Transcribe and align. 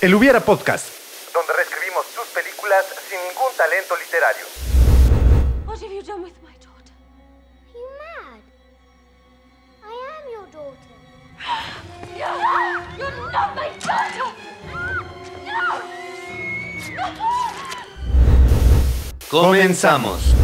El 0.00 0.14
Hubiera 0.14 0.40
Podcast. 0.40 0.86
donde 1.34 1.52
reescribimos 1.58 2.06
tus 2.16 2.24
películas 2.32 2.86
sin 3.06 3.18
ningún 3.28 3.52
talento 3.54 3.94
literario. 4.00 4.46
What 5.66 5.76
have 5.82 5.94
you 5.94 6.00
done 6.02 6.22
with 6.22 6.32
my 6.42 6.56
daughter? 6.56 6.94
Are 7.68 7.76
you 7.76 7.84
mad? 8.00 8.40
I 9.84 9.92
am 10.08 10.24
your 10.32 10.48
daughter. 10.50 10.96
No! 12.18 12.32
You're 12.96 13.12
not 13.30 13.54
my 13.54 13.68
daughter! 13.84 14.32
No! 14.66 15.76
Comenzamos. 19.28 20.34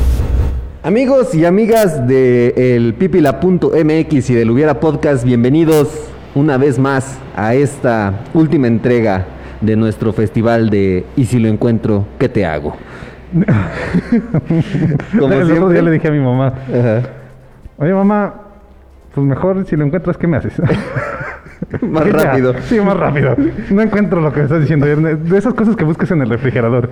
Amigos 0.83 1.35
y 1.35 1.47
amigas 1.47 2.07
de 2.07 2.77
el 2.77 2.93
pipila.mx 2.93 4.31
y 4.31 4.35
del 4.35 4.51
Hubiera 4.51 4.79
Podcast, 4.81 5.25
bienvenidos 5.25 5.89
una 6.35 6.59
vez 6.59 6.79
más 6.79 7.17
a 7.35 7.55
esta 7.55 8.23
última 8.35 8.67
entrega 8.67 9.27
de 9.61 9.77
nuestro 9.77 10.13
festival 10.13 10.71
de 10.71 11.05
Y 11.17 11.25
si 11.27 11.39
lo 11.39 11.49
encuentro, 11.49 12.07
¿qué 12.19 12.29
te 12.29 12.45
hago? 12.47 12.77
Como 15.19 15.33
el 15.33 15.43
otro 15.43 15.47
siempre. 15.47 15.73
día 15.75 15.83
le 15.83 15.91
dije 15.91 16.09
a 16.09 16.11
mi 16.11 16.21
mamá, 16.21 16.47
Ajá. 16.69 17.03
oye 17.79 17.93
mamá, 17.93 18.35
pues 19.15 19.27
mejor 19.27 19.65
si 19.67 19.77
lo 19.77 19.85
encuentras, 19.85 20.17
¿qué 20.17 20.27
me 20.27 20.37
haces? 20.37 20.55
Más 21.83 22.11
rápido. 22.13 22.55
Sí, 22.69 22.79
más 22.81 22.97
rápido. 22.97 23.35
No 23.71 23.81
encuentro 23.83 24.21
lo 24.21 24.31
que 24.33 24.39
me 24.41 24.45
estás 24.45 24.61
diciendo. 24.61 24.87
De 24.87 25.39
esas 25.39 25.55
cosas 25.55 25.75
que 25.75 25.85
buscas 25.85 26.11
en 26.11 26.21
el 26.23 26.29
refrigerador. 26.29 26.91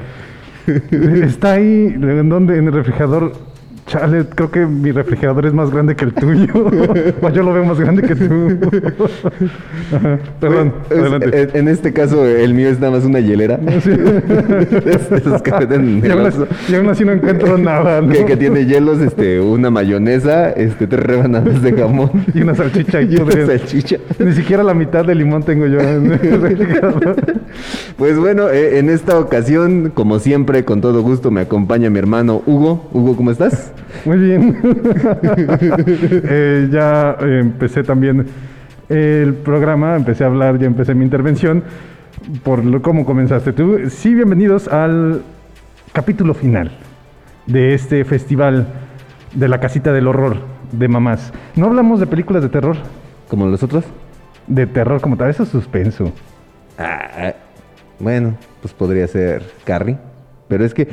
Está 0.91 1.53
ahí, 1.53 1.95
¿en 1.95 2.29
dónde? 2.31 2.57
En 2.57 2.67
el 2.67 2.73
refrigerador. 2.73 3.33
Chale, 3.87 4.25
creo 4.35 4.51
que 4.51 4.65
mi 4.65 4.93
refrigerador 4.93 5.45
es 5.45 5.53
más 5.53 5.71
grande 5.71 5.95
que 5.95 6.07
el 6.07 6.15
tuyo. 6.15 6.53
o 7.23 7.29
yo 7.29 7.43
lo 7.43 7.53
veo 7.53 7.65
más 7.67 7.79
grande 7.79 8.03
que 8.03 8.15
tú. 8.17 8.59
Ajá. 9.95 10.19
Perdón, 10.41 10.73
Es- 10.89 10.99
adelante. 10.99 11.43
en, 11.43 11.51
en 11.55 11.69
este 11.69 11.93
caso, 11.93 12.25
el 12.27 12.55
mío 12.55 12.69
es 12.71 12.81
nada 12.81 12.93
más 12.93 13.05
una 13.05 13.21
hielera. 13.21 13.57
De 13.59 14.99
esos 15.17 15.43
que 15.43 15.51
venden 15.51 15.99
en 16.03 16.07
y, 16.07 16.11
aún 16.11 16.27
así, 16.27 16.39
Oxxo. 16.41 16.73
y 16.73 16.75
aún 16.77 16.89
así 16.89 17.05
no 17.05 17.13
encuentro 17.13 17.59
nada. 17.59 18.01
¿no? 18.01 18.11
que, 18.13 18.25
que 18.25 18.37
tiene 18.39 18.65
hielos, 18.65 19.01
este, 19.01 19.39
una 19.41 19.71
mayonesa, 19.71 20.51
este, 20.53 20.87
tres 20.87 21.05
rebanadas 21.05 21.61
de 21.61 21.73
jamón 21.75 22.11
Y 22.35 22.41
una 22.41 22.55
salchicha 22.55 23.03
y 23.03 23.17
una 23.17 23.33
salchicha. 23.47 23.97
Ni 24.19 24.33
siquiera 24.33 24.63
la 24.63 24.73
mitad 24.75 25.05
de 25.05 25.15
limón 25.15 25.43
tengo 25.43 25.67
yo 25.67 25.79
en 25.81 26.11
el 26.11 26.41
refrigerador. 26.41 27.17
Pues 27.99 28.19
bueno, 28.19 28.49
eh, 28.49 28.79
en 28.79 28.89
esta 28.89 29.19
ocasión, 29.19 29.93
como 29.95 30.19
siempre, 30.21 30.65
con 30.65 30.81
todo 30.81 31.03
gusto 31.03 31.31
me 31.31 31.43
acompaña 31.43 31.91
mi 31.91 31.99
hermano 31.99 32.43
Hugo. 32.47 32.89
Hugo, 32.93 33.15
¿cómo 33.17 33.31
estás? 33.31 33.73
Muy 34.05 34.19
bien. 34.19 34.57
Eh, 36.27 36.69
ya 36.71 37.17
empecé 37.21 37.83
también 37.83 38.27
el 38.89 39.35
programa, 39.35 39.97
empecé 39.97 40.25
a 40.25 40.29
hablar, 40.29 40.59
ya 40.59 40.67
empecé 40.67 40.95
mi 40.95 41.05
intervención 41.05 41.63
por 42.43 42.65
lo, 42.65 42.83
cómo 42.83 43.05
comenzaste 43.05 43.53
tú. 43.53 43.79
Sí, 43.91 44.15
bienvenidos 44.15 44.69
al 44.69 45.23
capítulo 45.93 46.35
final 46.35 46.71
de 47.47 47.75
este 47.75 48.05
festival 48.05 48.67
de 49.35 49.49
la 49.49 49.61
casita 49.61 49.93
del 49.93 50.07
horror 50.07 50.39
de 50.73 50.89
mamás. 50.89 51.33
No 51.57 51.67
hablamos 51.67 52.01
de 52.01 52.07
películas 52.07 52.43
de 52.43 52.49
terror, 52.49 52.77
¿Como 53.29 53.47
los 53.47 53.63
otros? 53.63 53.85
de 54.47 54.67
terror 54.67 55.01
como 55.01 55.17
tal, 55.17 55.31
eso 55.31 55.43
es 55.45 55.49
suspenso. 55.49 56.13
Ah, 56.79 57.33
bueno, 57.99 58.35
pues 58.61 58.75
podría 58.75 59.07
ser 59.07 59.43
Carrie. 59.65 59.97
Pero 60.49 60.65
es 60.65 60.75
que, 60.75 60.89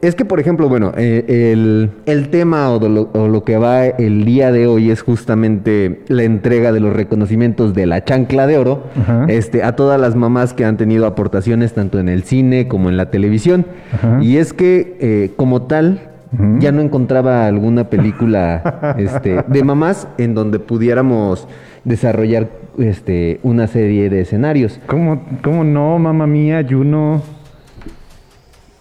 es 0.00 0.14
que 0.14 0.24
por 0.24 0.40
ejemplo, 0.40 0.68
bueno, 0.68 0.92
eh, 0.96 1.52
el, 1.52 1.90
el 2.06 2.30
tema 2.30 2.70
o, 2.70 2.80
lo, 2.88 3.10
o 3.12 3.28
lo 3.28 3.44
que 3.44 3.58
va 3.58 3.84
el 3.86 4.24
día 4.24 4.50
de 4.50 4.66
hoy 4.66 4.90
es 4.90 5.02
justamente 5.02 6.00
la 6.08 6.22
entrega 6.22 6.72
de 6.72 6.80
los 6.80 6.94
reconocimientos 6.94 7.74
de 7.74 7.86
la 7.86 8.02
chancla 8.02 8.46
de 8.46 8.56
oro 8.56 8.84
Ajá. 8.98 9.26
este, 9.28 9.62
a 9.62 9.76
todas 9.76 10.00
las 10.00 10.16
mamás 10.16 10.54
que 10.54 10.64
han 10.64 10.78
tenido 10.78 11.06
aportaciones 11.06 11.74
tanto 11.74 11.98
en 11.98 12.08
el 12.08 12.22
cine 12.22 12.66
como 12.66 12.88
en 12.88 12.96
la 12.96 13.10
televisión. 13.10 13.66
Ajá. 13.92 14.22
Y 14.22 14.38
es 14.38 14.54
que, 14.54 14.96
eh, 15.00 15.32
como 15.36 15.62
tal, 15.62 16.10
ya 16.58 16.72
no 16.72 16.80
encontraba 16.80 17.46
alguna 17.46 17.90
película 17.90 18.96
este, 18.98 19.44
de 19.46 19.62
mamás 19.62 20.08
en 20.18 20.34
donde 20.34 20.58
pudiéramos 20.58 21.46
desarrollar 21.84 22.48
este, 22.78 23.38
una 23.44 23.68
serie 23.68 24.10
de 24.10 24.22
escenarios. 24.22 24.80
¿Cómo, 24.86 25.22
cómo 25.44 25.62
no, 25.62 25.96
mamá 25.98 26.26
mía, 26.26 26.66
Juno? 26.68 27.22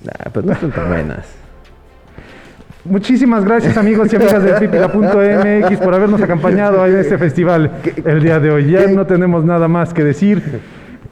Ah, 0.08 0.30
pero 0.34 0.46
no 0.48 0.54
están 0.54 0.72
tan 0.72 0.88
buenas. 0.90 1.26
Muchísimas 2.86 3.46
gracias 3.46 3.78
amigos 3.78 4.12
y 4.12 4.18
amigas 4.18 4.44
de 4.44 4.54
pipila.mx 4.56 5.80
por 5.80 5.94
habernos 5.94 6.22
acompañado 6.22 6.86
en 6.86 6.98
este 6.98 7.18
festival 7.18 7.72
el 8.06 8.22
día 8.22 8.40
de 8.42 8.52
hoy. 8.52 8.70
Ya 8.72 8.88
no 8.88 9.06
tenemos 9.08 9.46
nada 9.46 9.70
más 9.70 9.94
que 9.94 10.04
decir 10.04 10.42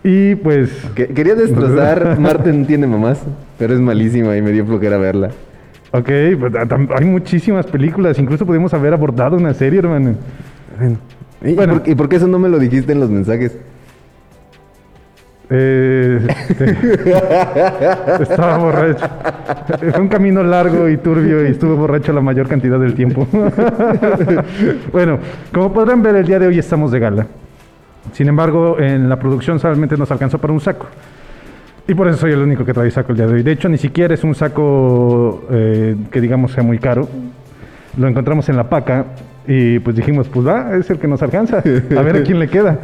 y 0.03 0.35
pues 0.35 0.69
Que- 0.95 1.07
quería 1.07 1.35
destrozar 1.35 2.19
Marten 2.19 2.65
tiene 2.65 2.87
mamás, 2.87 3.21
pero 3.57 3.73
es 3.73 3.79
malísima 3.79 4.35
y 4.35 4.41
me 4.41 4.51
dio 4.51 4.65
flojera 4.65 4.97
verla. 4.97 5.29
ok, 5.91 6.09
pues, 6.39 6.53
ah, 6.55 6.67
hay 6.97 7.05
muchísimas 7.05 7.65
películas, 7.67 8.19
incluso 8.19 8.45
podemos 8.45 8.73
haber 8.73 8.93
abordado 8.93 9.37
una 9.37 9.53
serie, 9.53 9.79
hermano. 9.79 10.15
¿Y, 11.41 11.53
Bueno. 11.53 11.79
por, 11.79 11.87
y 11.89 11.95
por 11.95 12.09
qué 12.09 12.17
eso 12.17 12.27
no 12.27 12.37
me 12.37 12.49
lo 12.49 12.59
dijiste 12.59 12.91
en 12.91 12.99
los 12.99 13.09
mensajes? 13.09 13.57
Eh, 15.53 16.25
estaba 18.21 18.57
borracho. 18.57 19.05
Fue 19.79 19.99
un 19.99 20.07
camino 20.07 20.41
largo 20.43 20.87
y 20.87 20.95
turbio 20.95 21.45
y 21.45 21.51
estuve 21.51 21.75
borracho 21.75 22.13
la 22.13 22.21
mayor 22.21 22.47
cantidad 22.47 22.79
del 22.79 22.93
tiempo. 22.93 23.27
bueno, 24.93 25.19
como 25.53 25.73
podrán 25.73 26.01
ver, 26.01 26.15
el 26.15 26.25
día 26.25 26.39
de 26.39 26.47
hoy 26.47 26.57
estamos 26.57 26.89
de 26.91 26.99
gala. 26.99 27.27
Sin 28.13 28.29
embargo, 28.29 28.79
en 28.79 29.09
la 29.09 29.19
producción 29.19 29.59
solamente 29.59 29.97
nos 29.97 30.09
alcanzó 30.09 30.39
para 30.39 30.53
un 30.53 30.61
saco. 30.61 30.87
Y 31.85 31.93
por 31.95 32.07
eso 32.07 32.19
soy 32.19 32.31
el 32.31 32.39
único 32.39 32.63
que 32.63 32.73
trae 32.73 32.89
saco 32.89 33.11
el 33.11 33.17
día 33.17 33.27
de 33.27 33.33
hoy. 33.33 33.43
De 33.43 33.51
hecho, 33.51 33.67
ni 33.67 33.77
siquiera 33.77 34.13
es 34.13 34.23
un 34.23 34.33
saco 34.33 35.47
eh, 35.51 35.97
que 36.09 36.21
digamos 36.21 36.53
sea 36.53 36.63
muy 36.63 36.79
caro. 36.79 37.09
Lo 37.97 38.07
encontramos 38.07 38.47
en 38.47 38.55
la 38.55 38.69
paca 38.69 39.05
y 39.45 39.79
pues 39.79 39.97
dijimos, 39.97 40.29
pues 40.29 40.47
va, 40.47 40.77
es 40.77 40.89
el 40.89 40.97
que 40.97 41.09
nos 41.09 41.21
alcanza. 41.21 41.57
A 41.57 42.01
ver 42.01 42.15
a 42.15 42.23
quién 42.23 42.39
le 42.39 42.47
queda. 42.47 42.79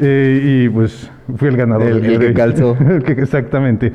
Eh, 0.00 0.64
y 0.64 0.68
pues 0.68 1.10
fui 1.36 1.48
el 1.48 1.56
ganador. 1.56 1.88
El- 1.88 2.04
el 2.06 2.18
que 2.18 2.34
calzó. 2.34 2.76
Exactamente. 3.06 3.92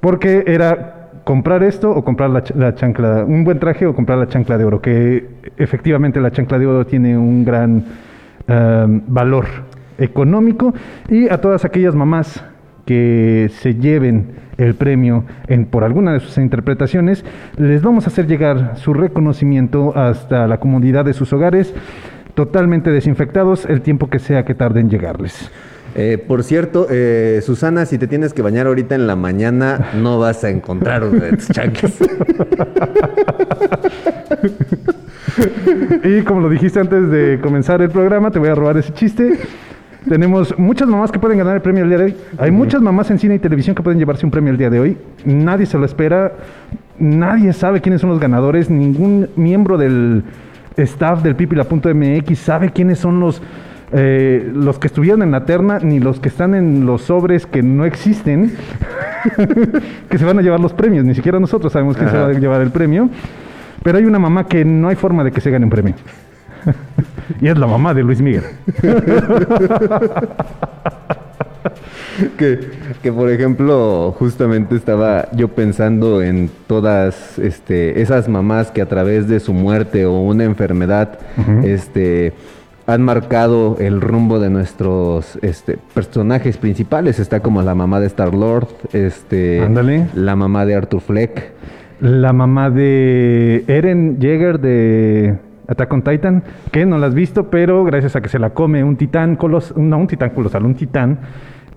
Porque 0.00 0.44
era 0.46 0.92
comprar 1.24 1.62
esto 1.64 1.90
o 1.90 2.04
comprar 2.04 2.30
la, 2.30 2.44
la 2.54 2.74
chancla, 2.74 3.24
un 3.26 3.42
buen 3.44 3.58
traje 3.58 3.86
o 3.86 3.94
comprar 3.94 4.18
la 4.18 4.28
chancla 4.28 4.56
de 4.58 4.64
oro, 4.64 4.80
que 4.80 5.26
efectivamente 5.56 6.20
la 6.20 6.30
chancla 6.30 6.58
de 6.58 6.66
oro 6.66 6.86
tiene 6.86 7.18
un 7.18 7.44
gran 7.44 7.84
um, 8.48 9.02
valor 9.08 9.46
económico 9.98 10.72
y 11.08 11.28
a 11.28 11.40
todas 11.40 11.64
aquellas 11.64 11.94
mamás 11.96 12.44
que 12.84 13.50
se 13.58 13.74
lleven 13.74 14.36
el 14.58 14.74
premio 14.74 15.24
en, 15.48 15.64
por 15.66 15.82
alguna 15.82 16.12
de 16.12 16.20
sus 16.20 16.38
interpretaciones, 16.38 17.24
les 17.56 17.82
vamos 17.82 18.04
a 18.04 18.08
hacer 18.10 18.26
llegar 18.28 18.76
su 18.76 18.94
reconocimiento 18.94 19.96
hasta 19.96 20.46
la 20.46 20.58
comodidad 20.60 21.04
de 21.04 21.12
sus 21.12 21.32
hogares, 21.32 21.74
totalmente 22.36 22.92
desinfectados, 22.92 23.64
el 23.64 23.80
tiempo 23.80 24.08
que 24.08 24.20
sea 24.20 24.44
que 24.44 24.54
tarde 24.54 24.78
en 24.78 24.90
llegarles. 24.90 25.50
Eh, 25.96 26.18
por 26.18 26.44
cierto, 26.44 26.86
eh, 26.90 27.40
Susana, 27.42 27.86
si 27.86 27.96
te 27.96 28.06
tienes 28.06 28.34
que 28.34 28.42
bañar 28.42 28.66
ahorita 28.66 28.94
en 28.94 29.06
la 29.06 29.16
mañana, 29.16 29.92
no 29.94 30.18
vas 30.18 30.44
a 30.44 30.50
encontrar 30.50 31.02
una 31.02 31.24
de 31.24 31.32
tus 31.32 31.48
chanclas. 31.48 31.94
Y 36.04 36.22
como 36.22 36.40
lo 36.40 36.48
dijiste 36.48 36.80
antes 36.80 37.10
de 37.10 37.38
comenzar 37.42 37.82
el 37.82 37.90
programa, 37.90 38.30
te 38.30 38.38
voy 38.38 38.48
a 38.48 38.54
robar 38.54 38.76
ese 38.76 38.92
chiste. 38.92 39.38
Tenemos 40.08 40.56
muchas 40.58 40.88
mamás 40.88 41.10
que 41.10 41.18
pueden 41.18 41.36
ganar 41.36 41.56
el 41.56 41.62
premio 41.62 41.82
el 41.82 41.88
día 41.88 41.98
de 41.98 42.04
hoy. 42.04 42.16
Hay 42.38 42.50
muchas 42.50 42.80
mamás 42.80 43.10
en 43.10 43.18
cine 43.18 43.34
y 43.34 43.38
televisión 43.38 43.74
que 43.74 43.82
pueden 43.82 43.98
llevarse 43.98 44.24
un 44.24 44.30
premio 44.30 44.52
el 44.52 44.56
día 44.56 44.70
de 44.70 44.80
hoy. 44.80 44.96
Nadie 45.24 45.66
se 45.66 45.78
lo 45.78 45.84
espera. 45.84 46.32
Nadie 46.98 47.52
sabe 47.52 47.80
quiénes 47.80 48.00
son 48.00 48.10
los 48.10 48.20
ganadores. 48.20 48.70
Ningún 48.70 49.28
miembro 49.36 49.76
del 49.76 50.22
staff 50.76 51.22
del 51.22 51.36
pipila.mx 51.36 52.38
sabe 52.38 52.70
quiénes 52.70 52.98
son 52.98 53.20
los, 53.20 53.42
eh, 53.92 54.50
los 54.52 54.78
que 54.78 54.88
estuvieron 54.88 55.22
en 55.22 55.30
la 55.30 55.44
terna, 55.44 55.78
ni 55.78 56.00
los 56.00 56.20
que 56.20 56.28
están 56.28 56.54
en 56.54 56.86
los 56.86 57.02
sobres 57.02 57.46
que 57.46 57.62
no 57.62 57.84
existen, 57.84 58.54
que 60.08 60.18
se 60.18 60.24
van 60.24 60.38
a 60.38 60.42
llevar 60.42 60.60
los 60.60 60.72
premios. 60.72 61.04
Ni 61.04 61.14
siquiera 61.14 61.40
nosotros 61.40 61.72
sabemos 61.72 61.96
quién 61.96 62.10
se 62.10 62.16
va 62.16 62.28
a 62.28 62.32
llevar 62.32 62.60
el 62.60 62.70
premio. 62.70 63.08
Pero 63.82 63.98
hay 63.98 64.04
una 64.04 64.18
mamá 64.18 64.46
que 64.46 64.64
no 64.64 64.88
hay 64.88 64.96
forma 64.96 65.22
de 65.22 65.30
que 65.30 65.40
se 65.40 65.50
gane 65.50 65.64
un 65.64 65.70
premio. 65.70 65.94
y 67.40 67.48
es 67.48 67.56
la 67.56 67.66
mamá 67.66 67.94
de 67.94 68.02
Luis 68.02 68.20
Miguel. 68.20 68.44
que, 72.38 72.60
que, 73.02 73.12
por 73.12 73.30
ejemplo, 73.30 74.14
justamente 74.18 74.76
estaba 74.76 75.30
yo 75.32 75.48
pensando 75.48 76.22
en 76.22 76.50
todas 76.66 77.38
este, 77.38 78.00
esas 78.00 78.28
mamás 78.28 78.70
que 78.70 78.82
a 78.82 78.86
través 78.86 79.28
de 79.28 79.40
su 79.40 79.52
muerte 79.52 80.06
o 80.06 80.20
una 80.20 80.44
enfermedad 80.44 81.18
este, 81.64 82.32
han 82.86 83.02
marcado 83.02 83.76
el 83.80 84.00
rumbo 84.00 84.38
de 84.38 84.50
nuestros 84.50 85.38
este, 85.42 85.78
personajes 85.94 86.56
principales. 86.56 87.18
Está 87.18 87.40
como 87.40 87.62
la 87.62 87.74
mamá 87.74 88.00
de 88.00 88.06
Star 88.06 88.34
Lord, 88.34 88.68
este, 88.92 89.62
Ándale. 89.62 90.06
la 90.14 90.36
mamá 90.36 90.64
de 90.64 90.74
Arthur 90.74 91.00
Fleck. 91.00 91.52
La 92.00 92.32
mamá 92.32 92.70
de 92.70 93.64
Eren 93.68 94.18
Jaeger 94.20 94.60
de 94.60 95.38
Attack 95.66 95.92
on 95.92 96.02
Titan, 96.02 96.44
que 96.70 96.86
no 96.86 96.98
la 96.98 97.06
has 97.06 97.14
visto, 97.14 97.50
pero 97.50 97.84
gracias 97.84 98.16
a 98.16 98.20
que 98.20 98.28
se 98.28 98.38
la 98.38 98.50
come 98.50 98.84
un 98.84 98.96
titán 98.96 99.36
colos, 99.36 99.74
no 99.76 99.98
un 99.98 100.06
titán 100.06 100.30
colosal, 100.30 100.64
un 100.64 100.74
titán, 100.74 101.18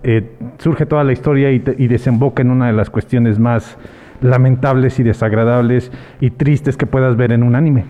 eh, 0.02 0.32
surge 0.58 0.86
toda 0.86 1.04
la 1.04 1.12
historia 1.12 1.50
y, 1.52 1.62
y 1.78 1.88
desemboca 1.88 2.42
en 2.42 2.50
una 2.50 2.66
de 2.66 2.72
las 2.72 2.90
cuestiones 2.90 3.38
más 3.38 3.76
lamentables 4.20 4.98
y 4.98 5.02
desagradables 5.02 5.90
y 6.20 6.30
tristes 6.30 6.76
que 6.76 6.86
puedas 6.86 7.16
ver 7.16 7.32
en 7.32 7.42
un 7.42 7.54
anime. 7.54 7.84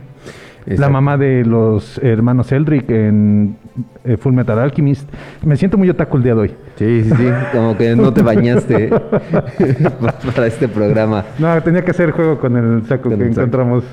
La 0.66 0.88
mamá 0.88 1.16
de 1.16 1.44
los 1.44 1.98
hermanos 1.98 2.52
Eldrick 2.52 2.90
en 2.90 3.56
eh, 4.04 4.16
Full 4.16 4.34
Metal 4.34 4.58
Alchemist. 4.58 5.08
Me 5.42 5.56
siento 5.56 5.78
muy 5.78 5.88
otaku 5.88 6.18
el 6.18 6.22
día 6.22 6.34
de 6.34 6.40
hoy. 6.40 6.54
Sí, 6.76 7.02
sí, 7.02 7.10
sí, 7.10 7.24
como 7.52 7.76
que 7.76 7.96
no 7.96 8.12
te 8.12 8.22
bañaste 8.22 8.88
para 10.34 10.46
este 10.46 10.68
programa. 10.68 11.24
No, 11.38 11.60
tenía 11.62 11.82
que 11.82 11.90
hacer 11.90 12.10
juego 12.10 12.38
con 12.38 12.56
el 12.56 12.86
saco 12.86 13.08
Con 13.08 13.18
que 13.18 13.24
el 13.24 13.30
saco. 13.30 13.40
encontramos 13.40 13.84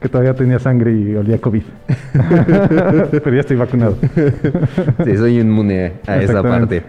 que 0.00 0.08
todavía 0.08 0.34
tenía 0.34 0.58
sangre 0.58 0.92
y 0.92 1.14
olía 1.14 1.38
COVID. 1.38 1.62
Pero 3.10 3.32
ya 3.32 3.40
estoy 3.40 3.56
vacunado. 3.56 3.96
Sí, 5.04 5.16
soy 5.16 5.38
inmune 5.38 5.92
a 6.06 6.18
esa 6.18 6.42
parte. 6.42 6.82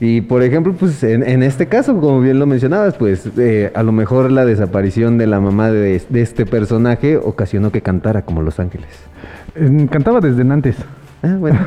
Y 0.00 0.20
por 0.20 0.42
ejemplo, 0.42 0.74
pues 0.78 1.02
en, 1.04 1.22
en 1.22 1.42
este 1.42 1.66
caso, 1.66 1.98
como 2.00 2.20
bien 2.20 2.38
lo 2.38 2.46
mencionabas, 2.46 2.94
pues 2.96 3.28
eh, 3.38 3.70
a 3.74 3.82
lo 3.82 3.92
mejor 3.92 4.30
la 4.30 4.44
desaparición 4.44 5.16
de 5.18 5.26
la 5.26 5.40
mamá 5.40 5.70
de, 5.70 6.02
de 6.08 6.20
este 6.20 6.44
personaje 6.46 7.16
ocasionó 7.16 7.70
que 7.72 7.80
cantara 7.80 8.22
como 8.22 8.42
Los 8.42 8.60
Ángeles. 8.60 8.88
Eh, 9.54 9.86
Cantaba 9.90 10.20
desde 10.20 10.42
antes. 10.42 10.76
Ah, 11.22 11.36
bueno. 11.38 11.58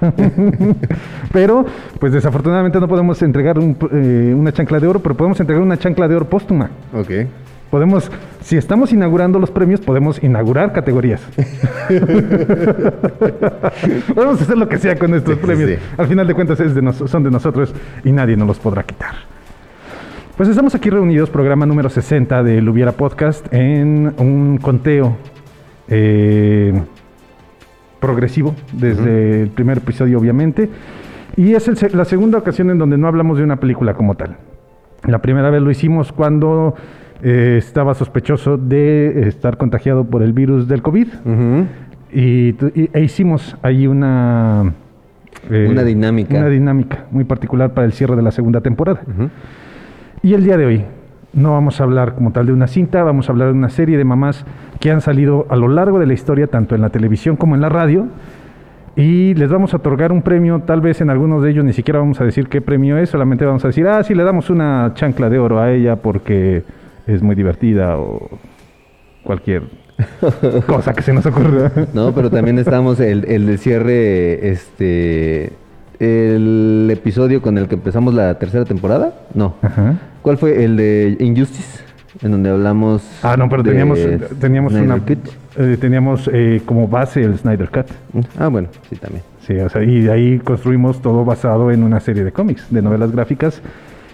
Pero, 1.32 1.64
pues 2.00 2.12
desafortunadamente 2.12 2.80
no 2.80 2.88
podemos 2.88 3.22
entregar 3.22 3.58
un, 3.58 3.76
eh, 3.92 4.34
una 4.36 4.52
chancla 4.52 4.80
de 4.80 4.86
oro, 4.88 5.00
pero 5.00 5.14
podemos 5.14 5.38
entregar 5.38 5.62
una 5.62 5.76
chancla 5.76 6.08
de 6.08 6.16
oro 6.16 6.28
póstuma. 6.28 6.70
ok. 6.92 7.10
Podemos, 7.70 8.10
si 8.40 8.56
estamos 8.56 8.92
inaugurando 8.92 9.38
los 9.38 9.50
premios, 9.50 9.80
podemos 9.80 10.22
inaugurar 10.22 10.72
categorías. 10.72 11.20
podemos 14.14 14.40
hacer 14.40 14.56
lo 14.56 14.68
que 14.68 14.78
sea 14.78 14.98
con 14.98 15.14
estos 15.14 15.34
Sí, 15.34 15.40
premios. 15.44 15.70
sí. 15.70 15.76
Al 15.96 16.06
final 16.06 16.26
de 16.26 16.34
cuentas 16.34 16.60
es 16.60 16.74
de 16.74 16.82
nos- 16.82 16.96
son 16.96 17.22
de 17.22 17.30
nosotros 17.30 17.74
y 18.04 18.12
nadie 18.12 18.36
nos 18.36 18.48
los 18.48 18.58
podrá 18.58 18.82
quitar. 18.82 19.14
Pues 20.36 20.48
estamos 20.48 20.74
aquí 20.74 20.88
reunidos, 20.90 21.30
programa 21.30 21.66
número 21.66 21.88
60 21.90 22.42
de 22.42 22.62
Lubiera 22.62 22.92
Podcast, 22.92 23.46
en 23.52 24.14
un 24.18 24.58
conteo 24.58 25.16
eh, 25.88 26.80
progresivo 28.00 28.54
desde 28.72 29.42
el 29.42 29.48
primer 29.50 29.78
episodio, 29.78 30.18
obviamente. 30.18 30.68
Y 31.36 31.54
es 31.54 31.68
el 31.68 31.76
la 31.96 32.04
segunda 32.04 32.38
ocasión 32.38 32.70
en 32.70 32.78
donde 32.78 32.98
no 32.98 33.08
hablamos 33.08 33.38
de 33.38 33.44
una 33.44 33.56
película 33.56 33.94
como 33.94 34.14
tal. 34.14 34.36
La 35.06 35.18
primera 35.20 35.50
vez 35.50 35.62
lo 35.62 35.70
hicimos 35.70 36.12
cuando 36.12 36.74
eh, 37.22 37.56
estaba 37.58 37.94
sospechoso 37.94 38.56
de 38.56 39.28
estar 39.28 39.56
contagiado 39.56 40.04
por 40.04 40.22
el 40.22 40.32
virus 40.32 40.68
del 40.68 40.82
COVID. 40.82 41.08
Y, 42.12 42.54
e 42.94 43.00
hicimos 43.02 43.56
ahí 43.62 43.86
una... 43.86 44.72
eh, 45.50 45.68
Una 45.70 45.84
dinámica. 45.84 46.36
Una 46.38 46.48
dinámica 46.48 47.04
muy 47.10 47.24
particular 47.24 47.74
para 47.74 47.86
el 47.86 47.92
cierre 47.92 48.16
de 48.16 48.22
la 48.22 48.30
segunda 48.30 48.60
temporada. 48.60 49.00
Y 50.22 50.34
el 50.34 50.42
día 50.44 50.56
de 50.56 50.66
hoy 50.66 50.84
no 51.34 51.52
vamos 51.52 51.80
a 51.80 51.84
hablar 51.84 52.14
como 52.14 52.32
tal 52.32 52.46
de 52.46 52.52
una 52.52 52.66
cinta, 52.66 53.02
vamos 53.02 53.28
a 53.28 53.32
hablar 53.32 53.48
de 53.48 53.54
una 53.54 53.68
serie 53.68 53.98
de 53.98 54.04
mamás 54.04 54.44
que 54.80 54.90
han 54.90 55.00
salido 55.00 55.46
a 55.50 55.56
lo 55.56 55.68
largo 55.68 55.98
de 55.98 56.06
la 56.06 56.14
historia, 56.14 56.46
tanto 56.46 56.74
en 56.74 56.80
la 56.80 56.88
televisión 56.88 57.36
como 57.36 57.54
en 57.54 57.60
la 57.60 57.68
radio. 57.68 58.06
Y 58.96 59.34
les 59.34 59.48
vamos 59.48 59.74
a 59.74 59.76
otorgar 59.76 60.10
un 60.10 60.22
premio, 60.22 60.60
tal 60.60 60.80
vez 60.80 61.00
en 61.00 61.10
algunos 61.10 61.42
de 61.42 61.50
ellos 61.50 61.64
ni 61.64 61.72
siquiera 61.72 62.00
vamos 62.00 62.20
a 62.20 62.24
decir 62.24 62.48
qué 62.48 62.60
premio 62.60 62.96
es, 62.98 63.10
solamente 63.10 63.44
vamos 63.44 63.64
a 63.64 63.68
decir, 63.68 63.86
ah, 63.86 64.02
sí, 64.02 64.12
le 64.14 64.24
damos 64.24 64.50
una 64.50 64.90
chancla 64.94 65.28
de 65.30 65.38
oro 65.38 65.60
a 65.60 65.70
ella 65.70 65.96
porque 65.96 66.64
es 67.08 67.22
muy 67.22 67.34
divertida 67.34 67.98
o 67.98 68.28
cualquier 69.24 69.62
cosa 70.66 70.92
que 70.92 71.02
se 71.02 71.12
nos 71.12 71.26
ocurra. 71.26 71.72
No, 71.92 72.12
pero 72.14 72.30
también 72.30 72.58
estamos 72.58 73.00
el, 73.00 73.24
el 73.24 73.46
de 73.46 73.58
cierre, 73.58 74.48
este, 74.50 75.52
el 75.98 76.88
episodio 76.92 77.42
con 77.42 77.58
el 77.58 77.66
que 77.66 77.74
empezamos 77.74 78.14
la 78.14 78.38
tercera 78.38 78.64
temporada. 78.64 79.14
No. 79.34 79.56
Ajá. 79.62 79.94
¿Cuál 80.22 80.38
fue 80.38 80.64
el 80.64 80.76
de 80.76 81.16
Injustice? 81.18 81.82
En 82.22 82.32
donde 82.32 82.50
hablamos. 82.50 83.02
Ah, 83.22 83.36
no, 83.36 83.48
pero 83.48 83.62
teníamos, 83.62 83.98
teníamos 84.40 84.72
Snyder 84.72 84.90
una, 84.90 85.04
Cut. 85.04 85.28
eh, 85.56 85.76
teníamos 85.80 86.28
eh, 86.32 86.62
como 86.64 86.88
base 86.88 87.22
el 87.22 87.38
Snyder 87.38 87.70
Cut. 87.70 87.86
Ah, 88.38 88.48
bueno, 88.48 88.68
sí, 88.88 88.96
también. 88.96 89.22
Sí, 89.46 89.54
o 89.56 89.68
sea, 89.68 89.82
y 89.82 90.00
de 90.02 90.12
ahí 90.12 90.38
construimos 90.40 91.00
todo 91.00 91.24
basado 91.24 91.70
en 91.70 91.82
una 91.82 92.00
serie 92.00 92.24
de 92.24 92.32
cómics, 92.32 92.66
de 92.70 92.82
novelas 92.82 93.12
gráficas, 93.12 93.62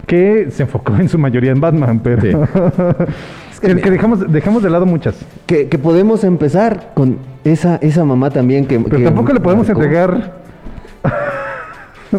que 0.07 0.49
se 0.51 0.63
enfocó 0.65 0.95
en 0.97 1.09
su 1.09 1.19
mayoría 1.19 1.53
en 1.53 1.61
Batman, 1.61 2.01
pero 2.03 2.23
Sí. 2.23 2.31
que, 3.61 3.77
que 3.77 3.91
dejamos, 3.91 4.31
dejamos 4.33 4.63
de 4.63 4.71
lado 4.71 4.87
muchas. 4.87 5.17
Que, 5.47 5.69
que 5.69 5.79
podemos 5.79 6.25
empezar 6.25 6.91
con 6.95 7.19
esa, 7.45 7.77
esa 7.77 8.05
mamá 8.05 8.31
también 8.31 8.67
que. 8.67 8.79
Pero 8.81 8.99
que 8.99 9.05
tampoco 9.05 9.33
le 9.33 9.41
podemos 9.41 9.67
marcó. 9.69 9.83
entregar. 9.83 10.33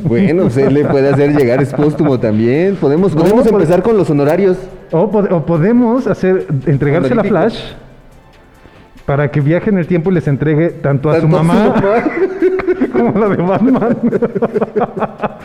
Bueno, 0.04 0.50
se 0.50 0.70
le 0.70 0.84
puede 0.84 1.08
hacer 1.08 1.34
llegar 1.38 1.62
es 1.62 1.72
póstumo 1.74 2.20
también. 2.20 2.76
Podemos, 2.76 3.14
podemos 3.16 3.48
empezar 3.48 3.82
con 3.82 3.96
los 3.96 4.10
honorarios. 4.10 4.58
O, 4.92 5.10
pod- 5.10 5.32
o 5.32 5.46
podemos 5.46 6.06
hacer 6.08 6.48
entregársela 6.66 7.22
a 7.22 7.26
Honoríficos. 7.26 7.54
Flash 7.64 7.74
para 9.06 9.32
que 9.32 9.40
viaje 9.40 9.70
en 9.70 9.78
el 9.78 9.88
tiempo 9.88 10.12
y 10.12 10.16
les 10.16 10.28
entregue 10.28 10.70
tanto 10.72 11.10
a 11.10 11.20
su 11.22 11.28
a 11.28 11.30
mamá. 11.30 11.76
como 12.96 13.20
la 13.20 13.30
de 13.30 13.38
Batman. 13.38 13.98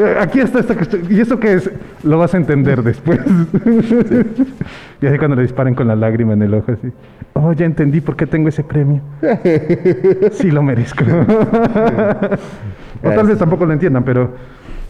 Eh, 0.00 0.14
Aquí 0.20 0.38
está 0.38 0.60
esta 0.60 0.76
cuestión. 0.76 1.02
¿Y 1.10 1.18
eso 1.18 1.40
qué 1.40 1.54
es? 1.54 1.68
Lo 2.04 2.18
vas 2.18 2.32
a 2.32 2.36
entender 2.36 2.84
después. 2.84 3.18
y 5.02 5.06
así 5.06 5.18
cuando 5.18 5.34
le 5.34 5.42
disparen 5.42 5.74
con 5.74 5.88
la 5.88 5.96
lágrima 5.96 6.34
en 6.34 6.42
el 6.42 6.54
ojo, 6.54 6.70
así. 6.70 6.92
Oh, 7.32 7.52
ya 7.52 7.66
entendí 7.66 8.00
por 8.00 8.14
qué 8.14 8.24
tengo 8.24 8.48
ese 8.48 8.62
premio. 8.62 9.00
sí 10.30 10.52
lo 10.52 10.62
merezco. 10.62 11.02
o 13.02 13.10
tal 13.10 13.26
vez 13.26 13.38
tampoco 13.38 13.66
lo 13.66 13.72
entiendan, 13.72 14.04
pero 14.04 14.34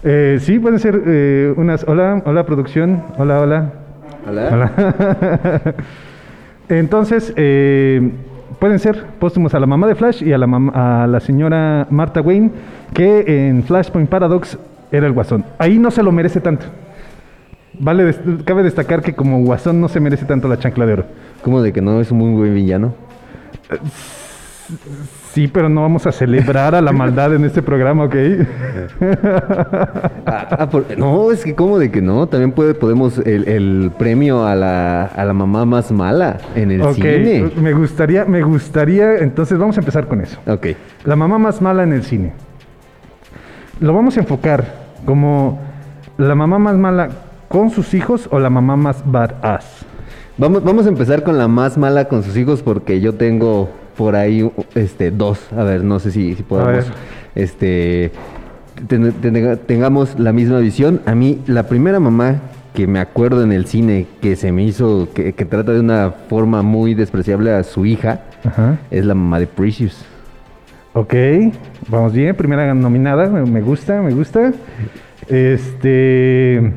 eh, 0.03 0.37
sí 0.43 0.59
pueden 0.59 0.79
ser 0.79 1.01
eh, 1.07 1.55
unas. 1.57 1.89
Hola, 1.89 2.23
hola 2.27 2.45
producción. 2.45 3.03
Hola, 3.17 3.41
hola. 3.41 3.73
Hola. 4.29 4.49
Hola. 4.53 5.75
Entonces, 6.69 7.33
eh, 7.37 8.11
pueden 8.59 8.79
ser 8.79 9.05
póstumos 9.19 9.55
a 9.55 9.61
la 9.61 9.67
mamá 9.67 9.87
de 9.87 9.95
Flash 9.95 10.23
y 10.23 10.33
a 10.33 10.39
la, 10.39 10.47
a 10.75 11.07
la 11.07 11.21
señora 11.21 11.87
Martha 11.91 12.21
Wayne, 12.21 12.51
que 12.95 13.49
en 13.49 13.63
Flashpoint 13.65 14.09
Paradox 14.09 14.59
era 14.91 15.07
el 15.07 15.13
guasón. 15.13 15.45
Ahí 15.59 15.79
no 15.79 15.91
se 15.91 16.03
lo 16.03 16.13
merece 16.13 16.41
tanto. 16.41 16.67
Vale, 17.81 18.05
des- 18.05 18.21
cabe 18.45 18.63
destacar 18.63 19.03
que 19.03 19.15
como 19.15 19.41
guasón 19.45 19.81
no 19.81 19.89
se 19.89 20.01
merece 20.01 20.25
tanto 20.25 20.49
la 20.49 20.59
chancla 20.59 20.87
de 20.87 20.93
oro. 20.95 21.05
¿Cómo 21.43 21.63
de 21.63 21.73
que 21.73 21.81
no 21.81 22.01
es 22.01 22.11
un 22.11 22.19
muy 22.19 22.31
buen 22.33 22.55
villano? 22.55 22.95
Sí, 25.33 25.47
pero 25.47 25.69
no 25.69 25.83
vamos 25.83 26.07
a 26.07 26.13
celebrar 26.13 26.75
a 26.75 26.81
la 26.81 26.91
maldad 26.93 27.35
en 27.35 27.45
este 27.45 27.63
programa, 27.63 28.05
¿ok? 28.05 28.15
Ah, 30.27 30.47
ah, 30.51 30.69
por- 30.71 30.99
no, 30.99 31.31
es 31.31 31.45
que 31.45 31.55
¿cómo 31.55 31.79
de 31.79 31.91
que 31.91 32.01
no? 32.03 32.27
También 32.27 32.53
puede, 32.53 32.75
podemos 32.75 33.19
el, 33.19 33.47
el 33.49 33.91
premio 33.99 34.45
a 34.47 34.55
la, 34.55 35.05
a 35.05 35.25
la 35.25 35.33
mamá 35.33 35.65
más 35.65 35.93
mala 35.93 36.39
en 36.55 36.71
el 36.71 36.95
cine. 36.95 37.51
me 37.61 37.73
gustaría, 37.73 38.25
me 38.25 38.43
gustaría, 38.43 39.19
entonces 39.19 39.59
vamos 39.59 39.77
a 39.77 39.81
empezar 39.81 40.07
con 40.09 40.21
eso. 40.21 40.39
Ok. 40.47 40.69
La 41.05 41.17
mamá 41.17 41.39
más 41.39 41.61
mala 41.61 41.83
en 41.83 41.93
el 41.93 42.03
cine. 42.03 42.33
Lo 43.81 43.93
vamos 43.93 44.17
a 44.17 44.21
enfocar 44.21 44.65
como 45.05 45.61
la 46.17 46.35
mamá 46.35 46.59
más 46.59 46.77
mala 46.77 47.09
con 47.49 47.71
sus 47.71 47.95
hijos 47.95 48.29
o 48.31 48.39
la 48.39 48.51
mamá 48.51 48.77
más 48.77 49.03
badass. 49.05 49.85
Vamos, 50.37 50.63
vamos 50.65 50.87
a 50.87 50.89
empezar 50.89 51.23
con 51.23 51.37
la 51.39 51.49
más 51.49 51.77
mala 51.79 52.07
con 52.07 52.23
sus 52.23 52.37
hijos 52.37 52.63
porque 52.63 53.01
yo 53.01 53.15
tengo 53.15 53.71
por 53.99 54.15
ahí 54.17 54.49
este 54.77 55.11
dos. 55.11 55.41
A 55.53 55.65
ver, 55.65 55.83
no 55.85 55.99
sé 55.99 56.13
si, 56.13 56.35
si 56.37 56.43
podemos 56.45 56.73
ver. 56.73 56.85
este 57.35 58.13
ten- 58.87 59.13
ten- 59.13 59.59
tengamos 59.67 60.19
la 60.21 60.33
misma 60.33 60.61
visión. 60.61 61.01
A 61.05 61.15
mí, 61.17 61.41
la 61.49 61.65
primera 61.65 61.99
mamá 62.01 62.37
que 62.75 62.87
me 62.87 63.01
acuerdo 63.01 63.43
en 63.43 63.51
el 63.51 63.67
cine 63.67 64.07
que 64.23 64.37
se 64.37 64.53
me 64.53 64.63
hizo, 64.63 65.09
que, 65.13 65.33
que 65.33 65.45
trata 65.45 65.73
de 65.73 65.81
una 65.81 66.13
forma 66.29 66.63
muy 66.63 66.95
despreciable 66.95 67.51
a 67.53 67.65
su 67.65 67.85
hija, 67.87 68.21
Ajá. 68.45 68.79
es 68.93 69.05
la 69.05 69.15
mamá 69.15 69.41
de 69.41 69.49
Precious. 69.49 70.05
Ok, 70.93 71.15
vamos 71.89 72.13
bien. 72.13 72.37
Primera 72.37 72.73
nominada, 72.75 73.29
me, 73.29 73.43
me 73.51 73.61
gusta, 73.63 74.01
me 74.01 74.13
gusta. 74.15 74.53
Este. 75.29 76.73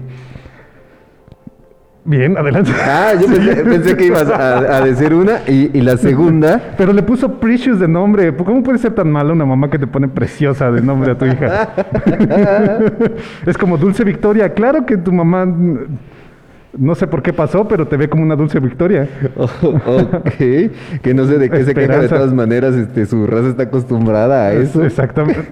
Bien, 2.04 2.36
adelante. 2.36 2.72
Ah, 2.82 3.14
yo 3.20 3.28
pensé, 3.28 3.64
pensé 3.64 3.96
que 3.96 4.06
ibas 4.08 4.28
a, 4.28 4.58
a 4.78 4.82
decir 4.82 5.14
una 5.14 5.42
y, 5.48 5.70
y 5.78 5.82
la 5.82 5.98
segunda. 5.98 6.74
Pero 6.78 6.94
le 6.94 7.04
puso 7.04 7.40
Precious 7.40 7.80
de 7.80 7.88
nombre. 7.88 8.36
¿Cómo 8.36 8.64
puede 8.64 8.80
ser 8.80 8.94
tan 8.94 9.12
mala 9.12 9.34
una 9.34 9.46
mamá 9.46 9.70
que 9.70 9.78
te 9.78 9.86
pone 9.86 10.08
preciosa 10.08 10.72
de 10.72 10.82
nombre 10.82 11.12
a 11.12 11.18
tu 11.18 11.26
hija? 11.26 11.70
es 13.46 13.58
como 13.58 13.78
Dulce 13.78 14.04
Victoria. 14.04 14.54
Claro 14.54 14.86
que 14.86 14.98
tu 14.98 15.12
mamá. 15.12 15.48
No 16.78 16.96
sé 16.96 17.06
por 17.06 17.22
qué 17.22 17.34
pasó, 17.34 17.68
pero 17.68 17.88
te 17.88 17.98
ve 17.98 18.10
como 18.10 18.24
una 18.24 18.36
Dulce 18.36 18.60
Victoria. 18.60 19.08
Oh, 19.36 19.44
ok, 19.68 20.72
que 21.02 21.14
no 21.14 21.28
sé 21.28 21.38
de 21.38 21.50
qué 21.50 21.66
se 21.66 21.74
queja 21.76 22.00
de 22.00 22.08
todas 22.08 22.34
maneras, 22.34 22.76
este, 22.76 23.06
su 23.06 23.28
raza 23.28 23.50
está 23.50 23.64
acostumbrada 23.64 24.48
a 24.48 24.54
eso. 24.54 24.84
Exactamente. 24.84 25.50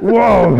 ¡Wow! 0.00 0.58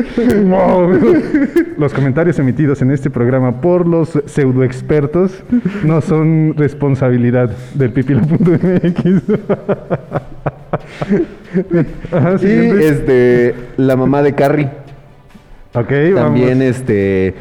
Los 1.78 1.94
comentarios 1.94 2.38
emitidos 2.38 2.82
en 2.82 2.90
este 2.90 3.10
programa 3.10 3.60
por 3.60 3.86
los 3.86 4.18
pseudoexpertos 4.26 5.42
no 5.84 6.00
son 6.00 6.54
responsabilidad 6.56 7.50
del 7.74 7.92
pipila.mx. 7.92 9.22
Ajá, 12.12 12.36
Y 12.42 12.84
este, 12.84 13.54
la 13.76 13.96
mamá 13.96 14.22
de 14.22 14.34
Carrie. 14.34 14.68
Ok, 15.74 15.88
También 16.14 16.58
vamos. 16.58 16.76
este 16.76 17.34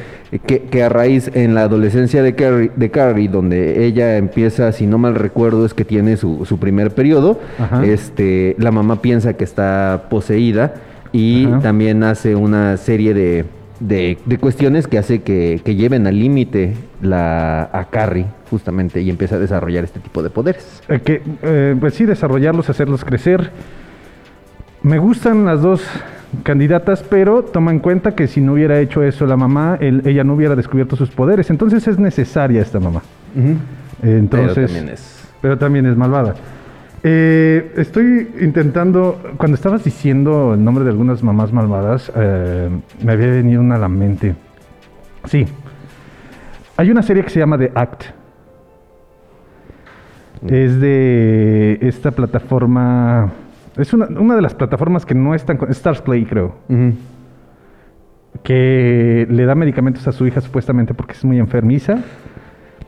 que, 0.46 0.62
que 0.62 0.84
a 0.84 0.90
raíz 0.90 1.32
en 1.34 1.56
la 1.56 1.64
adolescencia 1.64 2.22
de 2.22 2.36
Carrie, 2.36 2.72
de 2.76 2.92
Carrie, 2.92 3.28
donde 3.28 3.86
ella 3.86 4.18
empieza, 4.18 4.72
si 4.72 4.86
no 4.86 5.00
mal 5.00 5.16
recuerdo, 5.16 5.66
es 5.66 5.74
que 5.74 5.84
tiene 5.86 6.18
su, 6.18 6.46
su 6.46 6.60
primer 6.60 6.92
periodo, 6.92 7.40
Ajá. 7.58 7.84
este, 7.84 8.56
la 8.60 8.72
mamá 8.72 9.02
piensa 9.02 9.34
que 9.34 9.44
está 9.44 10.04
poseída 10.10 10.76
y 11.12 11.46
Ajá. 11.46 11.60
también 11.60 12.04
hace 12.04 12.36
una 12.36 12.78
serie 12.78 13.14
de, 13.14 13.46
de- 13.80 14.18
de 14.26 14.38
cuestiones 14.38 14.88
que 14.88 14.98
hace 14.98 15.22
que, 15.22 15.62
que 15.64 15.76
lleven 15.76 16.06
al 16.08 16.20
límite 16.20 16.74
la 17.02 17.70
a 17.74 17.86
Carrie, 17.90 18.26
justamente, 18.50 19.02
y 19.02 19.10
empieza 19.10 19.36
a 19.36 19.40
desarrollar 19.40 19.84
este 19.84 20.00
tipo 20.00 20.22
de 20.24 20.30
poderes. 20.30 20.82
Eh, 20.90 21.00
que, 21.00 21.22
eh, 21.44 21.76
pues 21.80 21.94
sí, 21.94 22.06
desarrollarlos, 22.06 22.70
hacerlos 22.70 23.04
crecer. 23.06 23.52
Me 24.84 24.98
gustan 24.98 25.46
las 25.46 25.62
dos 25.62 25.82
candidatas, 26.44 27.04
pero 27.04 27.44
toma 27.44 27.72
en 27.72 27.80
cuenta 27.80 28.14
que 28.16 28.28
si 28.28 28.40
no 28.40 28.54
hubiera 28.54 28.80
hecho 28.80 29.02
eso 29.04 29.26
la 29.26 29.36
mamá, 29.36 29.78
él- 29.82 30.04
ella 30.06 30.24
no 30.24 30.36
hubiera 30.36 30.56
descubierto 30.56 30.96
sus 30.96 31.10
poderes. 31.10 31.50
Entonces 31.50 31.88
es 31.88 31.98
necesaria 32.00 32.62
esta 32.62 32.80
mamá. 32.80 33.02
Entonces, 34.04 34.54
Pero 34.56 34.68
también 34.68 34.90
es... 34.90 35.28
pero 35.42 35.58
también 35.58 35.86
es 35.86 35.98
malvada. 35.98 36.36
Eh, 37.02 37.74
estoy 37.78 38.30
intentando, 38.42 39.22
cuando 39.38 39.56
estabas 39.56 39.84
diciendo 39.84 40.54
el 40.54 40.64
nombre 40.64 40.84
de 40.84 40.90
algunas 40.90 41.24
mamás 41.24 41.54
malvadas, 41.54 42.12
eh, 42.16 42.70
me 43.04 43.14
había 43.14 43.28
venido 43.28 43.62
una 43.62 43.76
a 43.76 43.80
la 43.80 43.88
mente. 43.88 44.36
Sí. 45.26 45.46
Hay 46.76 46.92
una 46.92 47.02
serie 47.02 47.24
que 47.24 47.30
se 47.30 47.40
llama 47.40 47.58
The 47.58 47.72
Act. 47.76 48.04
Es 50.48 50.80
de 50.80 51.78
esta 51.82 52.12
plataforma. 52.12 53.32
Es 53.76 53.94
una, 53.94 54.08
una 54.08 54.36
de 54.36 54.42
las 54.42 54.54
plataformas 54.54 55.06
que 55.06 55.14
no 55.14 55.36
están 55.36 55.58
con. 55.58 55.70
Stars 55.72 56.02
Play, 56.02 56.26
creo. 56.26 56.56
Que 58.44 59.28
le 59.30 59.46
da 59.46 59.56
medicamentos 59.56 60.08
a 60.08 60.14
su 60.14 60.26
hija 60.26 60.40
supuestamente 60.40 60.94
porque 60.94 61.14
es 61.14 61.26
muy 61.26 61.40
enfermiza. 61.40 61.98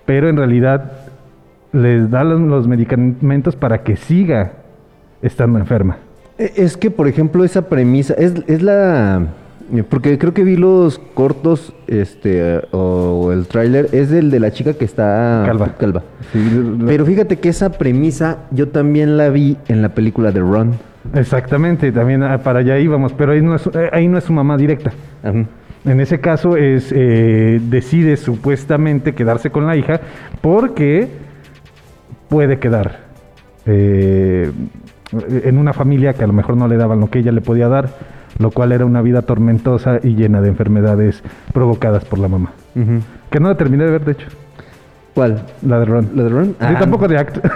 Pero 0.05 0.29
en 0.29 0.37
realidad 0.37 1.10
les 1.73 2.09
da 2.09 2.23
los, 2.23 2.39
los 2.41 2.67
medicamentos 2.67 3.55
para 3.55 3.83
que 3.83 3.95
siga 3.95 4.53
estando 5.21 5.59
enferma. 5.59 5.97
E- 6.37 6.51
Es 6.57 6.77
que, 6.77 6.91
por 6.91 7.07
ejemplo, 7.07 7.43
esa 7.43 7.67
premisa 7.69 8.13
es, 8.15 8.33
es 8.47 8.61
la... 8.61 9.27
Porque 9.89 10.17
creo 10.17 10.33
que 10.33 10.43
vi 10.43 10.57
los 10.57 10.99
cortos, 11.13 11.73
este, 11.87 12.59
o 12.71 13.31
el 13.31 13.47
tráiler, 13.47 13.87
es 13.93 14.11
el 14.11 14.29
de 14.29 14.41
la 14.41 14.51
chica 14.51 14.73
que 14.73 14.83
está 14.83 15.43
Calva. 15.79 16.03
Sí, 16.33 16.39
la- 16.77 16.87
Pero 16.87 17.05
fíjate 17.05 17.37
que 17.39 17.47
esa 17.47 17.71
premisa 17.71 18.39
yo 18.51 18.67
también 18.67 19.15
la 19.15 19.29
vi 19.29 19.55
en 19.69 19.81
la 19.81 19.89
película 19.89 20.33
de 20.33 20.41
Ron. 20.41 20.71
Exactamente, 21.13 21.91
también 21.93 22.21
ah, 22.21 22.39
para 22.43 22.59
allá 22.59 22.77
íbamos, 22.79 23.13
pero 23.13 23.31
ahí 23.31 23.41
no 23.41 23.55
es, 23.55 23.65
eh, 23.67 23.89
ahí 23.93 24.09
no 24.09 24.17
es 24.17 24.25
su 24.25 24.33
mamá 24.33 24.57
directa. 24.57 24.91
Ajá. 25.23 25.45
En 25.85 25.99
ese 26.01 26.19
caso 26.19 26.57
es 26.57 26.91
eh, 26.95 27.59
decide 27.69 28.17
supuestamente 28.17 29.13
quedarse 29.15 29.49
con 29.51 29.65
la 29.65 29.75
hija 29.77 29.99
porque 30.41 31.07
puede 32.31 32.59
quedar 32.59 32.99
eh, 33.65 34.49
en 35.43 35.57
una 35.57 35.73
familia 35.73 36.13
que 36.13 36.23
a 36.23 36.27
lo 36.27 36.31
mejor 36.33 36.55
no 36.55 36.69
le 36.69 36.77
daban 36.77 37.01
lo 37.01 37.09
que 37.09 37.19
ella 37.19 37.33
le 37.33 37.41
podía 37.41 37.67
dar, 37.67 37.89
lo 38.39 38.51
cual 38.51 38.71
era 38.71 38.85
una 38.85 39.01
vida 39.01 39.21
tormentosa 39.23 39.99
y 40.01 40.15
llena 40.15 40.39
de 40.41 40.47
enfermedades 40.47 41.21
provocadas 41.53 42.05
por 42.05 42.19
la 42.19 42.29
mamá. 42.29 42.53
Que 43.29 43.39
no 43.41 43.49
la 43.49 43.57
terminé 43.57 43.83
de 43.83 43.91
ver, 43.91 44.05
de 44.05 44.13
hecho, 44.13 44.27
¿Cuál? 45.13 45.43
la 45.67 45.79
de 45.79 45.85
Ron. 45.85 46.09
¿La 46.15 46.23
de 46.23 46.29
Ron? 46.29 46.45
Sí, 46.51 46.55
Ah, 46.61 46.77
tampoco 46.79 47.07
de 47.07 47.17
Act. 47.17 47.37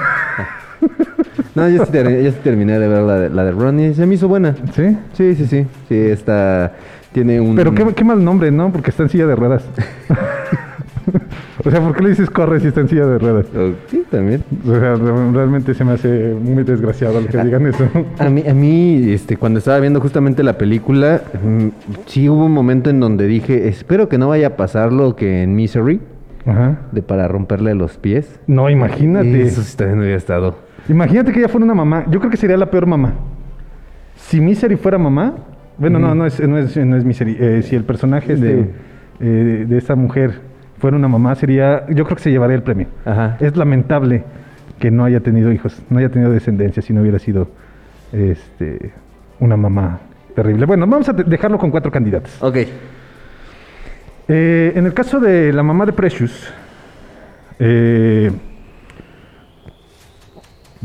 No, 1.56 1.70
yo 1.70 1.86
sí, 1.86 1.92
ter- 1.94 2.22
yo 2.22 2.32
sí 2.32 2.38
terminé 2.44 2.78
de 2.78 2.86
ver 2.90 3.02
la 3.04 3.16
de, 3.18 3.30
la 3.30 3.46
de 3.46 3.52
Ron 3.52 3.80
y 3.80 3.94
se 3.94 4.06
me 4.06 4.16
hizo 4.16 4.28
buena. 4.28 4.54
¿Sí? 4.76 4.98
Sí, 5.14 5.36
sí, 5.36 5.48
sí. 5.48 5.66
Sí, 5.88 5.96
está... 5.98 6.74
Tiene 7.14 7.40
un... 7.40 7.56
Pero 7.56 7.74
qué, 7.74 7.86
qué 7.96 8.04
mal 8.04 8.22
nombre, 8.22 8.52
¿no? 8.52 8.74
Porque 8.74 8.90
está 8.90 9.04
en 9.04 9.10
silla 9.10 9.26
de 9.26 9.38
ruedas. 9.38 9.64
o 11.64 11.70
sea, 11.70 11.80
¿por 11.82 11.96
qué 11.96 12.04
le 12.04 12.10
dices 12.10 12.30
corre 12.30 12.60
si 12.60 12.68
está 12.68 12.82
en 12.82 12.88
silla 12.90 13.06
de 13.06 13.18
ruedas? 13.20 13.46
Oh, 13.56 13.72
sí, 13.88 14.04
también. 14.10 14.44
O 14.64 14.70
sea, 14.72 14.96
re- 14.96 15.32
realmente 15.34 15.74
se 15.74 15.84
me 15.84 15.94
hace 15.94 16.34
muy 16.34 16.64
desgraciado 16.64 17.20
el 17.20 17.28
que 17.28 17.38
digan 17.44 17.66
eso. 17.68 17.88
A 18.20 18.30
mí, 18.30 18.44
a 18.48 18.54
mí 18.54 19.12
este, 19.12 19.38
cuando 19.38 19.60
estaba 19.60 19.80
viendo 19.80 20.00
justamente 20.02 20.44
la 20.44 20.58
película, 20.58 21.22
mm, 21.44 21.68
sí 22.08 22.28
hubo 22.30 22.46
un 22.46 22.52
momento 22.54 22.90
en 22.90 23.00
donde 23.00 23.28
dije, 23.28 23.68
espero 23.68 24.10
que 24.10 24.18
no 24.18 24.30
vaya 24.30 24.48
a 24.48 24.56
pasar 24.58 24.92
lo 24.94 25.16
que 25.16 25.44
en 25.44 25.56
Misery, 25.56 26.00
Ajá. 26.46 26.80
de 26.92 27.02
para 27.02 27.28
romperle 27.28 27.74
los 27.76 27.98
pies. 27.98 28.40
No, 28.48 28.70
imagínate. 28.70 29.42
Eso 29.42 29.62
sí 29.62 29.76
también 29.78 30.00
hubiera 30.00 30.18
estado. 30.18 30.56
Imagínate 30.88 31.32
que 31.32 31.40
ella 31.40 31.48
fuera 31.48 31.66
una 31.66 31.74
mamá. 31.76 32.06
Yo 32.10 32.20
creo 32.20 32.30
que 32.30 32.38
sería 32.38 32.58
la 32.58 32.70
peor 32.70 32.86
mamá. 32.86 33.14
Si 34.16 34.40
Misery 34.42 34.76
fuera 34.76 34.98
mamá. 34.98 35.36
Bueno, 35.78 36.00
no, 36.00 36.16
no 36.16 36.26
es, 36.26 36.40
no 36.48 36.58
es, 36.58 36.78
no 36.78 36.96
es 36.96 37.04
Misery. 37.04 37.36
eh, 37.40 37.62
si 37.64 37.76
el 37.76 37.84
personaje 37.84 38.34
este, 38.34 38.46
De- 38.46 38.70
eh, 39.20 39.66
de 39.68 39.78
esta 39.78 39.96
mujer 39.96 40.40
fuera 40.86 40.98
una 40.98 41.08
mamá, 41.08 41.34
sería. 41.34 41.84
Yo 41.90 42.04
creo 42.06 42.16
que 42.16 42.22
se 42.22 42.30
llevaría 42.30 42.56
el 42.58 42.62
premio. 42.62 42.86
Ajá. 43.06 43.38
Es 43.40 43.58
lamentable 43.58 44.24
que 44.78 44.92
no 44.92 45.04
haya 45.04 45.20
tenido 45.20 45.52
hijos, 45.52 45.82
no 45.90 45.98
haya 45.98 46.10
tenido 46.10 46.32
descendencia 46.32 46.84
si 46.84 46.94
no 46.94 47.02
hubiera 47.02 47.18
sido 47.18 47.48
este, 48.14 48.92
una 49.40 49.58
mamá 49.58 50.02
terrible. 50.36 50.68
Bueno, 50.68 50.86
vamos 50.86 51.10
a 51.10 51.14
de- 51.14 51.24
dejarlo 51.24 51.58
con 51.58 51.72
cuatro 51.72 51.92
candidatos. 51.92 52.38
Ok. 52.40 52.58
Eh, 54.28 54.74
en 54.76 54.86
el 54.86 54.94
caso 54.94 55.20
de 55.20 55.52
la 55.54 55.64
mamá 55.64 55.88
de 55.88 55.94
Precious, 55.94 56.54
eh, 57.58 58.32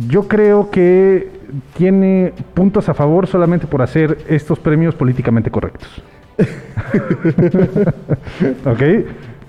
yo 0.09 0.27
creo 0.29 0.71
que 0.71 1.29
tiene 1.77 2.33
puntos 2.55 2.89
a 2.89 2.95
favor 2.95 3.27
solamente 3.27 3.67
por 3.67 3.83
hacer 3.83 4.17
estos 4.31 4.59
premios 4.59 4.95
políticamente 4.95 5.51
correctos. 5.51 6.03
¿Ok? 8.65 8.83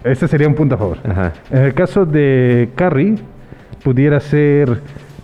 Ese 0.04 0.28
sería 0.28 0.48
un 0.48 0.56
punto 0.56 0.76
a 0.76 0.78
favor. 0.78 0.98
Ajá. 1.08 1.34
En 1.52 1.64
el 1.64 1.74
caso 1.74 2.06
de 2.06 2.70
Carrie, 2.76 3.16
pudiera 3.84 4.20
ser, 4.20 4.80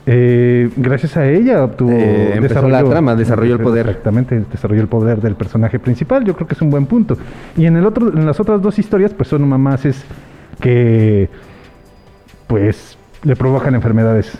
eh, 0.06 0.70
gracias 0.78 1.18
a 1.18 1.28
ella 1.28 1.64
obtuvo 1.64 1.92
Eh, 1.92 2.34
empezó 2.36 2.68
la 2.70 2.84
trama, 2.84 3.16
desarrolló 3.16 3.56
el 3.56 3.62
poder. 3.62 3.88
Exactamente, 3.88 4.44
desarrolló 4.52 4.82
el 4.82 4.88
poder 4.88 5.20
del 5.22 5.36
personaje 5.36 5.80
principal. 5.80 6.24
Yo 6.26 6.36
creo 6.36 6.48
que 6.48 6.54
es 6.54 6.62
un 6.62 6.70
buen 6.70 6.86
punto. 6.86 7.18
Y 7.58 7.66
en 7.66 7.76
el 7.78 7.86
otro, 7.86 8.10
en 8.10 8.26
las 8.26 8.40
otras 8.40 8.62
dos 8.62 8.78
historias, 8.80 9.14
pues 9.14 9.30
son 9.30 9.48
mamaces 9.48 10.04
que, 10.60 11.30
pues, 12.48 12.98
le 13.24 13.36
provocan 13.36 13.74
enfermedades. 13.76 14.38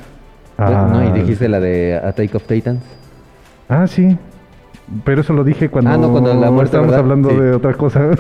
a- 0.60 0.90
No, 0.92 1.04
y 1.08 1.20
dijiste 1.20 1.48
la 1.50 1.60
de 1.60 1.96
Attack 2.04 2.34
of 2.36 2.44
Titans. 2.48 2.82
Ah, 3.70 3.86
sí. 3.86 4.18
Pero 5.04 5.22
eso 5.22 5.34
lo 5.34 5.44
dije 5.44 5.70
cuando, 5.70 5.92
Ah, 5.92 5.98
no, 5.98 6.10
cuando 6.12 6.34
la 6.34 6.50
muerte, 6.50 6.66
estábamos 6.78 6.92
¿verdad? 6.92 7.00
hablando 7.04 7.30
Sí. 7.30 7.36
de 7.36 7.52
otra 7.52 7.74
cosa. 7.74 8.10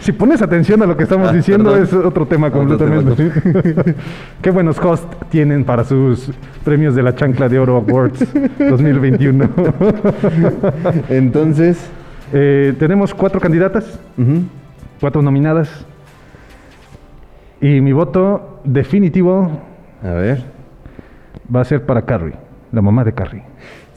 si 0.00 0.12
pones 0.12 0.42
atención 0.42 0.82
a 0.82 0.86
lo 0.86 0.96
que 0.96 1.04
estamos 1.04 1.28
Ah, 1.28 1.32
diciendo, 1.32 1.70
perdón. 1.72 1.84
es 1.86 1.92
otro 1.92 2.26
tema 2.26 2.50
completamente. 2.50 3.30
Qué 4.42 4.50
buenos 4.50 4.78
hosts 4.78 5.06
tienen 5.30 5.64
para 5.64 5.84
sus 5.84 6.30
premios 6.64 6.94
de 6.94 7.02
la 7.02 7.14
Chancla 7.14 7.48
de 7.48 7.58
Oro 7.58 7.76
Awards 7.76 8.26
2021. 8.58 9.48
Entonces, 11.08 11.90
Eh, 12.32 12.74
tenemos 12.78 13.12
cuatro 13.12 13.40
candidatas, 13.40 13.98
cuatro 15.00 15.20
nominadas. 15.20 15.84
Y 17.60 17.80
mi 17.80 17.92
voto 17.92 18.60
definitivo 18.64 19.50
a 20.02 20.10
ver. 20.12 20.44
va 21.54 21.60
a 21.62 21.64
ser 21.64 21.84
para 21.84 22.02
Carrie, 22.02 22.34
la 22.70 22.80
mamá 22.82 23.02
de 23.02 23.12
Carrie. 23.12 23.42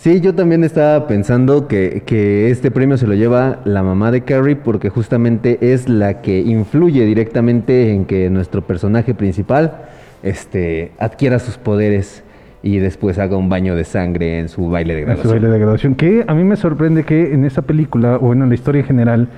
Sí, 0.04 0.20
yo 0.20 0.36
también 0.36 0.66
estaba 0.66 1.08
pensando 1.08 1.70
que, 1.70 2.04
que 2.06 2.50
este 2.50 2.72
premio 2.72 2.98
se 2.98 3.08
lo 3.08 3.14
lleva 3.14 3.62
la 3.64 3.84
mamá 3.84 4.12
de 4.12 4.20
Carrie 4.20 4.58
porque 4.58 4.90
justamente 4.90 5.72
es 5.72 5.88
la 5.88 6.22
que 6.22 6.42
influye 6.42 7.06
directamente 7.06 7.94
en 7.94 8.04
que 8.04 8.30
nuestro 8.30 8.64
personaje 8.64 9.14
principal 9.14 9.78
este, 10.22 10.92
adquiera 11.00 11.40
sus 11.40 11.58
poderes 11.58 12.22
y 12.62 12.80
después 12.80 13.18
haga 13.18 13.38
un 13.38 13.48
baño 13.48 13.78
de 13.78 13.86
sangre 13.86 14.40
en 14.40 14.50
su 14.50 14.68
baile 14.68 14.94
de 14.94 15.04
En 15.04 15.06
su 15.06 15.14
graduación. 15.14 15.32
baile 15.36 15.48
de 15.54 15.60
graduación. 15.60 15.96
Que 15.96 16.26
a 16.28 16.34
mí 16.34 16.44
me 16.44 16.58
sorprende 16.58 17.06
que 17.06 17.34
en 17.34 17.46
esa 17.46 17.62
película, 17.62 18.18
o 18.18 18.26
bueno, 18.26 18.44
en 18.44 18.50
la 18.50 18.56
historia 18.56 18.82
en 18.82 18.88
general, 18.88 19.30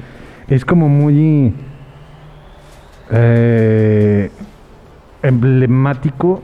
es 0.47 0.65
como 0.65 0.89
muy 0.89 1.53
eh, 3.11 4.31
emblemático 5.21 6.41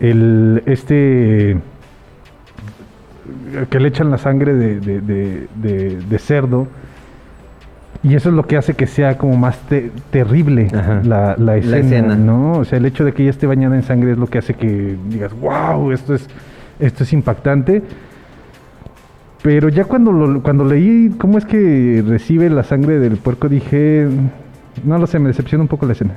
el 0.00 0.62
este 0.66 1.56
que 3.70 3.80
le 3.80 3.88
echan 3.88 4.10
la 4.10 4.18
sangre 4.18 4.54
de, 4.54 4.80
de- 4.80 5.00
de- 5.00 6.18
cerdo 6.18 6.66
y 8.02 8.14
eso 8.14 8.28
es 8.28 8.34
lo 8.34 8.46
que 8.46 8.56
hace 8.58 8.74
que 8.74 8.86
sea 8.86 9.16
como 9.16 9.36
más 9.36 9.58
te- 9.68 9.90
terrible 10.10 10.68
la, 10.72 11.02
la 11.04 11.36
La 11.38 11.56
escena. 11.56 12.14
¿no? 12.16 12.52
O 12.58 12.64
sea, 12.64 12.78
el 12.78 12.84
hecho 12.86 13.04
de 13.04 13.12
que 13.12 13.22
ella 13.22 13.30
esté 13.30 13.46
bañada 13.46 13.76
en 13.76 13.82
sangre 13.82 14.12
es 14.12 14.18
lo 14.18 14.26
que 14.26 14.38
hace 14.38 14.54
que 14.54 14.96
digas, 15.08 15.32
wow, 15.40 15.90
esto 15.90 16.14
es, 16.14 16.28
esto 16.80 17.04
es 17.04 17.12
impactante. 17.14 17.82
Pero 19.42 19.68
ya 19.68 19.84
cuando, 19.84 20.10
lo- 20.12 20.42
cuando 20.42 20.64
leí 20.64 21.14
cómo 21.18 21.38
es 21.38 21.44
que 21.44 22.02
recibe 22.06 22.48
la 22.50 22.62
sangre 22.62 22.98
del 22.98 23.16
puerco, 23.16 23.48
dije, 23.48 24.06
no 24.84 24.98
lo 24.98 25.06
sé, 25.06 25.18
me 25.18 25.28
decepciona 25.28 25.62
un 25.62 25.68
poco 25.68 25.86
la 25.86 25.92
escena. 25.92 26.14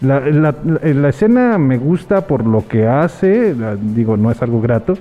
La, 0.00 0.20
la- 0.20 1.08
escena 1.08 1.58
me 1.58 1.76
gusta 1.76 2.20
por 2.28 2.46
lo 2.46 2.66
que 2.68 2.86
hace, 2.86 3.54
digo, 3.94 4.16
no 4.16 4.30
es 4.30 4.40
algo 4.42 4.60
grato, 4.60 4.96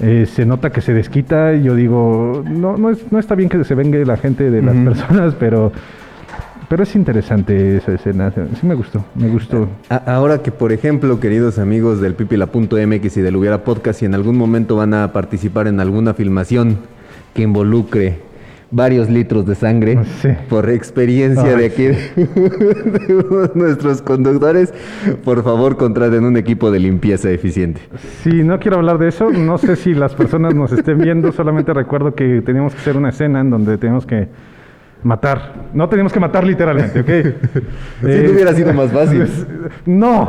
Eh, 0.00 0.26
se 0.26 0.44
nota 0.44 0.70
que 0.70 0.80
se 0.80 0.92
desquita 0.92 1.54
y 1.54 1.62
yo 1.62 1.74
digo, 1.74 2.42
no, 2.48 2.76
no, 2.76 2.90
es- 2.90 3.10
no 3.12 3.18
está 3.18 3.34
bien 3.34 3.48
que 3.48 3.62
se 3.64 3.74
vengue 3.74 4.04
la 4.04 4.16
gente 4.16 4.50
de 4.50 4.60
las 4.60 4.74
personas, 4.76 5.34
pero, 5.38 5.70
pero 6.68 6.82
es 6.82 6.96
interesante 6.96 7.76
esa 7.76 7.92
escena. 7.94 8.32
Sí 8.60 8.66
me 8.66 8.74
gustó, 8.74 9.04
me 9.14 9.28
gustó. 9.28 9.68
Ahora 10.06 10.42
que, 10.42 10.50
por 10.50 10.72
ejemplo, 10.72 11.20
queridos 11.20 11.58
amigos 11.58 12.00
del 12.00 12.14
pipila.mx 12.14 13.16
y 13.16 13.20
del 13.22 13.36
Hubiera 13.36 13.62
Podcast, 13.64 14.00
si 14.00 14.04
en 14.06 14.14
algún 14.14 14.36
momento 14.36 14.76
van 14.76 14.94
a 14.94 15.12
participar 15.12 15.68
en 15.68 15.78
alguna 15.78 16.12
filmación 16.14 16.78
que 17.34 17.42
involucre 17.42 18.18
varios 18.74 19.08
litros 19.08 19.46
de 19.46 19.54
sangre, 19.54 19.98
Sí. 20.20 20.28
por 20.48 20.68
experiencia 20.68 21.44
Ay, 21.44 21.56
de 21.56 21.66
aquí 21.66 21.84
de 21.84 23.14
uno 23.14 23.38
de 23.46 23.50
nuestros 23.54 24.02
conductores, 24.02 24.74
por 25.24 25.42
favor 25.44 25.76
contraten 25.76 26.24
un 26.24 26.36
equipo 26.36 26.70
de 26.70 26.80
limpieza 26.80 27.30
eficiente. 27.30 27.80
Sí, 28.22 28.42
no 28.42 28.58
quiero 28.58 28.78
hablar 28.78 28.98
de 28.98 29.08
eso. 29.08 29.30
No 29.30 29.58
sé 29.58 29.76
si 29.76 29.94
las 29.94 30.14
personas 30.14 30.54
nos 30.54 30.72
estén 30.72 30.98
viendo. 30.98 31.30
Solamente 31.32 31.72
recuerdo 31.72 32.14
que 32.14 32.42
teníamos 32.44 32.74
que 32.74 32.80
hacer 32.80 32.96
una 32.96 33.10
escena 33.10 33.40
en 33.40 33.50
donde 33.50 33.78
teníamos 33.78 34.06
que 34.06 34.26
matar. 35.04 35.52
No 35.72 35.88
teníamos 35.88 36.12
que 36.12 36.18
matar 36.20 36.44
literalmente, 36.44 37.00
¿ok? 37.00 37.08
Si 38.00 38.06
no 38.24 38.32
hubiera 38.32 38.52
sido 38.54 38.72
más 38.74 38.90
fácil. 38.90 39.26
No. 39.86 40.28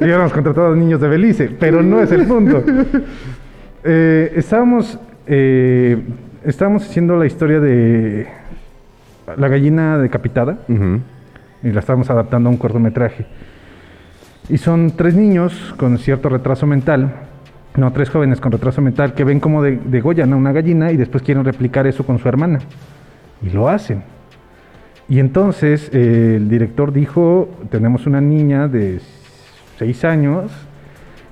Hubiéramos 0.00 0.32
contratado 0.32 0.72
a 0.72 0.76
niños 0.76 1.00
de 1.00 1.08
Belice, 1.08 1.50
pero 1.58 1.82
no 1.82 2.00
es 2.00 2.12
el 2.12 2.26
punto. 2.26 2.62
Eh, 3.84 4.32
estábamos, 4.36 4.98
eh, 5.26 5.98
estábamos 6.44 6.84
haciendo 6.88 7.16
la 7.16 7.26
historia 7.26 7.60
de 7.60 8.26
la 9.36 9.48
gallina 9.48 9.98
decapitada 9.98 10.58
y 11.62 11.70
la 11.70 11.80
estábamos 11.80 12.10
adaptando 12.10 12.48
a 12.48 12.52
un 12.52 12.58
cortometraje. 12.58 13.26
Y 14.48 14.58
son 14.58 14.92
tres 14.96 15.14
niños 15.14 15.74
con 15.78 15.98
cierto 15.98 16.28
retraso 16.28 16.66
mental, 16.66 17.12
no, 17.76 17.92
tres 17.92 18.10
jóvenes 18.10 18.40
con 18.40 18.52
retraso 18.52 18.82
mental 18.82 19.14
que 19.14 19.24
ven 19.24 19.40
cómo 19.40 19.62
de- 19.62 19.78
degollan 19.86 20.32
a 20.32 20.36
una 20.36 20.52
gallina 20.52 20.90
y 20.92 20.96
después 20.96 21.22
quieren 21.22 21.44
replicar 21.44 21.86
eso 21.86 22.04
con 22.04 22.18
su 22.18 22.28
hermana. 22.28 22.58
Y 23.42 23.50
lo 23.50 23.68
hacen. 23.68 24.02
Y 25.08 25.20
entonces 25.20 25.90
eh, 25.92 26.34
el 26.36 26.48
director 26.48 26.92
dijo, 26.92 27.48
tenemos 27.70 28.06
una 28.06 28.20
niña 28.20 28.68
de 28.68 29.00
seis 29.78 30.04
años, 30.04 30.50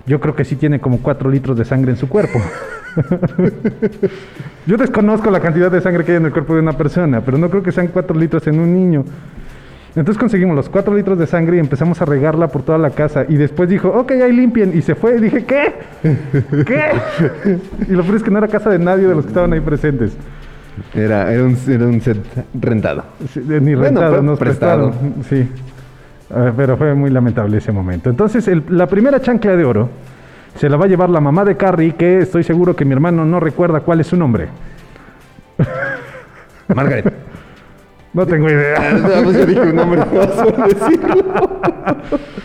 yo 0.07 0.21
creo 0.21 0.35
que 0.35 0.45
sí 0.45 0.57
tiene 0.57 0.81
como 0.81 0.99
cuatro 0.99 1.31
litros 1.31 1.57
de 1.59 1.65
sangre 1.65 1.91
en 1.93 1.97
su 1.97 2.09
cuerpo. 2.09 2.41
Yo 4.67 4.77
desconozco 4.77 5.31
la 5.31 5.41
cantidad 5.41 5.71
de 5.71 5.81
sangre 5.81 6.05
que 6.05 6.13
hay 6.13 6.19
en 6.19 6.27
el 6.27 6.33
cuerpo 6.33 6.55
de 6.55 6.61
una 6.61 6.73
persona, 6.73 7.21
pero 7.21 7.39
no 7.39 7.49
creo 7.51 7.63
que 7.63 7.73
sean 7.73 7.89
cuatro 7.89 8.17
litros 8.19 8.47
en 8.47 8.59
un 8.61 8.73
niño. 8.75 9.05
Entonces 9.97 10.19
conseguimos 10.19 10.55
los 10.55 10.69
cuatro 10.69 10.95
litros 10.95 11.19
de 11.19 11.27
sangre 11.27 11.57
y 11.57 11.61
empezamos 11.61 12.01
a 12.01 12.05
regarla 12.05 12.47
por 12.49 12.63
toda 12.63 12.79
la 12.79 12.91
casa. 12.91 13.25
Y 13.29 13.37
después 13.37 13.69
dijo, 13.69 13.89
ok, 13.89 14.13
ahí 14.13 14.33
limpien. 14.33 14.71
Y 14.77 14.83
se 14.83 14.95
fue. 14.95 15.17
Y 15.17 15.21
dije, 15.21 15.45
¿qué? 15.45 15.75
¿Qué? 16.65 16.81
y 17.89 17.93
lo 17.93 18.05
peor 18.05 18.17
es 18.17 18.23
que 18.23 18.31
no 18.31 18.39
era 18.39 18.47
casa 18.47 18.71
de 18.71 18.79
nadie 18.79 19.09
de 19.09 19.15
los 19.17 19.25
que 19.25 19.31
estaban 19.31 19.53
ahí 19.53 19.61
presentes. 19.61 20.17
Era, 20.95 21.33
era, 21.33 21.43
un, 21.45 21.57
era 21.69 21.87
un 21.87 22.01
set 22.01 22.19
rentado. 22.55 23.03
Sí, 23.35 23.41
Ni 23.45 23.75
Bueno, 23.75 23.83
rentado, 24.01 24.15
fue 24.15 24.23
nos 24.23 24.39
prestado. 24.39 24.91
prestaron. 24.93 25.25
Sí. 25.29 25.49
Ah, 26.33 26.53
pero 26.57 26.77
fue 26.77 26.95
muy 26.95 27.11
lamentable 27.11 27.59
ese 27.59 27.73
momento. 27.73 28.09
Entonces, 28.11 28.47
el- 28.47 28.63
la 28.69 28.87
primera 28.87 29.21
chancla 29.21 29.57
de 29.57 29.65
oro 29.65 29.89
se 30.57 30.69
la 30.69 30.77
va 30.77 30.85
a 30.85 30.89
llevar 30.89 31.11
la 31.11 31.21
mamá 31.21 31.45
de 31.45 31.57
Carrie, 31.57 31.95
que 31.95 32.19
estoy 32.21 32.43
seguro 32.45 32.75
que 32.77 32.85
mi 32.85 32.93
hermano 32.93 33.25
no 33.25 33.41
recuerda 33.41 33.81
cuál 33.81 34.01
es 34.01 34.07
su 34.09 34.17
nombre. 34.17 34.49
Margaret. 36.75 37.13
No 38.13 38.27
tengo 38.27 38.51
idea. 38.51 38.93
No, 38.93 39.23
pues 39.23 39.39
yo 39.39 39.47
dije 39.47 39.61
un 39.61 39.77
nombre 39.77 40.01
decirlo. 40.69 41.15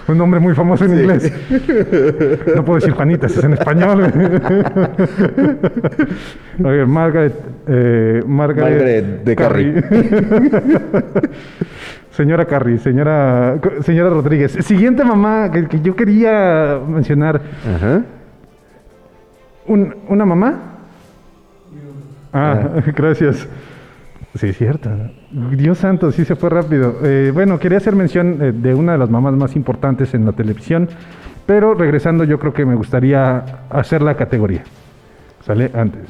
Un 0.08 0.18
nombre 0.20 0.40
muy 0.40 0.54
famoso 0.54 0.86
en 0.86 1.00
inglés. 1.00 1.34
No 2.56 2.64
puedo 2.64 2.76
decir 2.76 2.94
Juanitas, 2.94 3.36
es 3.36 3.44
en 3.44 3.54
español. 3.54 4.04
A 6.64 6.68
ver, 6.68 6.86
Margaret. 6.86 7.34
eh, 7.68 8.22
Margaret, 8.28 8.78
Margaret 8.78 9.24
de 9.24 9.36
Carrie. 9.36 9.84
Señora 12.16 12.46
Carrie, 12.46 12.78
señora, 12.80 13.58
señora 13.82 14.10
Rodríguez. 14.10 14.54
Siguiente 14.62 15.04
mamá 15.04 15.52
que, 15.52 15.68
que 15.68 15.82
yo 15.82 15.96
quería 15.96 16.80
mencionar. 16.88 17.42
Ajá. 17.76 18.02
Un- 19.68 19.96
¿Una 20.08 20.26
mamá? 20.26 20.60
Ah, 22.34 22.70
gracias. 22.96 23.48
Sí, 24.36 24.52
cierto. 24.54 24.90
Dios 25.32 25.78
santo, 25.78 26.12
sí 26.12 26.26
se 26.26 26.36
fue 26.36 26.50
rápido. 26.50 26.98
Eh, 27.04 27.32
bueno, 27.34 27.58
quería 27.58 27.78
hacer 27.78 27.96
mención 27.96 28.38
eh, 28.42 28.52
de 28.52 28.74
una 28.74 28.94
de 28.94 28.98
las 28.98 29.10
mamás 29.10 29.34
más 29.34 29.56
importantes 29.56 30.14
en 30.14 30.26
la 30.26 30.34
televisión, 30.34 30.90
pero 31.46 31.74
regresando 31.74 32.24
yo 32.26 32.38
creo 32.40 32.54
que 32.54 32.66
me 32.66 32.76
gustaría 32.76 33.44
hacer 33.70 34.02
la 34.02 34.16
categoría. 34.16 34.64
¿Sale? 35.46 35.72
Antes. 35.74 36.02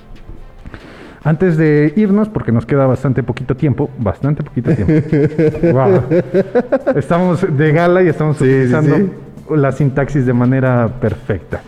Antes 1.26 1.58
de 1.58 1.92
irnos, 1.98 2.30
porque 2.30 2.52
nos 2.52 2.66
queda 2.68 2.86
bastante 2.86 3.24
poquito 3.24 3.56
tiempo, 3.58 3.90
bastante 3.98 4.44
poquito 4.44 4.74
tiempo. 4.74 4.94
Wow. 5.74 6.04
Estamos 6.96 7.46
de 7.58 7.72
gala 7.74 8.04
y 8.04 8.08
estamos 8.08 8.38
Sí, 8.38 8.46
sí, 8.46 8.52
utilizando 8.52 8.96
sí. 8.96 9.10
la 9.56 9.72
sintaxis 9.72 10.26
de 10.26 10.34
manera 10.34 10.88
perfecta. 11.02 11.62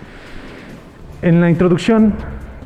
En 1.24 1.42
la 1.42 1.50
introducción 1.50 2.14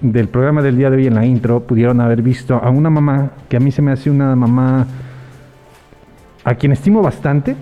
del 0.02 0.28
programa 0.28 0.62
del 0.62 0.76
día 0.76 0.90
de 0.90 0.98
hoy, 0.98 1.08
en 1.08 1.16
la 1.16 1.26
intro, 1.26 1.62
pudieron 1.62 2.02
haber 2.02 2.22
visto 2.22 2.56
a 2.56 2.70
una 2.70 2.90
mamá 2.90 3.32
que 3.48 3.56
a 3.56 3.60
mí 3.62 3.72
se 3.72 3.82
me 3.82 3.92
hace 3.94 4.10
una 4.12 4.36
mamá 4.36 4.86
a 6.44 6.56
quien 6.56 6.74
estimo 6.74 7.02
bastante, 7.02 7.56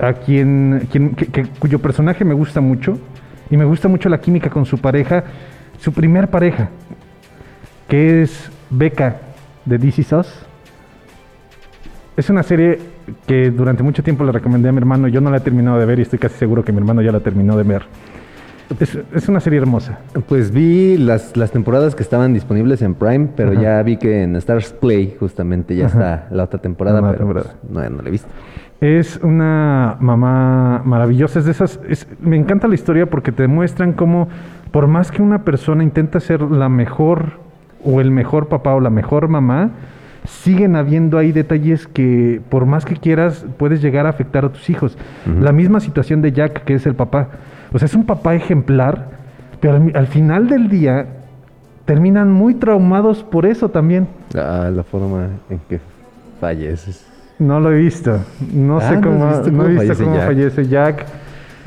a 0.00 0.14
quien, 0.14 0.88
quien- 0.90 1.14
que- 1.14 1.26
que- 1.26 1.46
cuyo 1.60 1.78
personaje 1.78 2.24
me 2.24 2.34
gusta 2.34 2.60
mucho 2.60 2.98
y 3.50 3.56
me 3.56 3.64
gusta 3.64 3.86
mucho 3.86 4.08
la 4.08 4.18
química 4.20 4.50
con 4.50 4.64
su 4.64 4.78
pareja, 4.78 5.22
su 5.82 5.92
primer 5.92 6.28
pareja, 6.28 6.68
que 7.88 8.22
es 8.22 8.50
Becca 8.70 9.16
de 9.64 9.84
Is 9.86 10.12
Us. 10.12 10.28
Es 12.16 12.30
una 12.30 12.42
serie 12.42 12.78
que 13.26 13.50
durante 13.50 13.82
mucho 13.82 14.02
tiempo 14.02 14.22
le 14.24 14.30
recomendé 14.32 14.68
a 14.68 14.72
mi 14.72 14.78
hermano. 14.78 15.08
Yo 15.08 15.20
no 15.20 15.30
la 15.30 15.38
he 15.38 15.40
terminado 15.40 15.78
de 15.78 15.86
ver 15.86 15.98
y 15.98 16.02
estoy 16.02 16.18
casi 16.18 16.36
seguro 16.36 16.64
que 16.64 16.70
mi 16.72 16.78
hermano 16.78 17.02
ya 17.02 17.10
la 17.10 17.20
terminó 17.20 17.56
de 17.56 17.64
ver. 17.64 17.82
Es, 18.78 18.96
es 19.12 19.28
una 19.28 19.40
serie 19.40 19.58
hermosa. 19.58 19.98
Pues 20.28 20.50
vi 20.52 20.96
las, 20.98 21.36
las 21.36 21.50
temporadas 21.50 21.94
que 21.94 22.02
estaban 22.02 22.32
disponibles 22.32 22.80
en 22.82 22.94
Prime, 22.94 23.28
pero 23.34 23.52
ya 23.52 23.82
vi 23.82 23.96
que 23.96 24.22
en 24.22 24.36
Stars 24.36 24.72
Play 24.72 25.16
justamente 25.18 25.74
ya 25.74 25.86
está 25.86 26.28
la 26.30 26.44
otra 26.44 26.60
temporada, 26.60 27.00
nueva 27.00 27.14
pero 27.16 27.24
temporada. 27.26 27.54
pues, 27.60 27.72
no, 27.90 27.90
no 27.96 28.02
la 28.02 28.08
he 28.08 28.12
visto. 28.12 28.28
Es 28.80 29.18
una 29.22 29.96
mamá 30.00 30.80
maravillosa. 30.84 31.40
Es 31.40 31.44
de 31.46 31.50
esas. 31.50 31.80
es- 31.88 32.06
me 32.20 32.36
encanta 32.36 32.68
la 32.68 32.74
historia 32.74 33.06
porque 33.06 33.32
te 33.32 33.46
muestran 33.46 33.92
cómo, 33.92 34.28
por 34.72 34.88
más 34.88 35.10
que 35.12 35.22
una 35.22 35.44
persona 35.44 35.84
intenta 35.84 36.18
ser 36.20 36.40
la 36.42 36.68
mejor 36.68 37.34
o 37.84 38.00
el 38.00 38.10
mejor 38.10 38.48
papá 38.48 38.74
o 38.74 38.80
la 38.80 38.90
mejor 38.90 39.28
mamá, 39.28 39.70
siguen 40.24 40.76
habiendo 40.76 41.18
ahí 41.18 41.32
detalles 41.32 41.86
que, 41.86 42.40
por 42.48 42.64
más 42.66 42.84
que 42.84 42.96
quieras, 42.96 43.44
puedes 43.58 43.82
llegar 43.82 44.06
a 44.06 44.10
afectar 44.10 44.44
a 44.44 44.48
tus 44.50 44.70
hijos. 44.70 44.96
La 45.40 45.52
misma 45.52 45.80
situación 45.80 46.22
de 46.22 46.32
Jack, 46.32 46.64
que 46.64 46.74
es 46.74 46.86
el 46.86 46.94
papá. 46.94 47.28
O 47.72 47.78
sea, 47.78 47.86
es 47.86 47.94
un 47.94 48.06
papá 48.06 48.34
ejemplar, 48.34 49.08
pero 49.60 49.76
al, 49.76 49.92
al 49.94 50.06
final 50.06 50.48
del 50.48 50.68
día 50.68 51.06
terminan 51.84 52.30
muy 52.30 52.54
traumados 52.54 53.24
por 53.24 53.46
eso 53.46 53.68
también. 53.68 54.06
Ah, 54.36 54.70
la 54.74 54.84
forma 54.84 55.26
en 55.50 55.58
que 55.68 55.80
falleces. 56.40 57.06
No 57.38 57.58
lo 57.58 57.72
he 57.72 57.76
visto. 57.78 58.18
No 58.54 58.78
Ah, 58.78 58.80
sé 58.88 58.96
¿no 58.96 58.98
has 58.98 59.02
cómo, 59.06 59.28
visto 59.28 59.50
no 59.50 59.58
cómo 59.58 59.64
he 59.64 59.68
visto 59.72 59.82
fallece 59.86 60.04
cómo 60.04 60.16
Jack? 60.16 60.26
fallece 60.26 60.68
Jack. 60.68 61.06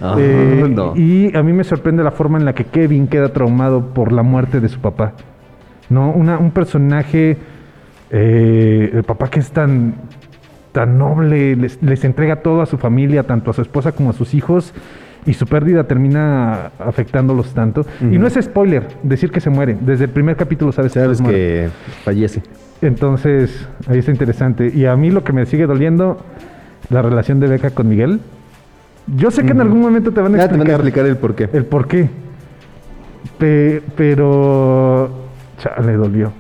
Ah, 0.02 0.16
Eh, 0.20 0.66
no. 0.70 0.94
Y 0.96 1.36
a 1.36 1.42
mí 1.44 1.54
me 1.54 1.64
sorprende 1.64 2.04
la 2.04 2.12
forma 2.12 2.38
en 2.38 2.46
la 2.46 2.54
que 2.54 2.66
Kevin 2.66 3.08
queda 3.08 3.30
traumado 3.30 3.94
por 3.94 4.12
la 4.12 4.24
muerte 4.24 4.60
de 4.60 4.68
su 4.70 4.80
papá. 4.80 5.14
No, 5.90 6.12
Una- 6.12 6.38
un 6.38 6.52
personaje, 6.52 7.38
eh, 8.12 8.90
el 8.94 9.04
papá 9.04 9.30
que 9.30 9.40
es 9.40 9.52
tan, 9.52 9.96
tan 10.72 10.98
noble, 10.98 11.56
les, 11.56 11.82
les 11.82 12.04
entrega 12.04 12.38
todo 12.38 12.62
a 12.62 12.66
su 12.66 12.78
familia, 12.78 13.24
tanto 13.24 13.52
a 13.52 13.54
su 13.54 13.62
esposa 13.62 13.92
como 13.94 14.10
a 14.10 14.14
sus 14.14 14.34
hijos, 14.34 14.74
y 15.26 15.34
su 15.34 15.48
pérdida 15.48 15.86
termina 15.86 16.72
afectándolos 16.78 17.54
tanto. 17.54 17.84
Y 18.02 18.18
no 18.20 18.28
es 18.28 18.34
spoiler 18.40 18.88
decir 19.02 19.32
que 19.32 19.40
se 19.40 19.50
muere. 19.50 19.76
Desde 19.80 20.04
el 20.06 20.12
primer 20.12 20.36
capítulo 20.36 20.72
sabes, 20.72 21.20
muere. 21.22 21.38
que 21.38 21.70
fallece. 22.04 22.44
Entonces, 22.82 23.68
ahí 23.88 24.00
está 24.00 24.12
interesante. 24.12 24.72
Y 24.74 24.86
a 24.86 24.96
mí 24.96 25.10
lo 25.10 25.24
que 25.24 25.34
me 25.34 25.46
sigue 25.48 25.66
doliendo, 25.66 26.18
la 26.92 27.02
relación 27.02 27.40
de 27.40 27.48
Beca 27.48 27.72
con 27.72 27.88
Miguel. 27.90 28.20
Yo 29.08 29.30
sé 29.32 29.44
que 29.46 29.52
en 29.52 29.62
algún 29.62 29.82
momento 29.82 30.12
te 30.12 30.22
van 30.22 30.34
a 30.36 30.38
Ya 30.40 30.48
te 30.50 30.58
van 30.58 30.68
a 30.68 30.74
explicar, 30.74 31.06
explicar 31.06 31.06
el 31.06 31.18
por 31.18 31.36
qué. 31.36 31.50
el 31.58 31.66
por 31.66 31.88
qué. 31.88 32.10
Pe- 33.38 33.82
pero, 33.96 35.10
chale, 35.58 35.94
dolió. 35.94 36.32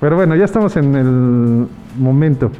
Pero 0.00 0.16
bueno, 0.16 0.34
ya 0.34 0.44
estamos 0.44 0.76
en 0.76 0.94
el 0.96 1.66
momento 1.98 2.50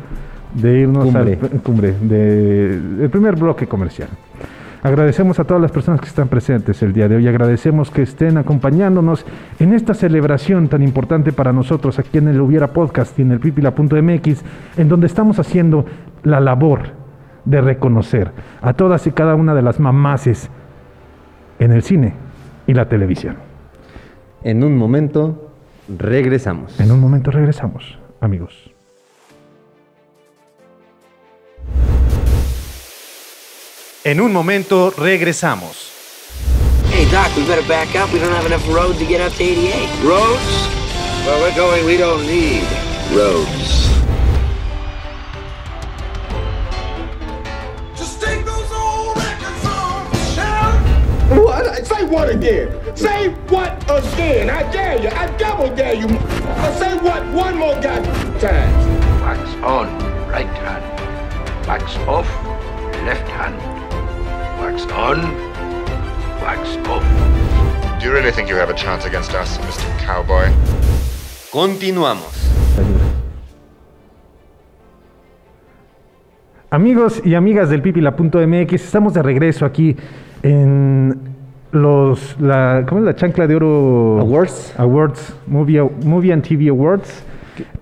de 0.55 0.81
irnos 0.81 1.05
Cumbre. 1.05 1.39
al 1.43 1.61
cumbre, 1.61 1.95
de, 2.01 2.75
el 3.03 3.11
primer 3.11 3.37
bloque 3.37 3.67
comercial. 3.67 4.09
Agradecemos 4.85 5.39
a 5.39 5.45
todas 5.45 5.61
las 5.63 5.71
personas 5.71 6.01
que 6.01 6.09
están 6.09 6.29
presentes 6.29 6.83
el 6.83 6.93
día 6.93 7.09
de 7.09 7.17
hoy. 7.17 7.29
Agradecemos 7.29 7.91
que 7.91 8.03
estén 8.03 8.37
acompañándonos 8.37 9.25
en 9.61 9.73
esta 9.75 9.95
celebración 9.95 10.69
tan 10.69 10.83
importante 10.83 11.33
para 11.33 11.53
nosotros 11.53 11.99
aquí 11.99 12.19
en 12.19 12.29
el 12.29 12.41
Hubiera 12.41 12.69
Podcast 12.73 13.17
y 13.19 13.23
en 13.23 13.31
el 13.33 13.39
pipila.mx, 13.41 14.43
en 14.77 14.89
donde 14.89 15.07
estamos 15.07 15.39
haciendo 15.39 15.85
la 16.25 16.41
labor 16.41 16.81
de 17.45 17.61
reconocer 17.61 18.33
a 18.61 18.73
todas 18.75 19.07
y 19.07 19.13
cada 19.13 19.35
una 19.35 19.55
de 19.55 19.63
las 19.63 19.81
mamaces 19.81 20.51
en 21.59 21.73
el 21.73 21.83
cine 21.83 22.15
y 22.67 22.75
la 22.75 22.89
televisión. 22.89 23.37
En 24.43 24.65
un 24.65 24.77
momento 24.77 25.51
regresamos. 25.89 26.79
En 26.81 26.91
un 26.91 27.01
momento 27.01 27.31
regresamos, 27.31 27.99
amigos. 28.21 28.73
En 34.05 34.21
un 34.21 34.33
momento 34.33 34.93
regresamos. 34.99 35.91
Hey, 36.91 37.07
Doc, 37.11 37.37
we 37.37 37.45
better 37.47 37.67
back 37.69 37.95
up. 37.95 38.13
We 38.13 38.19
don't 38.19 38.35
have 38.35 38.47
enough 38.47 38.67
road 38.69 38.99
to 38.99 39.07
get 39.07 39.21
up 39.21 39.33
to 39.35 39.43
88. 39.43 39.89
Roads? 40.05 40.69
Where 41.25 41.41
we're 41.41 41.57
going, 41.57 41.87
we 41.87 41.97
don't 41.97 42.27
need 42.27 42.65
roads. 43.15 43.92
What? 51.41 51.87
Say 51.87 52.05
what 52.05 52.29
again? 52.29 52.69
Say 52.97 53.29
what 53.49 53.73
again? 53.89 54.51
I 54.51 54.71
dare 54.71 55.01
you. 55.03 55.09
I 55.09 55.27
double 55.37 55.75
dare 55.75 55.95
you. 55.95 56.09
Say 56.79 56.97
what 56.99 57.25
one 57.33 57.57
more 57.57 57.75
goddamn 57.81 58.39
time. 58.39 59.23
Wax 59.23 59.49
on, 59.63 59.89
right 60.29 60.47
hand. 60.47 60.85
Wax 61.67 61.97
off, 62.09 62.27
left 63.07 63.29
hand. 63.29 63.57
Wax 64.61 64.83
on, 64.93 65.23
wax 66.43 66.77
off. 66.89 67.05
Do 67.99 68.07
you 68.07 68.13
really 68.13 68.33
think 68.33 68.49
you 68.49 68.57
have 68.57 68.69
a 68.71 68.75
chance 68.75 69.05
against 69.05 69.33
us, 69.33 69.59
Mr. 69.59 69.87
Cowboy? 70.01 70.51
Continuamos. 71.51 72.43
Amigos 76.71 77.21
y 77.25 77.35
amigas 77.35 77.69
del 77.69 77.83
pipila.mx, 77.83 78.73
estamos 78.73 79.13
de 79.13 79.23
regreso 79.23 79.67
aquí 79.67 79.95
en 80.43 81.19
los 81.73 82.39
la 82.41 82.85
¿cómo 82.89 83.01
es 83.01 83.07
la 83.07 83.17
chancla 83.17 83.47
de 83.47 83.57
oro 83.57 84.19
Awards. 84.21 84.75
Awards 84.79 85.35
Movie, 85.47 85.83
Movie 86.05 86.33
and 86.33 86.43
TV 86.43 86.69
Awards 86.69 87.25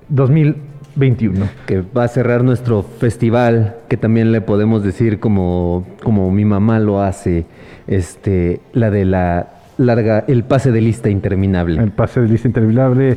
2021. 0.08 1.46
que 1.66 1.82
va 1.82 2.04
a 2.04 2.08
cerrar 2.08 2.44
nuestro 2.44 2.82
festival, 2.82 3.76
que 3.88 3.96
también 3.96 4.32
le 4.32 4.40
podemos 4.40 4.82
decir 4.82 5.20
como, 5.20 5.86
como 6.02 6.30
mi 6.30 6.44
mamá 6.44 6.78
lo 6.80 7.00
hace, 7.00 7.46
este, 7.86 8.60
la 8.72 8.90
de 8.90 9.04
la 9.04 9.48
larga, 9.78 10.24
el 10.26 10.44
pase 10.44 10.72
de 10.72 10.80
lista 10.80 11.08
interminable. 11.08 11.80
El 11.82 11.92
pase 11.92 12.20
de 12.20 12.28
lista 12.28 12.48
interminable. 12.48 13.16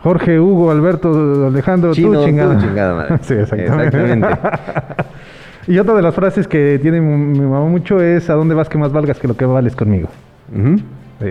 Jorge, 0.00 0.38
Hugo, 0.38 0.70
Alberto, 0.70 1.46
Alejandro, 1.48 1.92
Chino, 1.92 2.22
tú 2.22 2.26
chingada 2.28 2.94
madre. 2.94 3.18
sí, 3.22 3.34
exactamente. 3.34 3.86
Exactamente. 3.86 4.28
y 5.68 5.78
otra 5.78 5.94
de 5.94 6.02
las 6.02 6.14
frases 6.14 6.48
que 6.48 6.78
tiene 6.80 7.00
mi 7.00 7.40
mamá 7.40 7.60
mucho 7.66 8.00
es 8.00 8.28
¿a 8.30 8.34
dónde 8.34 8.54
vas 8.54 8.68
que 8.68 8.78
más 8.78 8.90
valgas 8.92 9.18
que 9.18 9.28
lo 9.28 9.36
que 9.36 9.44
vales 9.44 9.76
conmigo? 9.76 10.08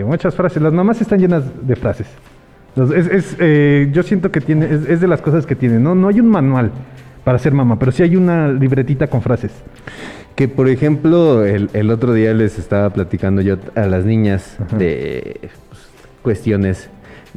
Muchas 0.06 0.34
frases. 0.34 0.62
Las 0.62 0.72
mamás 0.72 1.00
están 1.00 1.18
llenas 1.18 1.44
de 1.66 1.76
frases. 1.76 2.06
Es- 2.94 3.06
es, 3.08 3.36
eh, 3.40 3.88
yo 3.92 4.02
siento 4.02 4.30
que 4.30 4.40
tiene, 4.40 4.66
es, 4.66 4.88
es 4.88 5.00
de 5.00 5.08
las 5.08 5.20
cosas 5.20 5.46
que 5.46 5.56
tiene. 5.56 5.78
No, 5.80 5.94
no 5.94 6.08
hay 6.08 6.20
un 6.20 6.28
manual 6.28 6.70
para 7.24 7.38
ser 7.38 7.52
mamá, 7.52 7.78
pero 7.78 7.90
sí 7.92 8.02
hay 8.02 8.14
una 8.16 8.48
libretita 8.48 9.06
con 9.08 9.20
frases. 9.22 9.50
Que 10.36 10.46
por 10.46 10.68
ejemplo, 10.68 11.44
el, 11.44 11.68
el 11.72 11.90
otro 11.90 12.12
día 12.12 12.32
les 12.34 12.58
estaba 12.58 12.90
platicando 12.90 13.42
yo 13.42 13.56
a 13.74 13.86
las 13.86 14.04
niñas 14.04 14.56
Ajá. 14.60 14.76
de 14.76 15.38
pues, 15.68 15.88
cuestiones 16.22 16.88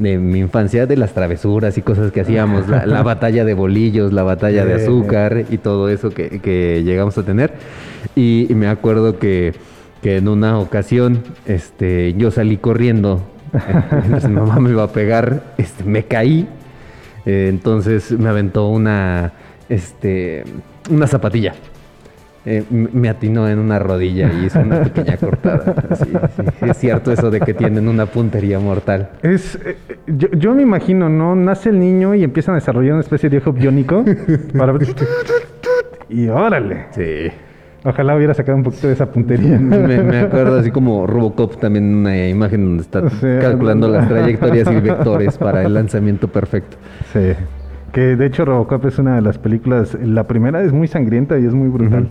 de 0.01 0.17
mi 0.17 0.39
infancia, 0.39 0.85
de 0.87 0.97
las 0.97 1.13
travesuras 1.13 1.77
y 1.77 1.81
cosas 1.81 2.11
que 2.11 2.21
hacíamos, 2.21 2.67
la, 2.67 2.85
la 2.85 3.03
batalla 3.03 3.45
de 3.45 3.53
bolillos, 3.53 4.11
la 4.13 4.23
batalla 4.23 4.65
de 4.65 4.73
azúcar 4.73 5.45
y 5.49 5.57
todo 5.57 5.89
eso 5.89 6.09
que, 6.09 6.39
que 6.39 6.83
llegamos 6.83 7.17
a 7.17 7.23
tener. 7.23 7.53
Y, 8.15 8.47
y 8.49 8.55
me 8.55 8.67
acuerdo 8.67 9.19
que, 9.19 9.53
que 10.01 10.17
en 10.17 10.27
una 10.27 10.59
ocasión 10.59 11.23
este, 11.45 12.13
yo 12.15 12.31
salí 12.31 12.57
corriendo, 12.57 13.21
mi 14.27 14.33
mamá 14.33 14.59
me 14.59 14.71
iba 14.71 14.83
a 14.83 14.91
pegar, 14.91 15.53
este, 15.57 15.83
me 15.83 16.03
caí, 16.03 16.47
eh, 17.25 17.47
entonces 17.49 18.11
me 18.11 18.29
aventó 18.29 18.69
una, 18.69 19.33
este, 19.69 20.43
una 20.89 21.05
zapatilla. 21.05 21.53
Eh, 22.43 22.63
me 22.71 23.07
atinó 23.07 23.47
en 23.47 23.59
una 23.59 23.77
rodilla 23.77 24.31
y 24.33 24.45
hizo 24.45 24.59
una 24.61 24.81
pequeña 24.83 25.15
cortada. 25.17 25.75
Sí, 25.95 26.05
sí, 26.35 26.65
Es 26.69 26.77
cierto 26.77 27.11
eso 27.11 27.29
de 27.29 27.39
que 27.39 27.53
tienen 27.53 27.87
una 27.87 28.07
puntería 28.07 28.57
mortal. 28.59 29.09
Es, 29.21 29.59
eh, 29.63 29.77
yo, 30.07 30.27
yo 30.31 30.55
me 30.55 30.63
imagino, 30.63 31.07
¿no? 31.07 31.35
Nace 31.35 31.69
el 31.69 31.79
niño 31.79 32.15
y 32.15 32.23
empiezan 32.23 32.53
a 32.53 32.55
desarrollar 32.57 32.93
una 32.93 33.01
especie 33.01 33.29
de 33.29 33.37
ojo 33.37 33.53
biónico 33.53 34.03
para 34.57 34.73
y 36.09 36.27
órale. 36.29 36.85
Sí. 36.91 37.27
Ojalá 37.83 38.15
hubiera 38.15 38.33
sacado 38.33 38.57
un 38.57 38.63
poquito 38.63 38.87
de 38.87 38.93
esa 38.93 39.05
puntería. 39.11 39.57
Me, 39.57 40.03
me 40.03 40.19
acuerdo 40.19 40.59
así 40.59 40.69
como 40.71 41.07
Robocop 41.07 41.59
también 41.59 41.95
una 41.95 42.27
imagen 42.27 42.63
donde 42.65 42.81
está 42.83 43.09
Sí. 43.09 43.27
calculando 43.39 43.87
las 43.87 44.07
trayectorias 44.07 44.71
y 44.71 44.79
vectores 44.81 45.37
para 45.37 45.63
el 45.63 45.73
lanzamiento 45.73 46.27
perfecto. 46.27 46.77
Sí. 47.13 47.33
Que 47.91 48.15
de 48.15 48.25
hecho 48.25 48.45
Robocop 48.45 48.85
es 48.85 48.99
una 48.99 49.15
de 49.15 49.21
las 49.21 49.37
películas. 49.37 49.97
La 50.03 50.25
primera 50.27 50.61
es 50.63 50.71
muy 50.71 50.87
sangrienta 50.87 51.39
y 51.39 51.45
es 51.45 51.53
muy 51.53 51.69
brutal. 51.69 52.07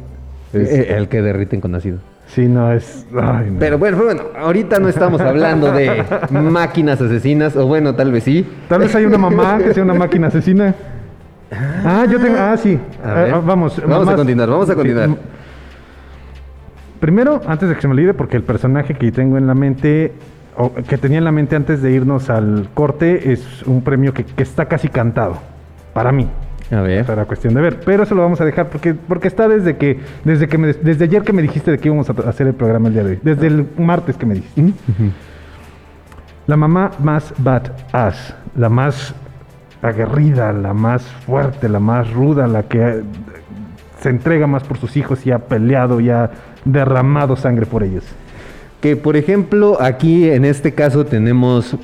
Es- 0.53 0.71
El 0.91 1.09
que 1.09 1.23
derriten 1.23 1.61
con 1.61 1.75
ácido. 1.75 1.99
sí, 2.27 2.47
no 2.49 2.73
es. 2.73 3.07
ay, 3.21 3.51
no. 3.51 3.59
Pero 3.59 3.79
bueno, 3.79 3.99
bueno, 3.99 4.23
ahorita 4.39 4.79
no 4.81 4.89
estamos 4.89 5.21
hablando 5.21 5.71
de 5.73 6.05
máquinas 6.31 7.01
asesinas, 7.01 7.57
o 7.57 7.67
bueno, 7.67 7.95
tal 7.95 8.11
vez 8.13 8.25
sí. 8.25 8.47
Tal 8.69 8.81
vez 8.81 8.95
hay 8.95 9.05
una 9.07 9.19
mamá 9.19 9.59
que 9.59 9.73
sea 9.75 9.83
una 9.85 9.95
máquina 9.95 10.27
asesina. 10.29 10.75
Ah, 11.85 12.07
yo 12.11 12.21
tengo. 12.21 12.37
Ah, 12.39 12.57
sí. 12.57 12.79
A 13.05 13.11
Ah, 13.11 13.15
ver. 13.15 13.35
ah, 13.35 13.43
vamos. 13.45 13.81
Vamos 13.87 14.09
a 14.09 14.15
continuar, 14.17 14.49
vamos 14.49 14.71
a 14.71 14.75
continuar. 14.75 15.09
Primero, 17.01 17.41
antes 17.47 17.69
de 17.69 17.75
que 17.75 17.81
se 17.81 17.89
me 17.89 17.95
olvide, 17.95 18.13
porque 18.15 18.37
el 18.37 18.43
personaje 18.43 18.95
que 18.95 19.11
tengo 19.11 19.39
en 19.39 19.47
la 19.47 19.55
mente, 19.55 20.13
o 20.57 20.73
que 20.75 20.99
tenía 20.99 21.19
en 21.19 21.25
la 21.25 21.33
mente 21.33 21.57
antes 21.57 21.81
de 21.81 21.91
irnos 21.93 22.29
al 22.29 22.69
corte, 22.75 23.33
es 23.33 23.63
un 23.67 23.83
premio 23.83 24.13
que, 24.13 24.25
que 24.25 24.43
está 24.43 24.67
casi 24.67 24.89
cantado. 24.89 25.39
Para 25.95 26.13
mí. 26.13 26.29
A 26.71 26.81
ver. 26.83 27.05
Será 27.05 27.25
cuestión 27.25 27.55
de 27.55 27.61
ver. 27.61 27.81
Pero 27.85 28.05
eso 28.05 28.15
lo 28.15 28.23
vamos 28.23 28.41
a 28.41 28.45
dejar 28.45 28.69
porque, 28.69 28.95
porque 28.95 29.29
está 29.29 29.49
desde 29.49 29.77
que, 29.77 29.99
desde 30.25 30.47
que 30.49 30.57
me- 30.59 30.73
desde 30.73 31.05
ayer 31.05 31.23
que 31.23 31.33
me 31.33 31.43
dijiste 31.43 31.71
de 31.73 31.79
que 31.79 31.89
íbamos 31.89 32.09
a 32.09 32.13
hacer 32.29 32.47
el 32.47 32.55
programa 32.55 32.89
el 32.89 32.95
día 32.95 33.05
de 33.05 33.11
hoy. 33.13 33.19
Desde 33.23 33.47
el 33.49 33.67
martes 33.79 34.17
que 34.17 34.27
me 34.27 34.35
dijiste. 34.35 34.73
La 36.47 36.57
mamá 36.57 36.91
más 37.03 37.33
badass, 37.39 38.35
la 38.57 38.69
más 38.69 39.15
aguerrida, 39.83 40.53
la 40.53 40.75
más 40.75 41.03
fuerte, 41.03 41.69
la 41.69 41.81
más 41.81 42.13
ruda, 42.13 42.47
la 42.47 42.65
que 42.65 42.79
eh, 42.89 43.03
se 44.01 44.09
entrega 44.11 44.47
más 44.47 44.63
por 44.65 44.77
sus 44.79 44.97
hijos 44.97 45.25
y 45.27 45.31
ha 45.33 45.39
peleado 45.39 46.01
y 46.01 46.11
ha 46.11 46.31
derramado 46.65 47.37
sangre 47.37 47.67
por 47.67 47.83
ellos. 47.83 48.05
Que 48.81 48.97
por 48.97 49.17
ejemplo, 49.17 49.77
aquí 49.81 50.29
en 50.31 50.45
este 50.45 50.73
caso 50.73 51.05
tenemos 51.05 51.77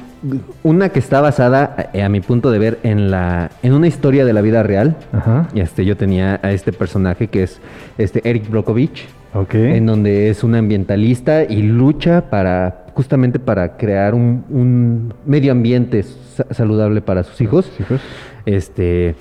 una 0.62 0.88
que 0.88 0.98
está 0.98 1.20
basada, 1.20 1.90
eh, 1.92 2.02
a 2.02 2.08
mi 2.08 2.20
punto 2.20 2.50
de 2.50 2.58
ver, 2.58 2.78
en 2.82 3.10
la 3.10 3.50
en 3.62 3.74
una 3.74 3.86
historia 3.86 4.24
de 4.24 4.32
la 4.32 4.40
vida 4.40 4.62
real. 4.62 4.96
Ajá. 5.12 5.48
Y 5.54 5.60
este, 5.60 5.84
yo 5.84 5.96
tenía 5.96 6.40
a 6.42 6.52
este 6.52 6.72
personaje 6.72 7.28
que 7.28 7.42
es 7.42 7.60
este 7.98 8.22
Eric 8.28 8.48
Brokovich, 8.48 9.06
Ok. 9.34 9.54
en 9.54 9.84
donde 9.86 10.30
es 10.30 10.42
un 10.42 10.54
ambientalista 10.54 11.44
y 11.44 11.60
lucha 11.62 12.30
para 12.30 12.86
justamente 12.94 13.38
para 13.38 13.76
crear 13.76 14.14
un, 14.14 14.44
un 14.48 15.12
medio 15.26 15.52
ambiente 15.52 16.02
sa- 16.02 16.46
saludable 16.50 17.02
para 17.02 17.22
sus 17.24 17.38
hijos. 17.42 17.70
Hijos. 17.78 18.00
Este 18.46 19.14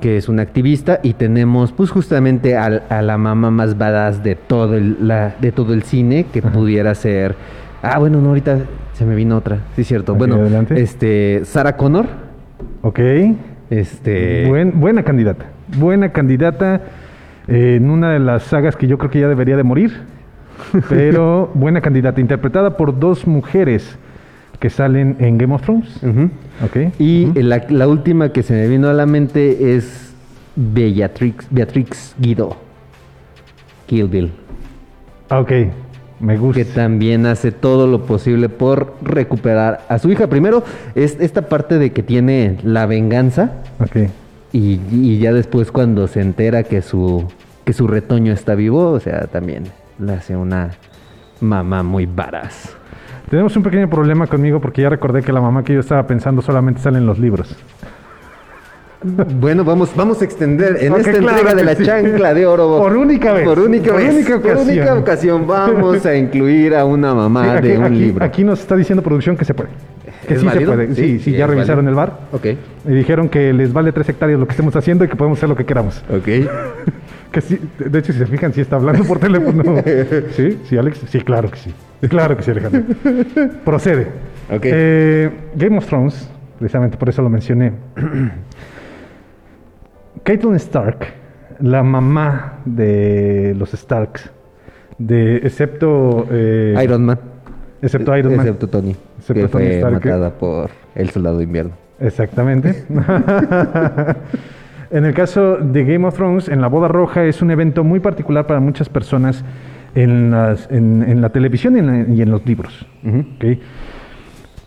que 0.00 0.16
es 0.16 0.28
un 0.28 0.40
activista 0.40 1.00
y 1.02 1.14
tenemos 1.14 1.72
pues 1.72 1.90
justamente 1.90 2.56
al- 2.56 2.82
a, 2.90 3.00
la 3.02 3.16
mamá 3.18 3.50
más 3.50 3.78
badass 3.78 4.22
de 4.22 4.34
todo 4.34 4.74
el, 4.76 5.08
la, 5.08 5.34
de 5.40 5.52
todo 5.52 5.72
el 5.72 5.82
cine 5.84 6.26
que 6.32 6.42
pudiera 6.42 6.94
ser 6.94 7.34
ah 7.82 7.98
bueno 7.98 8.20
no 8.20 8.28
ahorita 8.28 8.58
se 8.92 9.04
me 9.06 9.14
vino 9.14 9.36
otra 9.36 9.58
sí 9.74 9.82
es 9.82 9.88
cierto 9.88 10.14
bueno 10.14 10.36
adelante. 10.36 10.80
este 10.80 11.40
Sarah 11.44 11.76
Connor 11.76 12.06
Ok. 12.82 13.00
este 13.70 14.46
Buen- 14.48 14.78
buena 14.80 15.02
candidata. 15.02 15.46
Buena 15.76 16.12
candidata 16.12 16.82
eh, 17.48 17.76
en 17.76 17.90
una 17.90 18.10
de 18.12 18.18
las 18.20 18.44
sagas 18.44 18.76
que 18.76 18.86
yo 18.86 18.96
creo 18.98 19.10
que 19.10 19.20
ya 19.20 19.28
debería 19.28 19.56
de 19.56 19.62
morir. 19.64 20.02
Pero 20.88 21.50
buena 21.54 21.80
candidata. 21.80 22.20
Interpretada 22.20 22.76
por 22.76 22.98
dos 22.98 23.26
mujeres 23.26 23.98
que 24.58 24.70
salen 24.70 25.16
en 25.20 25.38
Game 25.38 25.54
of 25.54 25.62
Thrones. 25.62 26.02
ujú. 26.02 26.30
Ok. 26.64 26.92
y 26.98 27.26
la, 27.42 27.64
la 27.68 27.86
última 27.88 28.30
que 28.32 28.42
se 28.42 28.54
me 28.54 28.66
vino 28.68 28.88
a 28.88 28.94
la 28.94 29.04
mente 29.06 29.76
es 29.76 30.14
Beatrix 30.56 31.46
Beatrix 31.50 32.14
Guido 32.18 32.56
Kill 33.86 34.08
Bill 34.08 34.32
Ok. 35.30 35.52
Me 36.18 36.38
gusta. 36.38 36.60
que 36.60 36.64
también 36.64 37.26
hace 37.26 37.52
todo 37.52 37.86
lo 37.86 38.06
posible 38.06 38.48
por 38.48 38.94
recuperar 39.02 39.82
a 39.90 39.98
su 39.98 40.10
hija. 40.10 40.28
Primero, 40.28 40.62
es 40.94 41.18
esta 41.20 41.42
parte 41.42 41.78
de 41.78 41.92
que 41.92 42.02
tiene 42.02 42.56
la 42.62 42.86
venganza 42.86 43.50
Ok. 43.80 44.08
y, 44.52 44.80
y 44.90 45.18
ya 45.18 45.34
después 45.34 45.70
cuando 45.70 46.08
se 46.08 46.22
entera 46.22 46.62
que 46.62 46.80
su, 46.80 47.24
que 47.66 47.74
su 47.74 47.86
retoño 47.86 48.32
está 48.32 48.54
vivo, 48.54 48.92
o 48.92 49.00
sea, 49.00 49.26
también 49.26 49.64
le 49.98 50.12
hace 50.14 50.36
una 50.36 50.70
mamá 51.40 51.82
muy 51.82 52.06
varaz. 52.06 52.70
Tenemos 53.30 53.56
un 53.56 53.62
pequeño 53.62 53.88
problema 53.90 54.26
conmigo 54.26 54.60
porque 54.60 54.82
ya 54.82 54.88
recordé 54.88 55.22
que 55.22 55.32
la 55.32 55.40
mamá 55.40 55.64
que 55.64 55.74
yo 55.74 55.80
estaba 55.80 56.06
pensando 56.06 56.42
solamente 56.42 56.80
sale 56.80 56.98
en 56.98 57.06
los 57.06 57.18
libros. 57.18 57.56
Bueno, 59.38 59.62
vamos, 59.64 59.94
vamos 59.94 60.20
a 60.22 60.24
extender 60.24 60.78
en 60.80 60.92
Ok, 60.92 60.98
esta 61.00 61.12
claro 61.12 61.28
entrega 61.38 61.54
de 61.54 61.64
la 61.64 61.74
sí. 61.74 61.84
chancla 61.84 62.34
de 62.34 62.46
oro. 62.46 62.78
Por 62.78 62.96
única 62.96 63.32
vez. 63.32 63.44
Por 63.44 63.58
única 63.58 63.92
Por 63.92 64.00
vez. 64.00 64.14
única 64.14 64.38
Por 64.40 64.56
única 64.56 64.94
ocasión. 64.94 65.46
vamos 65.46 66.04
a 66.06 66.16
incluir 66.16 66.74
a 66.74 66.84
una 66.84 67.14
mamá 67.14 67.44
Sí, 67.44 67.50
aquí, 67.58 67.68
de 67.68 67.78
un 67.78 67.84
aquí- 67.84 67.94
libro. 67.94 68.24
aquí 68.24 68.44
nos 68.44 68.60
está 68.60 68.74
diciendo 68.74 69.02
producción 69.02 69.36
que 69.36 69.44
se 69.44 69.54
puede. 69.54 69.70
Que 70.26 70.34
¿Es 70.34 70.40
sí 70.40 70.46
válido? 70.46 70.72
se 70.72 70.76
puede. 70.78 70.94
Sí, 70.94 71.18
Sí, 71.20 71.32
ya 71.32 71.46
revisaron 71.46 71.84
válido. 71.84 72.02
el 72.02 72.08
bar. 72.08 72.20
Ok, 72.32 72.46
Y 72.88 72.92
dijeron 72.94 73.28
que 73.28 73.52
les 73.52 73.72
vale 73.72 73.92
tres 73.92 74.08
hectáreas 74.08 74.40
lo 74.40 74.46
que 74.46 74.52
estemos 74.52 74.74
haciendo 74.74 75.04
y 75.04 75.08
que 75.08 75.14
podemos 75.16 75.38
hacer 75.38 75.48
lo 75.48 75.56
que 75.56 75.64
queramos. 75.66 76.02
ok. 76.08 76.28
Que 77.32 77.40
sí, 77.42 77.58
de 77.78 77.98
hecho, 77.98 78.14
si 78.14 78.18
se 78.20 78.26
fijan, 78.26 78.54
sí 78.54 78.62
está 78.62 78.76
hablando 78.76 79.04
por 79.04 79.18
teléfono. 79.18 79.62
¿Sí? 80.30 80.58
¿Sí, 80.64 80.78
Alex? 80.78 81.00
Sí, 81.10 81.20
claro 81.20 81.50
que 81.50 81.58
sí. 81.58 81.74
Claro 82.08 82.36
que 82.36 82.42
sí, 82.42 82.50
Alejandro. 82.50 82.82
Procede. 83.64 84.08
Ok. 84.50 84.62
Eh, 84.64 85.30
Game 85.54 85.78
of 85.78 85.86
Thrones, 85.86 86.30
precisamente 86.58 86.96
por 86.96 87.08
eso 87.08 87.22
lo 87.22 87.28
mencioné. 87.28 87.72
Caitlyn 90.22 90.56
Stark, 90.56 91.06
la 91.60 91.82
mamá 91.82 92.58
de 92.64 93.54
los 93.56 93.72
Starks, 93.72 94.30
de, 94.98 95.36
excepto... 95.36 96.26
eh, 96.30 96.78
Iron 96.82 97.04
Man. 97.04 97.18
Excepto 97.82 98.16
Iron 98.16 98.36
Man. 98.36 98.46
Excepto 98.46 98.68
Tony. 98.68 98.96
Excepto 99.18 99.34
que 99.34 99.48
Tony 99.48 99.64
fue 99.64 99.76
Stark, 99.76 99.94
matada 99.94 100.30
por 100.30 100.70
el 100.94 101.10
soldado 101.10 101.38
de 101.38 101.44
invierno. 101.44 101.72
Exactamente. 102.00 102.84
en 104.90 105.04
el 105.04 105.14
caso 105.14 105.56
de 105.56 105.84
Game 105.84 106.06
of 106.06 106.16
Thrones, 106.16 106.48
en 106.48 106.60
la 106.60 106.68
boda 106.68 106.88
roja 106.88 107.24
es 107.24 107.42
un 107.42 107.50
evento 107.50 107.84
muy 107.84 108.00
particular 108.00 108.46
para 108.46 108.60
muchas 108.60 108.88
personas 108.88 109.44
en, 109.96 110.30
las- 110.30 110.70
en- 110.70 111.02
en 111.02 111.20
la 111.20 111.30
televisión 111.30 111.74
y 111.76 111.78
en, 111.80 112.14
y 112.16 112.22
en 112.22 112.30
los 112.30 112.46
libros. 112.46 112.86
¿ok? 113.04 113.44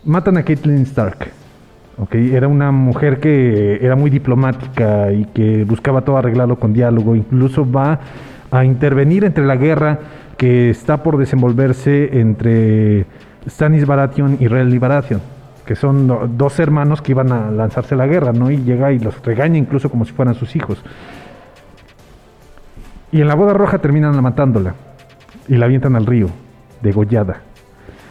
Matan 0.04 0.36
a 0.36 0.42
Caitlyn 0.42 0.82
Stark. 0.82 1.30
¿ok? 1.98 2.14
Era 2.14 2.48
una 2.48 2.70
mujer 2.72 3.20
que 3.20 3.78
era 3.80 3.96
muy 3.96 4.10
diplomática 4.10 5.10
y 5.12 5.24
que 5.26 5.64
buscaba 5.64 6.02
todo 6.02 6.18
arreglarlo 6.18 6.56
con 6.56 6.72
diálogo. 6.72 7.14
Incluso 7.16 7.70
va 7.70 7.98
a 8.50 8.64
intervenir 8.64 9.24
entre 9.24 9.44
la 9.46 9.56
guerra 9.56 9.98
que 10.36 10.70
está 10.70 11.02
por 11.02 11.16
desenvolverse 11.18 12.18
entre 12.20 13.06
Stannis 13.48 13.86
Baratheon 13.86 14.36
y 14.40 14.48
Renly 14.48 14.78
Baratheon, 14.78 15.20
que 15.66 15.76
son 15.76 16.06
do- 16.08 16.26
dos 16.26 16.58
hermanos 16.58 17.00
que 17.02 17.12
iban 17.12 17.30
a 17.30 17.50
lanzarse 17.50 17.94
a 17.94 17.98
la 17.98 18.06
guerra, 18.06 18.32
¿no? 18.32 18.50
Y 18.50 18.56
llega 18.64 18.90
y 18.92 18.98
los 18.98 19.22
regaña 19.24 19.58
incluso 19.58 19.88
como 19.90 20.04
si 20.04 20.12
fueran 20.12 20.34
sus 20.34 20.56
hijos. 20.56 20.82
Y 23.12 23.20
en 23.20 23.28
la 23.28 23.34
boda 23.34 23.52
roja 23.52 23.78
terminan 23.78 24.20
matándola 24.22 24.74
y 25.50 25.56
la 25.56 25.66
avientan 25.66 25.96
al 25.96 26.06
río, 26.06 26.28
degollada. 26.80 27.42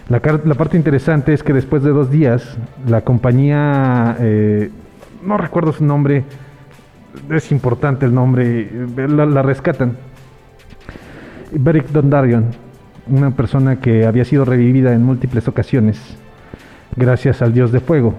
La, 0.10 0.21
la 0.43 0.56
parte 0.56 0.75
interesante 0.75 1.34
es 1.34 1.41
que 1.41 1.54
después 1.54 1.82
de 1.84 1.91
dos 1.91 2.12
días, 2.12 2.58
la 2.86 3.02
compañía, 3.02 4.17
eh, 4.19 4.69
no 5.23 5.38
recuerdo 5.38 5.71
su 5.71 5.86
nombre, 5.86 6.25
es 7.32 7.52
importante 7.54 8.06
el 8.06 8.13
nombre, 8.13 8.62
eh, 8.62 9.08
la, 9.08 9.25
la 9.25 9.41
rescatan. 9.41 9.95
Beric 11.54 11.88
Dondarrion, 11.88 12.47
una 13.08 13.32
persona 13.32 13.80
que 13.80 14.06
había 14.06 14.25
sido 14.25 14.43
revivida 14.43 14.93
en 14.93 15.02
múltiples 15.02 15.47
ocasiones, 15.47 15.97
gracias 16.97 17.41
al 17.41 17.54
dios 17.54 17.71
de 17.71 17.80
fuego, 17.80 18.15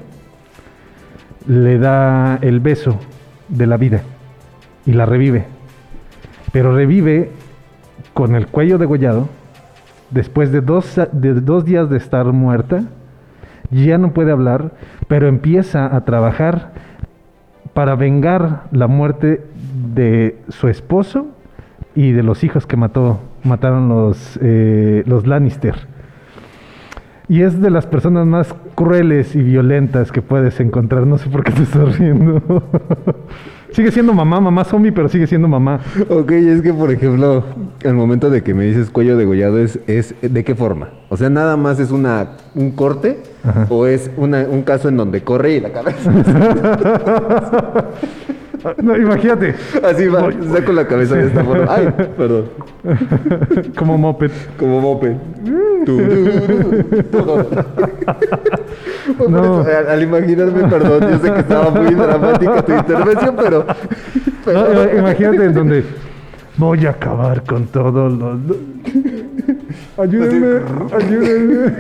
le 1.47 1.79
da 1.79 2.39
el 2.41 2.61
beso 2.61 2.99
de 3.49 3.67
la 3.67 3.77
vida 3.77 4.01
y 4.87 4.93
la 4.95 5.05
revive. 5.05 5.45
Pero 6.53 6.75
revive 6.75 7.33
con 8.21 8.35
el 8.35 8.49
cuello 8.49 8.77
degollado, 8.77 9.29
después 10.11 10.53
de 10.53 10.61
dos, 10.61 11.01
de 11.11 11.33
dos 11.33 11.65
días 11.65 11.89
de 11.89 11.97
estar 11.97 12.27
muerta, 12.27 12.83
ya 13.71 13.97
no 13.97 14.13
puede 14.13 14.31
hablar, 14.31 14.73
pero 15.09 15.27
empieza 15.27 15.97
a 15.97 16.05
trabajar 16.05 16.73
para 17.73 17.95
vengar 17.95 18.65
la 18.73 18.89
muerte 18.89 19.43
de 19.95 20.37
su 20.51 20.69
esposo 20.69 21.29
y 21.95 22.13
de 22.13 22.23
los 22.23 22.45
hijos 22.45 22.67
que 22.67 22.77
mató, 22.77 23.21
mataron 23.43 23.89
los, 23.89 24.39
eh, 24.43 25.03
los 25.07 25.27
Lannister. 25.27 25.77
Y 27.27 27.41
es 27.41 27.59
de 27.59 27.71
las 27.71 27.87
personas 27.87 28.27
más 28.27 28.55
crueles 28.75 29.35
y 29.35 29.43
violentas 29.43 30.13
que 30.13 30.21
puedes 30.21 30.61
encontrar. 30.61 31.07
No 31.07 31.17
sé 31.17 31.31
por 31.31 31.43
qué 31.43 31.53
te 31.53 31.63
estás 31.63 31.99
riendo. 31.99 32.43
sigue 33.73 33.93
siendo 33.93 34.13
mamá, 34.13 34.41
mamá 34.41 34.65
zombie, 34.65 34.93
pero 34.93 35.09
sigue 35.09 35.27
siendo 35.27 35.49
mamá. 35.49 35.81
Ok, 36.09 36.31
es 36.33 36.63
que 36.63 36.73
por 36.73 36.91
ejemplo, 36.91 37.45
al 37.85 37.95
momento 37.95 38.31
de 38.31 38.43
que 38.43 38.55
me 38.55 38.65
dices 38.65 38.91
cuello 38.91 39.17
degollado 39.17 39.59
es, 39.59 39.79
es 39.87 40.15
¿de 40.21 40.45
qué 40.45 40.55
forma? 40.55 40.91
O 41.09 41.17
sea, 41.17 41.31
nada 41.31 41.57
más 41.57 41.81
es 41.81 41.91
una 41.91 42.37
un 42.55 42.73
corte 42.73 43.23
o 43.69 43.87
es 43.87 44.11
una, 44.17 44.47
un 44.49 44.63
caso 44.63 44.89
en 44.89 44.97
donde 44.97 45.23
corre 45.23 45.57
y 45.57 45.61
la 45.61 45.73
cabeza. 45.73 46.13
No, 48.83 48.97
imagínate. 48.97 49.55
Así 49.83 50.07
va, 50.09 50.29
saco 50.53 50.73
la 50.73 50.87
cabeza 50.87 51.17
de 51.17 51.27
esta 51.29 51.43
forma. 51.45 51.65
Ay, 51.69 51.89
perdón. 52.17 52.45
Como 53.77 53.99
moped. 53.99 54.31
Como 54.59 54.81
mope. 54.81 55.17
Tu, 55.87 55.97
tu, 55.97 56.05
tu, 56.05 57.03
tu, 57.05 57.19
no. 59.31 59.61
Al, 59.63 59.89
al 59.89 60.03
imaginarme, 60.03 60.69
perdón, 60.69 61.11
yo 61.11 61.19
sé 61.19 61.33
que 61.33 61.41
estaba 61.41 61.71
muy 61.71 61.95
dramática 61.95 62.63
tu 62.63 62.73
intervención, 62.73 63.35
pero. 63.37 63.65
No, 64.47 64.73
ima- 64.73 64.99
imagínate 64.99 65.45
en 65.45 65.55
donde 65.55 65.85
voy 66.59 66.87
a 66.87 66.91
acabar 66.91 67.43
con 67.45 67.67
todos 67.67 68.13
los. 68.13 68.39
Ayúdenme, 69.97 70.61
ayúdenme. 70.93 71.73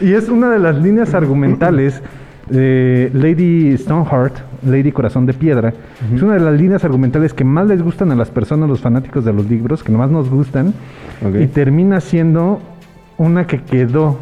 y 0.00 0.12
es 0.12 0.28
una 0.28 0.50
de 0.50 0.58
las 0.58 0.76
líneas 0.76 1.14
argumentales 1.14 2.02
de 2.48 3.10
Lady 3.12 3.76
Stoneheart, 3.76 4.36
Lady 4.64 4.92
Corazón 4.92 5.26
de 5.26 5.32
Piedra. 5.32 5.72
Es 6.14 6.22
una 6.22 6.34
de 6.34 6.40
las 6.40 6.58
líneas 6.58 6.84
argumentales 6.84 7.34
que 7.34 7.44
más 7.44 7.66
les 7.66 7.82
gustan 7.82 8.12
a 8.12 8.14
las 8.14 8.30
personas, 8.30 8.68
los 8.68 8.80
fanáticos 8.80 9.24
de 9.24 9.32
los 9.32 9.48
libros, 9.48 9.82
que 9.82 9.92
más 9.92 10.10
nos 10.10 10.30
gustan. 10.30 10.74
Y 11.40 11.46
termina 11.46 12.00
siendo 12.00 12.60
una 13.18 13.46
que 13.46 13.62
quedó 13.62 14.18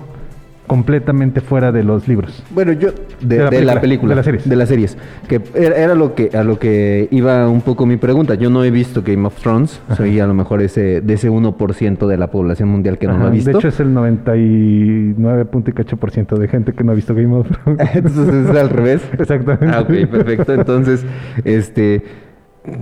completamente 0.67 1.41
fuera 1.41 1.73
de 1.73 1.85
los 1.85 2.09
libros. 2.09 2.43
Bueno, 2.51 2.73
yo 2.73 2.91
de, 3.21 3.39
De 3.39 3.45
la 3.45 3.51
de 3.51 3.65
la 3.65 3.81
película, 3.81 4.11
de 4.11 4.17
las 4.17 4.25
series. 4.25 4.49
de 4.49 4.57
las 4.57 4.69
series, 4.69 4.97
que 5.29 5.41
era, 5.55 5.77
era 5.77 5.95
lo 5.95 6.15
que 6.15 6.31
a 6.35 6.43
lo 6.43 6.59
que 6.59 7.09
iba 7.11 7.49
un 7.49 7.61
poco 7.61 7.87
mi 7.87 7.97
pregunta. 7.97 8.35
Yo 8.35 8.51
no 8.51 8.65
he 8.65 8.71
visto 8.71 9.03
Game 9.03 9.27
of 9.27 9.35
Thrones, 9.41 9.81
soy 9.97 10.19
a 10.21 10.27
lo 10.27 10.35
mejor 10.35 10.63
ese 10.63 11.01
de 11.01 11.15
ese 11.15 11.31
1% 11.31 12.07
de 12.07 12.17
la 12.17 12.31
población 12.31 12.69
mundial 12.71 12.99
que 12.99 13.07
no 13.07 13.19
lo 13.19 13.27
ha 13.27 13.31
visto. 13.31 13.51
De 13.51 13.59
hecho, 13.59 13.69
es 13.69 13.81
el 13.81 13.95
99.8% 13.95 16.39
de 16.39 16.49
gente 16.49 16.73
que 16.73 16.85
no 16.85 16.93
ha 16.93 16.95
visto 16.95 17.15
Game 17.15 17.35
of 17.35 17.49
Thrones. 17.49 17.89
Entonces 17.95 18.49
es 18.49 18.57
al 18.57 18.71
revés. 18.71 19.03
Exactamente. 19.19 19.67
Ah, 19.69 19.81
ok, 19.81 20.11
perfecto. 20.11 20.55
Entonces, 20.55 21.05
este, 21.45 22.03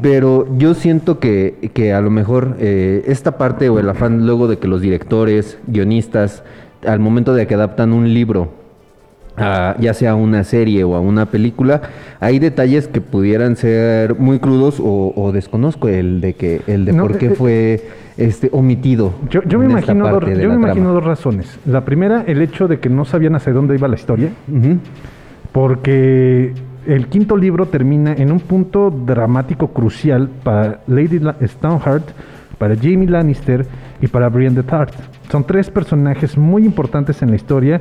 pero 0.00 0.46
yo 0.56 0.74
siento 0.74 1.18
que, 1.18 1.70
que 1.74 1.92
a 1.92 2.00
lo 2.00 2.10
mejor 2.10 2.56
eh, 2.60 3.02
esta 3.06 3.36
parte 3.36 3.68
o 3.68 3.80
el 3.80 3.88
afán 3.88 4.26
luego 4.26 4.46
de 4.46 4.58
que 4.58 4.68
los 4.68 4.80
directores, 4.80 5.58
guionistas, 5.66 6.44
al 6.86 7.00
momento 7.00 7.34
de 7.34 7.46
que 7.46 7.54
adaptan 7.54 7.92
un 7.92 8.12
libro, 8.12 8.48
a, 9.36 9.76
ya 9.80 9.94
sea 9.94 10.10
a 10.10 10.14
una 10.14 10.44
serie 10.44 10.84
o 10.84 10.94
a 10.94 11.00
una 11.00 11.26
película, 11.26 11.80
hay 12.20 12.38
detalles 12.38 12.86
que 12.88 13.00
pudieran 13.00 13.56
ser 13.56 14.14
muy 14.16 14.38
crudos 14.38 14.78
o, 14.78 15.12
o 15.16 15.32
desconozco 15.32 15.88
el 15.88 16.20
de 16.20 16.34
que 16.34 16.60
el 16.66 16.84
de 16.84 16.92
No, 16.92 17.04
por 17.06 17.16
qué 17.18 17.26
eh, 17.26 17.34
fue 17.34 17.82
este 18.18 18.50
omitido. 18.52 19.14
Yo, 19.30 19.42
yo 19.44 19.58
me 19.58 19.64
imagino, 19.66 20.06
dos, 20.08 20.24
yo 20.28 20.48
me 20.50 20.54
imagino 20.54 21.00
razones. 21.00 21.58
La 21.64 21.84
primera, 21.84 22.24
el 22.26 22.42
hecho 22.42 22.68
de 22.68 22.78
que 22.78 22.90
no 22.90 23.04
sabían 23.06 23.34
hacia 23.34 23.52
dónde 23.54 23.74
iba 23.74 23.88
la 23.88 23.94
historia, 23.94 24.28
porque 25.52 26.52
el 26.86 27.06
quinto 27.08 27.36
libro 27.36 27.66
termina 27.66 28.12
en 28.12 28.32
un 28.32 28.40
punto 28.40 28.90
dramático 28.90 29.68
crucial 29.68 30.28
para 30.42 30.80
Lady 30.86 31.18
La- 31.20 31.36
Stoneheart, 31.42 32.08
para 32.58 32.76
Jamie 32.76 33.08
Lannister 33.08 33.66
y 34.00 34.08
para 34.08 34.28
Brienne 34.28 34.56
de 34.56 34.62
Tart. 34.62 34.92
Son 35.32 35.44
tres 35.44 35.70
personajes 35.70 36.36
muy 36.36 36.66
importantes 36.66 37.22
en 37.22 37.30
la 37.30 37.36
historia 37.36 37.80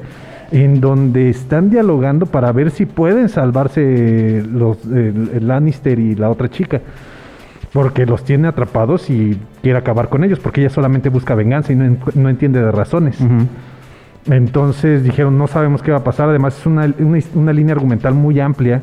en 0.52 0.80
donde 0.80 1.30
están 1.30 1.70
dialogando 1.70 2.26
para 2.26 2.50
ver 2.54 2.72
si 2.72 2.86
pueden 2.86 3.28
salvarse 3.28 4.42
los, 4.50 4.84
el- 4.86 5.32
el 5.34 5.48
Lannister 5.50 6.00
y 6.00 6.16
la 6.16 6.30
otra 6.30 6.48
chica. 6.50 6.80
Porque 7.74 8.06
los 8.06 8.24
tiene 8.24 8.48
atrapados 8.48 9.10
y 9.10 9.38
quiere 9.62 9.78
acabar 9.80 10.08
con 10.08 10.24
ellos, 10.24 10.40
porque 10.40 10.62
ella 10.62 10.70
solamente 10.70 11.10
busca 11.10 11.36
venganza 11.36 11.74
y 11.74 11.76
no, 11.76 11.98
no 12.16 12.30
entiende 12.30 12.62
de 12.64 12.72
razones. 12.72 13.18
Entonces 14.30 15.04
dijeron, 15.04 15.38
no 15.38 15.48
sabemos 15.48 15.82
qué 15.82 15.92
va 15.92 15.98
a 15.98 16.04
pasar. 16.04 16.30
Además, 16.30 16.58
es 16.58 16.66
una, 16.66 16.94
una 17.34 17.54
línea 17.54 17.74
argumental 17.74 18.14
muy 18.14 18.40
amplia 18.40 18.82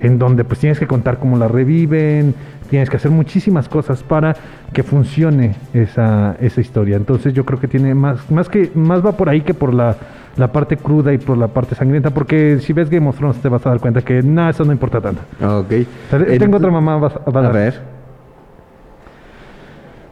en 0.00 0.18
donde 0.18 0.44
pues 0.44 0.60
tienes 0.60 0.78
que 0.78 0.86
contar 0.86 1.18
cómo 1.18 1.36
la 1.36 1.48
reviven, 1.48 2.34
tienes 2.70 2.88
que 2.90 2.96
hacer 2.96 3.10
muchísimas 3.10 3.68
cosas 3.68 4.02
para 4.02 4.34
que 4.72 4.82
funcione 4.82 5.56
esa, 5.72 6.36
esa 6.40 6.60
historia. 6.60 6.96
Entonces 6.96 7.32
yo 7.34 7.44
creo 7.44 7.58
que 7.58 7.68
tiene 7.68 7.94
más, 7.94 8.30
más 8.30 8.48
que, 8.48 8.70
más 8.74 9.04
va 9.04 9.12
por 9.12 9.28
ahí 9.28 9.40
que 9.40 9.54
por 9.54 9.74
la, 9.74 9.96
la 10.36 10.52
parte 10.52 10.76
cruda 10.76 11.12
y 11.12 11.18
por 11.18 11.36
la 11.36 11.48
parte 11.48 11.74
sangrienta, 11.74 12.10
porque 12.10 12.58
si 12.60 12.72
ves 12.72 12.90
Game 12.90 13.08
of 13.08 13.16
Thrones 13.16 13.38
te 13.38 13.48
vas 13.48 13.66
a 13.66 13.70
dar 13.70 13.80
cuenta 13.80 14.02
que 14.02 14.22
nada, 14.22 14.50
eso 14.50 14.64
no 14.64 14.72
importa 14.72 15.00
tanto. 15.00 15.20
Ok. 15.42 15.72
O 16.06 16.10
sea, 16.10 16.38
tengo 16.38 16.58
otra 16.58 16.70
mamá, 16.70 16.96
vas- 16.98 17.18
vas 17.26 17.44
A 17.46 17.50
ver. 17.50 17.80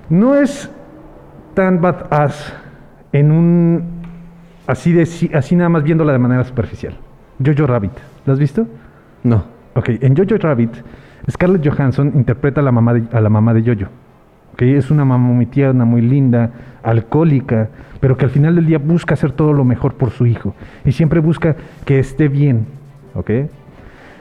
No 0.08 0.34
es 0.34 0.70
tan 1.54 1.80
badass 1.80 2.52
en 3.12 3.32
un 3.32 3.84
así 4.66 4.92
de 4.92 5.02
así 5.34 5.56
nada 5.56 5.68
más 5.68 5.82
viéndola 5.82 6.12
de 6.12 6.18
manera 6.18 6.44
superficial. 6.44 6.94
Jojo 7.44 7.66
Rabbit, 7.66 7.92
¿la 8.24 8.32
has 8.32 8.38
visto? 8.38 8.66
No. 9.22 9.55
Ok, 9.76 9.90
en 10.00 10.16
Jojo 10.16 10.38
Rabbit, 10.38 10.70
Scarlett 11.30 11.68
Johansson 11.68 12.12
interpreta 12.14 12.62
a 12.62 12.64
la 12.64 12.72
mamá 12.72 12.94
de, 12.94 13.04
a 13.12 13.20
la 13.20 13.28
mamá 13.28 13.52
de 13.52 13.60
Jojo. 13.60 13.90
Ok, 14.54 14.62
es 14.62 14.90
una 14.90 15.04
mamá 15.04 15.28
muy 15.28 15.44
tierna, 15.44 15.84
muy 15.84 16.00
linda, 16.00 16.50
alcohólica, 16.82 17.68
pero 18.00 18.16
que 18.16 18.24
al 18.24 18.30
final 18.30 18.54
del 18.54 18.64
día 18.64 18.78
busca 18.78 19.12
hacer 19.12 19.32
todo 19.32 19.52
lo 19.52 19.64
mejor 19.64 19.94
por 19.94 20.10
su 20.10 20.24
hijo 20.24 20.54
y 20.86 20.92
siempre 20.92 21.20
busca 21.20 21.56
que 21.84 21.98
esté 21.98 22.28
bien. 22.28 22.66
Ok. 23.14 23.30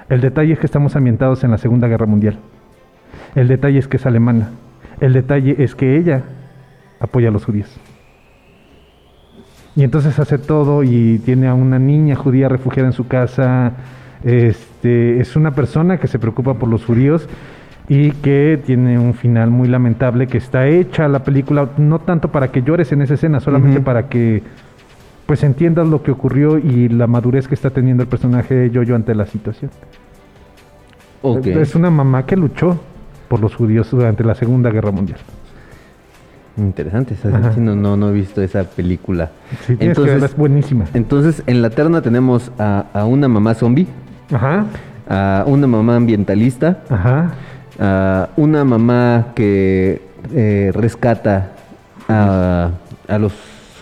El 0.10 0.20
detalle 0.20 0.52
es 0.54 0.60
que 0.60 0.66
estamos 0.66 0.98
ambientados 0.98 1.44
en 1.46 1.52
la 1.52 1.58
Segunda 1.58 1.88
Guerra 1.88 2.06
Mundial. 2.06 2.38
El 3.34 3.48
detalle 3.48 3.80
es 3.80 3.88
que 3.88 3.96
es 3.96 4.06
alemana. 4.06 4.50
El 5.00 5.14
detalle 5.14 5.56
es 5.60 5.74
que 5.74 5.96
ella 5.96 6.24
apoya 7.00 7.30
a 7.30 7.32
los 7.32 7.46
judíos. 7.46 7.74
Y 9.78 9.84
entonces 9.84 10.20
hace 10.20 10.38
todo 10.38 10.84
y 10.84 11.20
tiene 11.20 11.48
a 11.48 11.54
una 11.54 11.80
niña 11.80 12.16
judía 12.16 12.50
refugiada 12.50 12.90
en 12.90 12.94
su 12.94 13.08
casa. 13.08 13.72
Este, 14.26 15.22
es 15.22 15.36
una 15.36 15.52
persona 15.52 16.00
que 16.00 16.08
se 16.08 16.18
preocupa 16.18 16.56
por 16.56 16.68
los 16.68 16.84
judíos 16.84 17.30
y 17.88 18.10
que 18.12 18.60
tiene 18.66 18.98
un 18.98 19.14
final 19.14 19.52
muy 19.52 19.68
lamentable 19.68 20.26
que 20.26 20.40
está 20.40 20.68
hecha 20.68 21.08
la 21.08 21.24
película 21.24 21.70
no 21.78 22.00
tanto 22.00 22.32
para 22.32 22.52
que 22.52 22.64
llores 22.64 22.92
en 22.92 23.04
esa 23.04 23.14
escena, 23.14 23.40
solamente 23.40 23.82
para 23.82 24.10
que 24.10 24.42
pues 25.28 25.44
entiendas 25.44 25.88
lo 25.88 26.02
que 26.02 26.12
ocurrió 26.12 26.58
y 26.58 26.90
la 26.90 27.06
madurez 27.06 27.48
que 27.48 27.54
está 27.56 27.70
teniendo 27.70 28.02
el 28.04 28.10
personaje 28.10 28.56
de 28.56 28.70
Jojo 28.70 28.96
ante 28.96 29.14
la 29.14 29.28
situación. 29.28 29.70
Ok. 31.22 31.46
Es 31.48 31.76
una 31.76 31.90
mamá 31.92 32.26
que 32.26 32.36
luchó 32.36 32.80
por 33.28 33.40
los 33.40 33.56
judíos 33.56 33.90
durante 33.92 34.24
la 34.24 34.36
Segunda 34.36 34.72
Guerra 34.72 34.92
Mundial. 34.92 35.20
Interesante. 36.58 37.16
no, 37.58 37.76
no, 37.76 37.98
no 37.98 38.10
he 38.10 38.14
visto 38.14 38.42
esa 38.42 38.64
película. 38.64 39.32
Sí, 39.66 39.76
tienes 39.76 39.98
que 39.98 40.04
verla, 40.04 40.26
es 40.28 40.38
buenísima. 40.38 40.86
entonces, 40.94 41.44
en 41.48 41.62
la 41.62 41.70
terna 41.70 42.02
tenemos 42.02 42.52
a, 42.58 42.86
a 42.94 43.06
una 43.06 43.28
mamá 43.28 43.56
zombie, 43.56 43.88
Ajá, 44.32 44.66
a 45.08 45.44
una 45.48 45.68
mamá 45.68 45.96
ambientalista, 45.96 46.80
ajá. 46.90 47.32
a 47.80 48.30
una 48.38 48.64
mamá 48.64 49.28
que 49.36 50.02
eh, 50.34 50.72
rescata 50.74 51.52
a, 52.08 52.72
a 53.08 53.18
los 53.18 53.34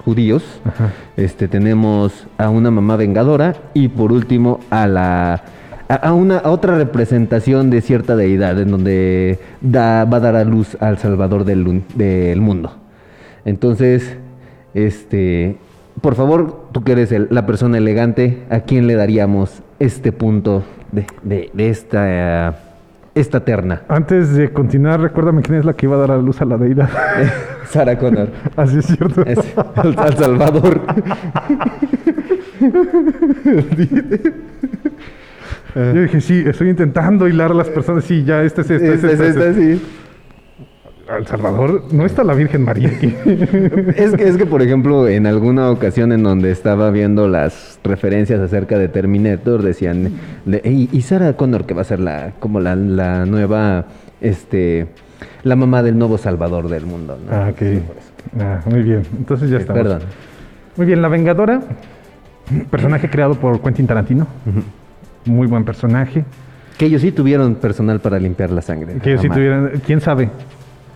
judíos. 0.03 0.43
Ajá. 0.65 0.91
Este, 1.15 1.47
tenemos 1.47 2.27
a 2.37 2.49
una 2.49 2.71
mamá 2.71 2.97
vengadora 2.97 3.55
y 3.73 3.87
por 3.87 4.11
último 4.11 4.59
a 4.69 4.87
la 4.87 5.43
a, 5.87 6.13
una 6.13 6.37
a 6.37 6.49
otra 6.49 6.75
representación 6.77 7.69
de 7.69 7.81
cierta 7.81 8.15
deidad 8.15 8.59
en 8.59 8.71
donde 8.71 9.39
da, 9.61 10.05
va 10.05 10.17
a 10.17 10.19
dar 10.19 10.35
a 10.35 10.43
luz 10.43 10.77
al 10.79 10.97
Salvador 10.97 11.45
del, 11.45 11.83
del 11.95 12.41
mundo. 12.41 12.73
Entonces, 13.45 14.17
este, 14.73 15.57
por 16.01 16.15
favor, 16.15 16.67
tú 16.71 16.83
que 16.83 16.93
eres 16.93 17.11
el- 17.11 17.27
la 17.29 17.45
persona 17.45 17.77
elegante, 17.77 18.43
¿a 18.49 18.61
quién 18.61 18.87
le 18.87 18.95
daríamos 18.95 19.61
este 19.79 20.11
punto 20.11 20.63
de, 20.91 21.05
de- 21.23 21.49
de 21.53 21.69
esta, 21.69 22.55
esta 23.15 23.45
terna? 23.45 23.83
Antes 23.87 24.33
de 24.35 24.51
continuar, 24.51 24.99
recuérdame 25.01 25.41
quién 25.41 25.59
es 25.59 25.65
la 25.65 25.73
que 25.73 25.85
iba 25.85 25.95
a 25.95 25.99
dar 25.99 26.11
a 26.11 26.17
luz 26.17 26.41
a 26.41 26.45
la 26.45 26.57
deidad. 26.57 26.89
Sarah 27.69 27.97
Connor. 27.97 28.29
Así 28.55 28.77
es 28.79 28.85
cierto. 28.85 29.23
Es 29.25 29.39
al, 29.75 29.95
al 29.97 30.17
Salvador. 30.17 30.81
Yo 35.75 36.01
dije, 36.03 36.21
sí, 36.21 36.43
estoy 36.45 36.69
intentando 36.69 37.27
hilar 37.27 37.51
a 37.51 37.55
las 37.55 37.69
personas. 37.69 38.03
Sí, 38.03 38.23
ya, 38.23 38.43
este 38.43 38.61
es 38.61 38.69
este. 38.69 38.93
Es- 38.93 39.03
es 39.03 39.19
esta, 39.19 39.53
sí. 39.53 39.81
Al 41.09 41.27
Salvador, 41.27 41.83
no 41.91 42.05
está 42.05 42.23
la 42.23 42.33
Virgen 42.33 42.63
María 42.63 42.87
aquí. 42.89 43.13
Es 43.97 44.13
que, 44.15 44.23
es 44.27 44.37
que, 44.37 44.45
por 44.45 44.61
ejemplo, 44.61 45.07
en 45.09 45.27
alguna 45.27 45.69
ocasión 45.69 46.13
en 46.13 46.23
donde 46.23 46.49
estaba 46.51 46.89
viendo 46.91 47.27
las 47.27 47.77
referencias 47.83 48.39
acerca 48.39 48.77
de 48.77 48.87
Terminator, 48.87 49.61
decían, 49.63 50.11
de, 50.45 50.61
"Ey, 50.63 50.87
y 50.91 51.01
Sarah 51.01 51.33
Connor, 51.33 51.65
que 51.65 51.73
va 51.73 51.81
a 51.81 51.85
ser 51.85 51.99
la, 51.99 52.31
como 52.39 52.61
la, 52.61 52.75
la 52.77 53.25
nueva, 53.25 53.85
este, 54.21 54.87
la 55.43 55.57
mamá 55.57 55.83
del 55.83 55.97
nuevo 55.97 56.17
salvador 56.17 56.69
del 56.69 56.85
mundo, 56.85 57.17
¿no? 57.25 57.35
Ah, 57.35 57.49
ok. 57.51 57.59
Sí. 57.59 57.81
Ah, 58.39 58.61
muy 58.65 58.81
bien. 58.81 59.01
Entonces 59.17 59.49
ya 59.49 59.57
Sí, 59.57 59.61
estamos. 59.63 59.83
Perdón. 59.83 60.01
Muy 60.77 60.85
bien, 60.87 61.01
La 61.01 61.09
Vengadora, 61.09 61.61
personaje 62.71 63.09
creado 63.09 63.35
por 63.35 63.59
Quentin 63.61 63.87
Tarantino. 63.87 64.25
Muy 65.25 65.47
buen 65.47 65.65
personaje. 65.65 66.23
Que 66.77 66.85
ellos 66.85 67.01
sí 67.01 67.11
tuvieron 67.11 67.55
personal 67.55 67.99
para 67.99 68.17
limpiar 68.19 68.51
la 68.51 68.61
sangre. 68.61 68.95
Que 69.03 69.17
si 69.17 69.27
Mamá. 69.27 69.35
tuvieran, 69.35 69.71
quién 69.85 69.99
sabe. 70.01 70.29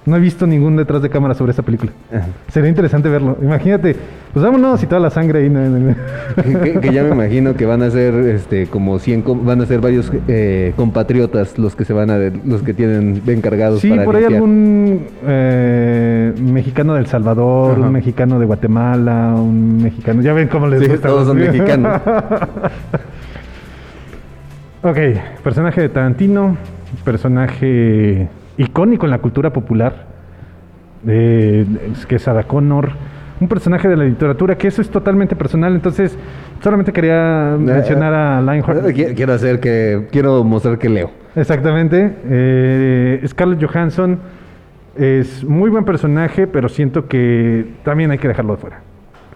No 0.08 0.16
he 0.16 0.20
visto 0.20 0.48
ningún 0.48 0.78
detrás 0.78 1.02
de 1.02 1.10
cámara 1.10 1.34
sobre 1.34 1.50
esta 1.52 1.64
película. 1.64 1.92
Ajá. 2.12 2.26
Sería 2.48 2.70
interesante 2.70 3.10
verlo. 3.10 3.38
Imagínate, 3.42 3.94
pues 4.34 4.44
vámonos 4.44 4.82
y 4.82 4.88
toda 4.88 5.02
la 5.02 5.10
sangre 5.10 5.40
ahí. 5.40 5.50
no, 5.50 5.60
no, 5.60 5.78
no. 5.80 5.96
que, 6.42 6.60
que- 6.74 6.80
que 6.80 6.94
ya 6.94 7.04
me 7.04 7.10
imagino 7.10 7.54
que 7.56 7.66
van 7.66 7.82
a 7.84 7.92
ser 7.92 8.14
este 8.16 8.68
como 8.68 9.00
100 9.00 9.22
com- 9.22 9.46
van 9.46 9.60
a 9.62 9.66
ser 9.66 9.82
varios 9.82 10.10
eh, 10.30 10.72
compatriotas 10.78 11.58
los 11.60 11.76
que 11.76 11.84
se 11.84 11.92
van 11.92 12.10
a 12.10 12.18
los 12.46 12.62
que 12.64 12.74
tienen 12.74 13.22
encargados 13.28 13.82
Sí, 13.82 13.90
para 13.90 14.06
por 14.06 14.16
ahí 14.16 14.24
algún 14.24 15.08
eh, 15.28 16.34
mexicano 16.42 16.94
del 16.94 17.08
Salvador, 17.08 17.74
Ajá. 17.78 17.82
un 17.88 17.92
mexicano 17.92 18.40
de 18.40 18.46
Guatemala, 18.46 19.36
un 19.36 19.84
mexicano. 19.84 20.22
Ya 20.22 20.32
ven 20.32 20.48
cómo 20.48 20.68
les 20.68 20.84
Sí, 20.84 20.88
gusta. 20.88 21.10
todos 21.10 21.28
son 21.28 21.38
mexicanos. 21.40 22.02
ok, 24.84 24.98
personaje 25.44 25.82
de 25.82 25.90
Tarantino, 25.90 26.56
personaje 27.04 28.28
icónico 28.58 29.06
en 29.06 29.12
la 29.12 29.20
cultura 29.20 29.52
popular, 29.52 30.06
eh, 31.08 31.66
es 31.94 32.06
que 32.06 32.16
es 32.16 32.28
Ada 32.28 32.44
Connor, 32.44 32.92
un 33.40 33.48
personaje 33.48 33.88
de 33.88 33.96
la 33.96 34.04
literatura, 34.04 34.58
que 34.58 34.68
eso 34.68 34.82
es 34.82 34.90
totalmente 34.90 35.36
personal, 35.36 35.74
entonces 35.76 36.18
solamente 36.62 36.92
quería 36.92 37.56
mencionar 37.60 38.14
a 38.14 38.42
Lionheart. 38.42 38.86
Qui- 38.88 39.14
quiero 39.16 39.34
hacer 39.34 39.60
que 39.60 40.08
quiero 40.12 40.44
mostrar 40.44 40.78
que 40.80 40.90
leo 40.90 41.12
Exactamente. 41.36 42.16
Eh, 42.26 43.22
Scarlett 43.28 43.64
Johansson 43.64 44.18
es 44.96 45.44
muy 45.44 45.70
buen 45.70 45.86
personaje, 45.86 46.48
pero 46.48 46.68
siento 46.68 47.08
que 47.08 47.74
también 47.84 48.10
hay 48.10 48.18
que 48.18 48.28
dejarlo 48.28 48.56
de 48.56 48.60
fuera. 48.62 48.80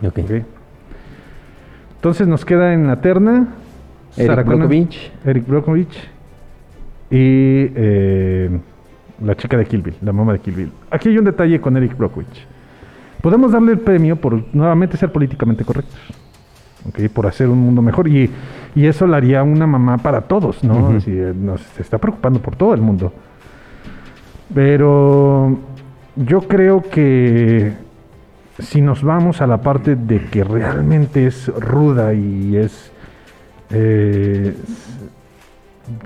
Ok. 0.03 0.17
¿ok? 0.17 0.31
Entonces 1.97 2.27
nos 2.27 2.43
queda 2.43 2.73
en 2.73 2.87
la 2.87 2.99
terna 3.01 3.49
Eric 4.17 4.45
Brockovich. 4.47 5.11
Eric 5.23 5.47
Brockovich 5.47 6.09
y 7.11 7.69
eh, 7.75 8.59
la 9.23 9.35
chica 9.35 9.57
de 9.57 9.65
Kill 9.65 9.81
Bill, 9.81 9.95
la 10.01 10.11
mamá 10.11 10.33
de 10.33 10.39
Kill 10.39 10.55
Bill. 10.55 10.71
Aquí 10.89 11.09
hay 11.09 11.17
un 11.17 11.25
detalle 11.25 11.59
con 11.61 11.77
Eric 11.77 11.97
Brockovich. 11.97 12.47
Podemos 13.21 13.51
darle 13.51 13.73
el 13.73 13.79
premio 13.79 14.15
por 14.15 14.43
nuevamente 14.53 14.97
ser 14.97 15.11
políticamente 15.11 15.63
correctos. 15.63 15.99
¿ok? 16.87 17.09
Por 17.13 17.27
hacer 17.27 17.47
un 17.47 17.59
mundo 17.59 17.81
mejor. 17.81 18.07
Y, 18.07 18.29
y 18.75 18.85
eso 18.85 19.05
lo 19.07 19.15
haría 19.15 19.43
una 19.43 19.67
mamá 19.67 19.97
para 19.97 20.21
todos, 20.21 20.63
¿no? 20.63 20.89
Así, 20.89 21.11
eh, 21.11 21.33
nos 21.35 21.61
se 21.61 21.81
está 21.81 21.97
preocupando 21.97 22.39
por 22.39 22.55
todo 22.55 22.73
el 22.73 22.81
mundo. 22.81 23.13
Pero 24.53 25.57
yo 26.15 26.41
creo 26.41 26.81
que 26.81 27.73
si 28.59 28.81
nos 28.81 29.03
vamos 29.03 29.41
a 29.41 29.47
la 29.47 29.61
parte 29.61 29.95
de 29.95 30.21
que 30.25 30.43
realmente 30.43 31.25
es 31.25 31.47
ruda 31.47 32.13
y 32.13 32.57
es 32.57 32.91
eh, 33.69 34.55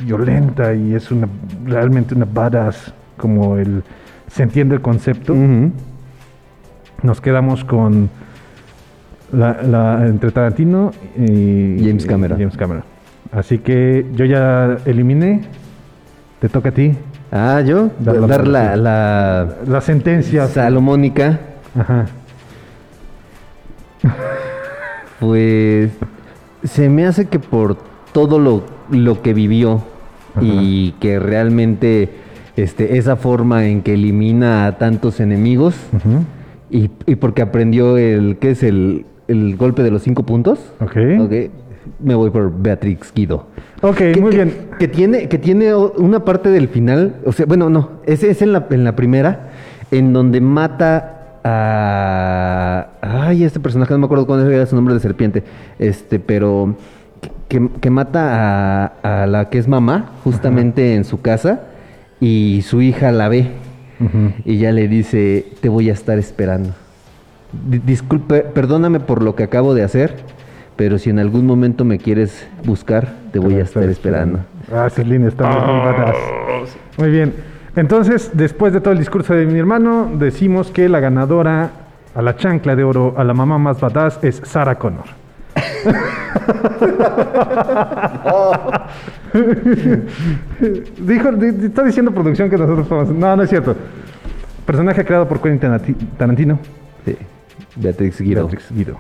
violenta 0.04 0.74
y 0.74 0.94
es 0.94 1.12
una 1.12 1.28
realmente 1.66 2.14
una 2.16 2.26
badass 2.26 2.94
como 3.18 3.58
el 3.58 3.84
se 4.28 4.44
entiende 4.44 4.76
el 4.76 4.82
concepto 4.82 5.36
nos 7.04 7.22
quedamos 7.22 7.64
con 7.64 8.10
la, 9.32 9.62
la- 9.64 10.08
entre 10.08 10.32
Tarantino 10.32 10.92
y 11.18 11.78
James 11.80 12.06
Cameron. 12.06 12.38
James 12.40 12.58
Cameron. 12.58 12.84
Así 13.32 13.60
que 13.60 14.06
yo 14.14 14.26
ya 14.26 14.78
eliminé. 14.86 15.42
Te 16.40 16.50
toca 16.50 16.70
a 16.70 16.72
ti. 16.72 16.94
ah 17.32 17.62
yo 17.62 17.90
Dar 18.00 18.16
la 18.18 18.28
dar 18.28 18.48
la, 18.48 18.60
votación. 18.62 18.84
la 18.84 19.48
La 19.68 19.82
sentencia. 19.82 20.48
salomónica 20.48 21.40
Ajá. 21.78 22.06
pues 25.20 25.92
se 26.64 26.90
me 26.90 27.06
hace 27.06 27.26
que 27.28 27.40
por 27.40 27.78
todo 28.12 28.40
lo, 28.40 28.64
lo 28.90 29.22
que 29.22 29.34
vivió 29.34 29.82
y 30.42 30.92
que 31.00 31.18
realmente 31.20 32.10
este 32.56 32.98
esa 32.98 33.16
forma 33.16 33.66
en 33.66 33.82
que 33.82 33.94
elimina 33.96 34.66
a 34.68 34.78
tantos 34.78 35.20
enemigos 35.20 35.76
y, 36.70 36.90
y 37.06 37.16
porque 37.16 37.42
aprendió 37.42 37.98
el 37.98 38.38
¿qué 38.40 38.52
es 38.52 38.64
el, 38.64 39.06
el 39.28 39.56
golpe 39.58 39.84
de 39.84 39.92
los 39.92 40.04
cinco 40.04 40.24
puntos? 40.24 40.60
Ok. 40.80 40.98
Ok, 41.20 41.34
Me 42.00 42.16
voy 42.16 42.30
por 42.30 42.52
Beatrix 42.62 43.14
Guido. 43.14 43.48
Ok, 43.82 43.96
Que- 43.98 44.18
muy 44.22 44.32
que- 44.32 44.36
bien. 44.38 44.54
Que 44.80 44.88
tiene, 44.88 45.28
que 45.30 45.38
tiene 45.38 45.76
una 45.76 46.26
parte 46.26 46.50
del 46.50 46.68
final, 46.70 47.16
o 47.26 47.32
sea, 47.32 47.46
bueno, 47.46 47.70
no, 47.70 47.90
ese 48.06 48.30
es 48.30 48.42
en 48.42 48.52
la, 48.54 48.66
en 48.70 48.84
la 48.84 48.96
primera, 48.96 49.50
en 49.92 50.12
donde 50.14 50.42
mata 50.42 51.40
a... 51.44 52.88
Ay, 53.02 53.44
este 53.44 53.60
personaje, 53.60 53.94
no 53.94 54.00
me 54.00 54.06
acuerdo 54.06 54.26
cuál 54.26 54.52
era 54.52 54.66
su 54.66 54.76
nombre 54.76 54.94
de 54.94 55.00
serpiente, 55.00 55.44
este, 55.80 56.20
pero 56.20 56.76
que, 57.48 57.70
que 57.80 57.90
mata 57.90 58.86
a, 59.04 59.22
a 59.24 59.28
la 59.28 59.50
que 59.50 59.58
es 59.60 59.68
mamá, 59.68 60.12
justamente 60.24 60.96
en 60.96 61.04
su 61.06 61.22
casa, 61.22 61.62
y 62.26 62.62
su 62.64 62.82
hija 62.82 63.12
la 63.12 63.30
ve, 63.30 63.52
Ujú. 64.00 64.32
y 64.46 64.58
ya 64.58 64.72
le 64.72 64.88
dice, 64.88 65.46
te 65.62 65.70
voy 65.70 65.92
a 65.92 65.94
estar 65.94 66.18
esperando. 66.18 66.70
Di- 67.70 67.78
Disculpe, 67.78 68.42
perdóname 68.42 69.00
por 69.00 69.22
lo 69.22 69.36
que 69.36 69.44
acabo 69.44 69.76
de 69.76 69.84
hacer, 69.84 70.16
pero 70.76 70.98
si 70.98 71.12
en 71.12 71.20
algún 71.20 71.46
momento 71.46 71.86
me 71.86 72.00
quieres 72.00 72.48
buscar, 72.66 73.14
te 73.32 73.38
voy 73.38 73.56
a 73.56 73.62
estar 73.62 73.84
esperando. 73.84 74.40
Ah, 74.74 74.88
línea 75.06 75.28
está 75.28 75.48
muy 75.48 75.80
badass. 75.86 76.16
Muy 76.98 77.12
bien. 77.12 77.34
Entonces, 77.76 78.32
después 78.34 78.74
de 78.74 78.82
todo 78.82 78.94
el 78.94 79.00
discurso 79.00 79.36
de 79.36 79.46
mi 79.46 79.60
hermano, 79.60 80.10
decimos 80.18 80.72
que 80.72 80.90
la 80.90 81.00
ganadora 81.00 81.70
a 82.16 82.22
la 82.24 82.36
chancla 82.38 82.76
de 82.76 82.84
oro, 82.84 83.14
a 83.18 83.24
la 83.24 83.36
mamá 83.36 83.60
más 83.60 83.80
badass, 83.80 84.18
es 84.24 84.42
Sarah 84.46 84.76
Connor. 84.80 85.06
Dijo, 91.00 91.32
di- 91.34 91.66
está 91.66 91.84
diciendo 91.84 92.12
producción 92.12 92.50
que 92.50 92.58
nosotros 92.58 92.88
podemos. 92.88 93.14
No, 93.16 93.36
no 93.36 93.44
es 93.44 93.50
cierto. 93.50 93.76
Personaje 94.66 95.04
creado 95.06 95.28
por 95.28 95.42
Quentin 95.42 95.72
Tarantino. 96.18 96.60
Sí. 97.06 97.16
Beatrix 97.76 98.22
Guido. 98.22 98.42
Beatrix 98.44 98.72
Guido. 98.72 98.98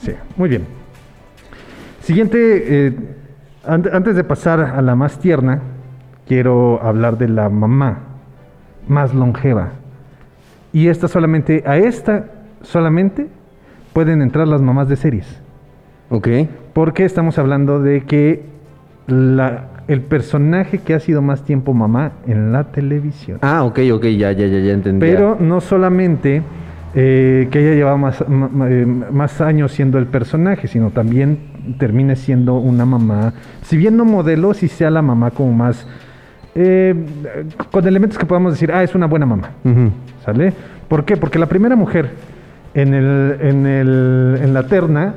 Sí, 0.00 0.12
muy 0.36 0.48
bien. 0.48 0.64
Siguiente, 2.02 2.86
eh, 2.86 2.96
an- 3.66 3.88
antes 3.92 4.16
de 4.16 4.24
pasar 4.24 4.60
a 4.60 4.80
la 4.82 4.94
más 4.94 5.18
tierna, 5.18 5.60
quiero 6.26 6.80
hablar 6.82 7.18
de 7.18 7.28
la 7.28 7.48
mamá 7.48 7.98
más 8.88 9.14
longeva. 9.14 9.70
Y 10.72 10.88
esta 10.88 11.08
solamente, 11.08 11.64
a 11.66 11.76
esta 11.76 12.26
solamente 12.62 13.26
pueden 13.92 14.22
entrar 14.22 14.46
las 14.46 14.62
mamás 14.62 14.88
de 14.88 14.96
series. 14.96 15.39
Ok. 16.10 16.28
Porque 16.72 17.04
estamos 17.04 17.38
hablando 17.38 17.80
de 17.80 18.02
que 18.02 18.42
la, 19.06 19.68
el 19.88 20.02
personaje 20.02 20.78
que 20.78 20.94
ha 20.94 21.00
sido 21.00 21.22
más 21.22 21.44
tiempo 21.44 21.72
mamá 21.72 22.12
en 22.26 22.52
la 22.52 22.64
televisión. 22.64 23.38
Ah, 23.42 23.64
ok, 23.64 23.80
ok, 23.92 24.04
ya, 24.06 24.32
ya, 24.32 24.46
ya, 24.46 24.58
ya 24.58 24.72
entendí. 24.72 25.00
Pero 25.00 25.36
no 25.40 25.60
solamente 25.60 26.42
eh, 26.94 27.48
que 27.50 27.60
ella 27.60 27.74
lleva 27.74 27.96
más, 27.96 28.20
eh, 28.20 28.86
más 28.86 29.40
años 29.40 29.72
siendo 29.72 29.98
el 29.98 30.06
personaje, 30.06 30.66
sino 30.66 30.90
también 30.90 31.38
termine 31.78 32.16
siendo 32.16 32.56
una 32.56 32.84
mamá, 32.84 33.32
si 33.62 33.76
bien 33.76 33.96
no 33.96 34.04
modelo, 34.04 34.54
si 34.54 34.66
sea 34.66 34.90
la 34.90 35.02
mamá 35.02 35.30
como 35.30 35.52
más, 35.52 35.86
eh, 36.54 36.94
con 37.70 37.86
elementos 37.86 38.18
que 38.18 38.26
podamos 38.26 38.54
decir, 38.54 38.72
ah, 38.72 38.82
es 38.82 38.94
una 38.94 39.06
buena 39.06 39.26
mamá. 39.26 39.50
¿sale? 40.24 40.52
¿Por 40.88 41.04
qué? 41.04 41.16
Porque 41.16 41.38
la 41.38 41.46
primera 41.46 41.76
mujer 41.76 42.10
en, 42.74 42.94
el, 42.94 43.36
en, 43.40 43.66
el, 43.66 44.38
en 44.42 44.52
la 44.52 44.66
terna, 44.66 45.14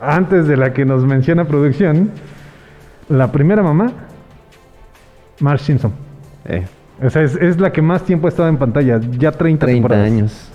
antes 0.00 0.46
de 0.46 0.56
la 0.56 0.72
que 0.72 0.84
nos 0.84 1.04
menciona 1.04 1.44
producción, 1.44 2.10
la 3.08 3.30
primera 3.32 3.62
mamá, 3.62 3.92
Marge 5.40 5.64
Simpson. 5.64 5.92
Eh, 6.46 6.64
O 7.02 7.10
sea, 7.10 7.22
es, 7.22 7.34
es 7.36 7.60
la 7.60 7.72
que 7.72 7.82
más 7.82 8.02
tiempo 8.04 8.26
ha 8.26 8.30
estado 8.30 8.48
en 8.48 8.56
pantalla, 8.56 8.98
ya 9.00 9.32
30, 9.32 9.38
30 9.38 9.66
temporadas. 9.66 10.06
años. 10.06 10.50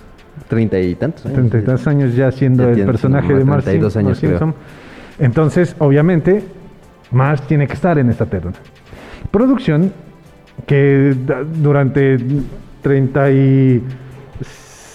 30 0.48 0.80
y 0.80 0.96
tantos 0.96 1.26
años. 1.26 1.36
33 1.36 1.88
años 1.88 2.16
ya 2.16 2.32
siendo 2.32 2.64
Ya 2.64 2.80
el 2.82 2.86
personaje 2.86 3.34
de 3.34 3.46
Marge 3.46 3.64
32 3.72 3.94
Sim- 3.94 4.00
años, 4.00 4.10
Marge 4.24 4.28
Simpson. 4.28 4.56
Entonces, 5.20 5.76
obviamente, 5.80 6.44
Marge 7.12 7.44
tiene 7.48 7.68
que 7.68 7.74
estar 7.74 7.98
en 8.00 8.10
esta 8.10 8.26
terna. 8.26 8.54
Producción 9.30 9.94
que 10.66 11.16
da- 11.26 11.44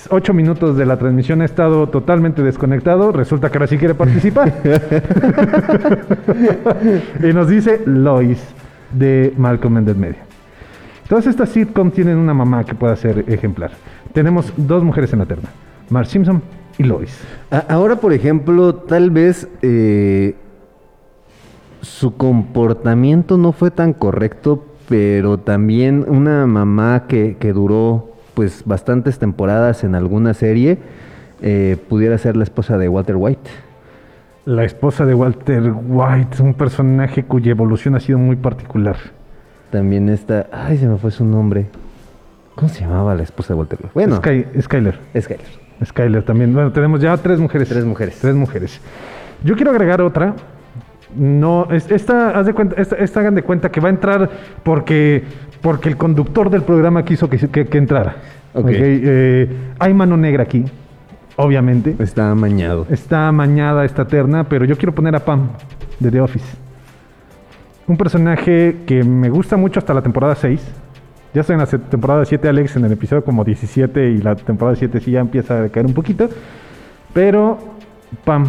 38 0.06 0.34
minutos 0.34 0.76
de 0.76 0.86
la 0.86 0.96
transmisión 0.96 1.42
ha 1.42 1.44
estado 1.44 1.88
totalmente 1.88 2.40
desconectado. 2.42 3.10
Resulta 3.12 3.50
que 3.50 3.58
ahora 3.58 3.66
sí 3.66 3.76
quiere 3.76 3.94
participar. 3.94 4.52
y 7.22 7.32
nos 7.32 7.48
dice 7.48 7.82
Lois 7.86 8.40
de 8.92 9.34
Malcolm 9.36 9.78
en 9.78 9.84
del 9.84 9.96
Medio. 9.96 10.20
Todas 11.08 11.26
estas 11.26 11.48
sitcoms 11.48 11.92
tienen 11.92 12.18
una 12.18 12.34
mamá 12.34 12.62
que 12.64 12.74
pueda 12.74 12.94
ser 12.96 13.24
ejemplar. 13.28 13.72
Tenemos 14.12 14.52
dos 14.56 14.84
mujeres 14.84 15.12
en 15.12 15.20
la 15.20 15.26
terna, 15.26 15.48
Marge 15.90 16.12
Simpson 16.12 16.42
y 16.78 16.84
Lois. 16.84 17.20
Ahora, 17.68 17.96
por 17.96 18.12
ejemplo, 18.12 18.74
tal 18.74 19.10
vez 19.10 19.48
eh, 19.62 20.36
su 21.80 22.16
comportamiento 22.16 23.38
no 23.38 23.52
fue 23.52 23.70
tan 23.70 23.92
correcto, 23.92 24.64
pero 24.88 25.38
también 25.38 26.04
una 26.08 26.46
mamá 26.46 27.04
que, 27.08 27.36
que 27.38 27.52
duró 27.52 28.15
pues 28.36 28.62
bastantes 28.66 29.18
temporadas 29.18 29.82
en 29.82 29.94
alguna 29.94 30.34
serie 30.34 30.76
eh, 31.40 31.78
pudiera 31.88 32.18
ser 32.18 32.36
la 32.36 32.44
esposa 32.44 32.76
de 32.76 32.86
Walter 32.90 33.16
White. 33.16 33.48
La 34.44 34.62
esposa 34.64 35.06
de 35.06 35.14
Walter 35.14 35.72
White, 35.88 36.42
un 36.42 36.52
personaje 36.52 37.24
cuya 37.24 37.50
evolución 37.52 37.94
ha 37.94 38.00
sido 38.00 38.18
muy 38.18 38.36
particular. 38.36 38.96
También 39.70 40.10
está, 40.10 40.46
ay, 40.52 40.76
se 40.76 40.86
me 40.86 40.98
fue 40.98 41.10
su 41.10 41.24
nombre. 41.24 41.66
¿Cómo 42.54 42.68
se 42.68 42.82
llamaba 42.82 43.14
la 43.14 43.22
esposa 43.22 43.54
de 43.54 43.58
Walter 43.58 43.78
White? 43.82 43.92
Bueno, 43.94 44.16
Sky- 44.16 44.46
Skyler. 44.60 44.98
Skyler. 45.18 45.46
Skyler 45.84 46.22
también. 46.22 46.52
Bueno, 46.52 46.70
tenemos 46.72 47.00
ya 47.00 47.16
tres 47.16 47.40
mujeres. 47.40 47.68
Tres 47.70 47.84
mujeres. 47.86 48.18
Tres 48.20 48.34
mujeres. 48.34 48.80
Yo 49.42 49.56
quiero 49.56 49.70
agregar 49.70 50.00
otra. 50.02 50.34
No, 51.14 51.68
es- 51.70 51.90
esta, 51.90 52.30
haz 52.38 52.46
de 52.46 52.52
cuenta, 52.52 52.80
esta, 52.80 52.96
esta 52.96 53.20
hagan 53.20 53.34
de 53.34 53.42
cuenta 53.42 53.70
que 53.70 53.80
va 53.80 53.88
a 53.88 53.90
entrar 53.90 54.28
porque, 54.62 55.24
porque 55.60 55.88
el 55.88 55.96
conductor 55.96 56.50
del 56.50 56.62
programa 56.62 57.04
quiso 57.04 57.28
que, 57.28 57.38
que- 57.38 57.66
que 57.66 57.78
entrara. 57.78 58.16
Ok. 58.54 58.64
Ok, 58.66 58.70
eh, 58.72 59.48
hay 59.78 59.92
mano 59.94 60.16
negra 60.16 60.42
aquí, 60.44 60.64
obviamente. 61.36 61.94
Está 61.98 62.30
amañado. 62.30 62.86
Está 62.90 63.28
amañada 63.28 63.84
esta 63.84 64.06
terna, 64.06 64.44
pero 64.44 64.64
yo 64.64 64.76
quiero 64.76 64.94
poner 64.94 65.14
a 65.16 65.20
Pam 65.20 65.48
de 66.00 66.10
The 66.10 66.20
Office. 66.20 66.46
Un 67.86 67.96
personaje 67.96 68.78
que 68.86 69.04
me 69.04 69.28
gusta 69.30 69.56
mucho 69.56 69.78
hasta 69.78 69.94
la 69.94 70.02
temporada 70.02 70.34
6. 70.34 70.60
Ya 71.34 71.42
estoy 71.42 71.54
en 71.54 71.60
la 71.60 71.66
temporada 71.66 72.24
7, 72.24 72.48
Alex, 72.48 72.76
en 72.76 72.84
el 72.86 72.92
episodio 72.92 73.22
como 73.22 73.44
17 73.44 74.10
y 74.10 74.18
la 74.18 74.34
temporada 74.36 74.74
7 74.76 75.00
sí 75.00 75.10
ya 75.12 75.20
empieza 75.20 75.64
a 75.64 75.68
caer 75.68 75.86
un 75.86 75.92
poquito. 75.92 76.28
Pero 77.12 77.58
Pam 78.24 78.44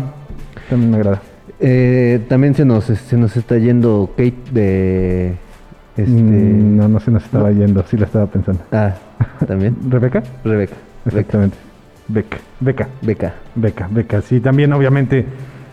también 0.69 0.91
me 0.91 0.97
agrada. 0.97 1.21
Eh, 1.59 2.21
también 2.29 2.53
se 2.55 2.63
nos, 2.65 2.85
se 2.85 3.17
nos 3.17 3.35
está 3.35 3.57
yendo 3.57 4.09
Kate 4.15 4.35
de... 4.51 5.35
Este... 5.97 6.11
Mm, 6.11 6.77
no, 6.77 6.87
no 6.87 6.99
se 6.99 7.11
nos 7.11 7.23
estaba 7.25 7.51
yendo, 7.51 7.83
sí 7.83 7.97
la 7.97 8.05
estaba 8.05 8.27
pensando. 8.27 8.61
Ah, 8.71 8.93
también. 9.47 9.75
¿Rebeca? 9.89 10.21
Rebeca. 10.43 10.75
Beca. 11.05 11.17
Exactamente. 11.17 11.57
Beca. 12.07 12.37
Beca. 12.59 12.87
Beca. 13.01 13.33
Beca, 13.55 13.87
Beca, 13.91 14.21
sí, 14.21 14.39
también 14.39 14.71
obviamente 14.73 15.25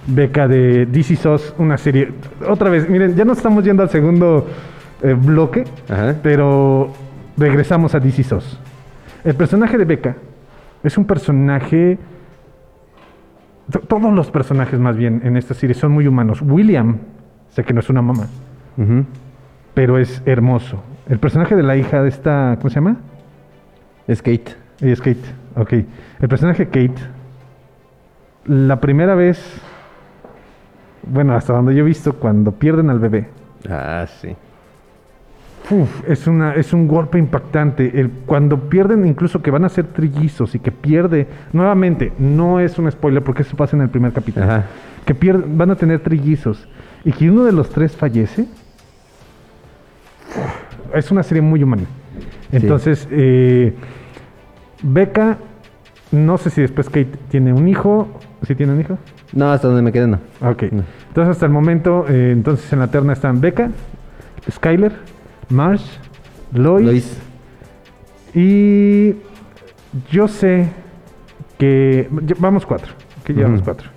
Beca 0.06 0.48
de 0.48 0.86
DC 0.86 1.16
SOS, 1.16 1.54
una 1.58 1.76
serie. 1.78 2.12
Otra 2.48 2.70
vez, 2.70 2.88
miren, 2.88 3.14
ya 3.14 3.24
nos 3.24 3.38
estamos 3.38 3.64
yendo 3.64 3.82
al 3.82 3.90
segundo 3.90 4.46
eh, 5.02 5.14
bloque, 5.14 5.64
Ajá. 5.88 6.14
pero 6.22 6.90
regresamos 7.36 7.94
a 7.94 8.00
DC 8.00 8.22
SOS. 8.24 8.58
El 9.24 9.34
personaje 9.34 9.78
de 9.78 9.84
Beca 9.84 10.16
es 10.82 10.98
un 10.98 11.04
personaje. 11.06 11.98
to- 13.70 13.80
Todos 13.80 14.12
los 14.12 14.30
personajes, 14.30 14.78
más 14.78 14.96
bien, 14.96 15.20
en 15.24 15.36
esta 15.36 15.54
serie 15.54 15.74
son 15.74 15.92
muy 15.92 16.06
humanos. 16.06 16.42
William, 16.42 16.96
sé 17.50 17.64
que 17.64 17.72
no 17.72 17.80
es 17.80 17.88
una 17.88 18.02
mamá, 18.02 18.26
Ujú. 18.76 19.04
Pero 19.74 19.98
es 19.98 20.22
hermoso. 20.26 20.82
El 21.08 21.18
personaje 21.18 21.54
de 21.56 21.62
la 21.62 21.76
hija 21.76 22.02
de 22.02 22.08
esta, 22.08 22.56
¿cómo 22.58 22.70
se 22.70 22.76
llama? 22.76 22.96
Es 24.06 24.22
Kate. 24.22 24.54
Es 24.80 25.00
Kate, 25.00 25.20
ok. 25.56 25.72
El 26.20 26.28
personaje 26.28 26.66
Kate, 26.66 26.94
la 28.46 28.80
primera 28.80 29.14
vez, 29.14 29.40
bueno, 31.06 31.34
hasta 31.34 31.52
donde 31.52 31.74
yo 31.74 31.82
he 31.82 31.86
visto, 31.86 32.14
cuando 32.14 32.52
pierden 32.52 32.90
al 32.90 32.98
bebé, 32.98 33.28
Ah, 33.68 34.04
sí. 34.20 34.36
uf, 35.70 36.02
es, 36.08 36.26
una, 36.26 36.54
es 36.54 36.72
un 36.74 36.86
golpe 36.86 37.18
impactante. 37.18 37.98
El, 37.98 38.10
cuando 38.26 38.68
pierden 38.68 39.06
incluso 39.06 39.40
que 39.40 39.50
van 39.50 39.64
a 39.64 39.68
ser 39.70 39.86
trillizos 39.86 40.54
y 40.54 40.58
que 40.58 40.70
pierde, 40.72 41.26
nuevamente, 41.52 42.12
no 42.18 42.60
es 42.60 42.78
un 42.78 42.90
spoiler 42.90 43.22
porque 43.22 43.42
eso 43.42 43.56
pasa 43.56 43.76
en 43.76 43.82
el 43.82 43.88
primer 43.88 44.12
capítulo, 44.12 44.44
Ajá. 44.44 44.64
que 45.06 45.14
pierden, 45.14 45.56
van 45.56 45.70
a 45.70 45.76
tener 45.76 46.00
trillizos 46.00 46.68
y 47.04 47.12
que 47.12 47.30
uno 47.30 47.44
de 47.44 47.52
los 47.52 47.70
tres 47.70 47.96
fallece, 47.96 48.46
es 50.94 51.10
una 51.10 51.22
serie 51.22 51.42
muy 51.42 51.62
humana. 51.62 51.84
Entonces, 52.52 53.08
eh, 53.10 53.74
Becca, 54.82 55.38
no 56.12 56.38
sé 56.38 56.50
si 56.50 56.60
después 56.60 56.88
Kate 56.88 57.18
tiene 57.28 57.52
un 57.52 57.68
hijo, 57.68 58.08
si 58.46 58.54
tiene 58.54 58.72
un 58.72 58.80
hijo. 58.80 58.98
No, 59.32 59.50
hasta 59.50 59.66
donde 59.66 59.82
me 59.82 59.90
quedé 59.92 60.06
no. 60.06 60.20
Ok. 60.40 60.64
No. 60.70 60.84
Entonces 61.08 61.32
hasta 61.32 61.46
el 61.46 61.52
momento, 61.52 62.06
eh, 62.08 62.30
entonces 62.32 62.72
en 62.72 62.78
la 62.78 62.88
terna 62.88 63.12
están 63.12 63.40
Becca, 63.40 63.70
Skyler, 64.50 64.92
Marsh, 65.48 65.84
Lois, 66.52 66.86
Lois. 66.86 67.18
y 68.34 69.14
yo 70.10 70.28
sé 70.28 70.68
que 71.58 72.08
vamos 72.38 72.66
cuatro, 72.66 72.92
que 73.24 73.32
llevamos 73.32 73.62
cuatro. 73.62 73.88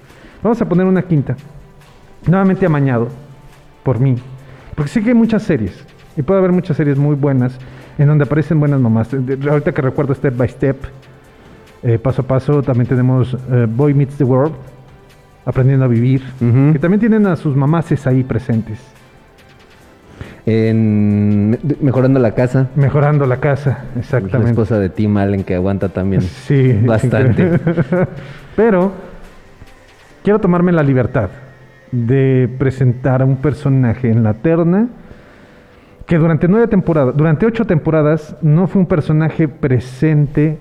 Vamos 0.41 0.61
a 0.61 0.69
poner 0.69 0.85
una 0.85 1.01
quinta, 1.01 1.35
nuevamente 2.25 2.65
amañado 2.65 3.09
por 3.83 3.99
mí, 3.99 4.15
porque 4.75 4.89
sí 4.89 5.03
que 5.03 5.09
hay 5.09 5.15
muchas 5.15 5.43
series 5.43 5.85
y 6.17 6.21
puede 6.23 6.39
haber 6.39 6.51
muchas 6.51 6.75
series 6.77 6.97
muy 6.97 7.15
buenas 7.15 7.57
en 7.97 8.07
donde 8.07 8.23
aparecen 8.25 8.59
buenas 8.59 8.79
mamás. 8.81 9.09
Ahorita 9.49 9.71
que 9.71 9.81
recuerdo 9.81 10.13
Step 10.15 10.35
by 10.35 10.49
Step, 10.49 10.77
eh, 11.83 11.97
paso 11.99 12.23
a 12.23 12.25
paso, 12.27 12.61
también 12.63 12.87
tenemos 12.87 13.37
eh, 13.51 13.67
Boy 13.69 13.93
Meets 13.93 14.15
the 14.17 14.23
World, 14.23 14.53
aprendiendo 15.45 15.85
a 15.85 15.87
vivir, 15.87 16.21
que 16.73 16.79
también 16.79 16.99
tienen 16.99 17.25
a 17.27 17.35
sus 17.35 17.55
mamaces 17.55 18.05
ahí 18.07 18.23
presentes, 18.23 18.79
En 20.45 21.51
me- 21.51 21.59
mejorando 21.81 22.19
la 22.19 22.31
casa. 22.31 22.67
mejorando 22.75 23.25
la 23.25 23.37
casa, 23.37 23.85
La 23.95 24.01
exactamente. 24.01 24.51
esposa 24.51 24.79
de 24.79 24.89
Tim 24.89 25.15
Allen 25.17 25.43
que 25.43 25.55
aguanta 25.55 25.89
también 25.89 26.21
Sí, 26.47 26.73
bastante. 26.85 27.59
Pero 28.55 28.91
quiero 30.23 30.39
tomarme 30.39 30.71
la 30.71 30.83
libertad 30.83 31.29
de 31.91 32.49
presentar 32.57 33.21
a 33.21 33.25
un 33.25 33.37
personaje 33.37 34.09
en 34.09 34.23
la 34.23 34.33
terna 34.33 34.87
que 36.07 36.17
durante 36.17 36.47
nueve 36.47 36.67
temporadas, 36.67 37.15
durante 37.15 37.45
ocho 37.45 37.65
temporadas 37.65 38.35
no 38.41 38.67
fue 38.67 38.81
un 38.81 38.87
personaje 38.87 39.47
presente, 39.47 40.57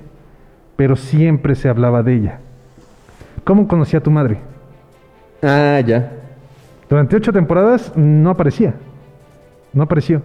pero 0.75 0.97
siempre 0.97 1.55
se 1.55 1.69
hablaba 1.69 2.03
de 2.03 2.15
ella. 2.15 2.41
¿Cómo 3.45 3.69
conocía 3.69 4.01
a 4.01 4.03
tu 4.03 4.11
madre? 4.11 4.39
Ah, 5.43 5.81
ya. 5.87 6.13
Durante 6.91 7.15
ocho 7.15 7.33
temporadas 7.33 7.97
no 7.97 8.31
aparecía. 8.31 8.75
No 9.73 9.85
apareció. 9.85 10.21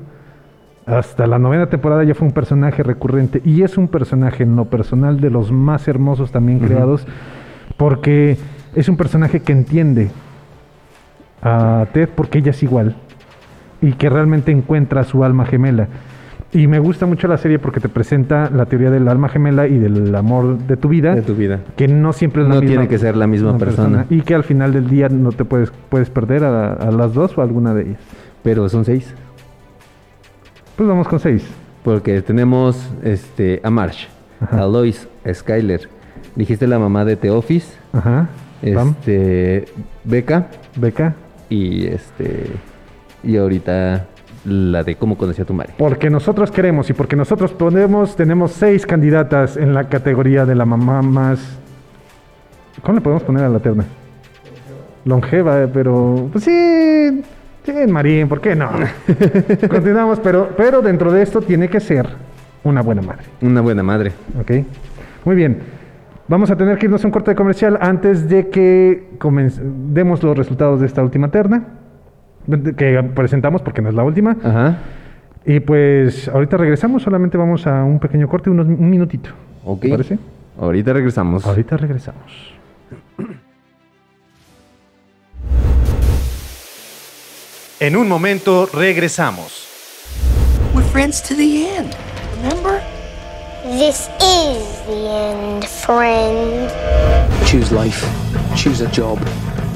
Hasta 0.88 1.28
la 1.28 1.38
novena 1.38 1.70
temporada 1.70 2.04
ya 2.04 2.16
fue 2.16 2.28
un 2.28 2.34
personaje 2.34 2.82
recurrente. 2.82 3.44
Y 3.46 3.62
es 3.62 3.78
un 3.78 3.88
personaje 3.88 4.42
en 4.42 4.56
lo 4.56 4.66
personal 4.66 5.22
de 5.22 5.30
los 5.30 5.52
más 5.52 5.88
hermosos 5.88 6.32
también 6.32 6.60
creados. 6.60 7.06
Porque 7.78 8.38
es 8.74 8.90
un 8.90 8.98
personaje 8.98 9.40
que 9.42 9.52
entiende 9.52 10.10
a 11.44 11.86
Ted 11.94 12.10
porque 12.16 12.40
ella 12.40 12.50
es 12.50 12.64
igual. 12.64 12.96
Y 13.82 13.94
que 13.94 14.10
realmente 14.10 14.52
encuentra 14.52 15.04
su 15.04 15.24
alma 15.24 15.46
gemela. 15.46 15.88
Y 16.54 16.68
me 16.68 16.80
gusta 16.80 17.06
mucho 17.06 17.28
la 17.30 17.38
serie 17.38 17.60
porque 17.60 17.80
te 17.80 17.88
presenta 17.88 18.50
la 18.54 18.66
teoría 18.66 18.92
del 18.92 19.08
alma 19.08 19.30
gemela 19.30 19.68
y 19.68 19.78
del 19.80 20.14
amor 20.14 20.58
de 20.58 20.76
tu 20.76 20.90
vida. 20.90 21.16
De 21.16 21.22
tu 21.22 21.34
vida. 21.34 21.62
Que 21.78 21.88
no 21.88 22.12
siempre 22.12 22.42
es 22.42 22.48
la 22.50 22.56
No 22.56 22.62
misma 22.62 22.72
tiene 22.74 22.88
que 22.90 22.98
ser 22.98 23.16
la 23.16 23.26
misma 23.26 23.58
persona. 23.58 24.06
Y 24.10 24.22
que 24.22 24.36
al 24.36 24.44
final 24.44 24.74
del 24.74 24.90
día 24.90 25.08
no 25.08 25.32
te 25.32 25.46
puedes, 25.46 25.72
puedes 25.90 26.10
perder 26.10 26.44
a, 26.44 26.74
a 26.74 26.92
las 26.92 27.14
dos 27.14 27.38
o 27.38 27.42
a 27.42 27.46
alguna 27.46 27.74
de 27.74 27.84
ellas. 27.84 28.00
Pero 28.44 28.68
son 28.68 28.84
seis. 28.84 29.14
Pues 30.76 30.90
vamos 30.90 31.08
con 31.08 31.20
seis. 31.20 31.48
Porque 31.84 32.22
tenemos 32.22 32.92
este, 33.02 33.62
a 33.64 33.70
Marsh, 33.70 34.06
Ajá. 34.42 34.64
a 34.64 34.68
Lois, 34.68 35.08
a 35.26 35.34
Skyler. 35.34 35.88
Dijiste 36.36 36.68
la 36.68 36.80
mamá 36.80 37.06
de 37.06 37.16
The 37.16 37.32
Office. 37.32 37.74
Ajá. 37.94 38.28
Este, 38.62 39.66
Becca. 40.04 40.48
Beca. 40.76 41.16
Y 41.50 41.88
este. 41.88 42.48
Y 43.24 43.38
ahorita 43.38 44.06
la 44.46 44.84
de 44.84 44.96
cómo 44.96 45.18
conocí 45.18 45.42
a 45.42 45.46
tu 45.46 45.54
madre. 45.54 45.74
Porque 45.78 46.10
nosotros 46.10 46.52
queremos 46.52 46.90
y 46.90 46.94
porque 46.94 47.16
nosotros 47.16 47.52
podemos, 47.54 48.16
tenemos 48.16 48.52
seis 48.52 48.86
candidatas 48.86 49.58
en 49.58 49.74
la 49.74 49.86
categoría 49.86 50.46
de 50.46 50.56
la 50.56 50.66
mamá 50.66 51.02
más. 51.02 51.40
¿Cómo 52.82 52.96
le 52.96 53.02
podemos 53.02 53.24
poner 53.24 53.44
a 53.44 53.50
la 53.50 53.60
terna? 53.60 53.86
Longeva, 55.06 55.62
eh, 55.62 55.68
pero. 55.72 56.30
Pues 56.32 56.44
sí. 56.44 57.22
Sí, 57.64 57.74
Marín, 57.88 58.28
¿por 58.28 58.42
qué 58.42 58.56
no? 58.56 58.72
Continuamos, 59.70 60.20
pero, 60.20 60.50
pero 60.58 60.82
dentro 60.82 61.12
de 61.12 61.22
esto 61.22 61.42
tiene 61.42 61.68
que 61.68 61.80
ser 61.80 62.08
una 62.64 62.82
buena 62.82 63.04
madre. 63.04 63.26
Una 63.42 63.62
buena 63.62 63.84
madre. 63.84 64.12
¿Ok? 64.40 64.66
Muy 65.26 65.36
bien. 65.36 65.60
Vamos 66.28 66.50
a 66.50 66.56
tener 66.56 66.80
que 66.80 66.88
irnos 66.88 67.04
a 67.04 67.08
un 67.08 67.12
corte 67.12 67.36
comercial 67.36 67.78
antes 67.80 68.28
de 68.28 68.50
que 68.50 69.10
demos 69.20 70.24
los 70.24 70.36
resultados 70.36 70.80
de 70.80 70.88
esta 70.88 71.04
última 71.04 71.30
terna. 71.30 71.81
Que 72.48 73.04
presentamos 73.16 73.62
porque 73.62 73.82
no 73.82 73.90
es 73.90 73.96
la 73.96 74.04
última. 74.04 74.36
Ajá. 74.44 74.78
Y 75.46 75.60
pues 75.60 76.28
ahorita 76.28 76.58
regresamos, 76.58 77.04
solamente 77.04 77.38
vamos 77.38 77.66
a 77.66 77.84
un 77.84 78.00
pequeño 78.00 78.28
corte, 78.28 78.50
unos, 78.50 78.68
un 78.68 78.90
minutito. 78.90 79.32
Ok. 79.66 79.82
¿Te 79.82 79.90
parece? 79.90 80.20
Ahorita 80.60 80.94
regresamos. 80.94 81.46
Ahorita 81.46 81.78
regresamos. 81.78 82.54
En 87.80 87.96
un 87.96 88.08
momento 88.08 88.70
regresamos. 88.72 89.68
We're 90.76 90.88
friends 90.90 91.22
to 91.24 91.36
the 91.36 91.68
end. 91.78 91.96
Remember? 92.44 92.80
This 93.64 94.10
is 94.20 94.84
the 94.86 95.08
end, 95.08 95.66
friend. 95.66 96.70
Choose 97.46 97.72
life. 97.72 98.06
Choose 98.56 98.82
a 98.84 98.90
job. 98.92 99.18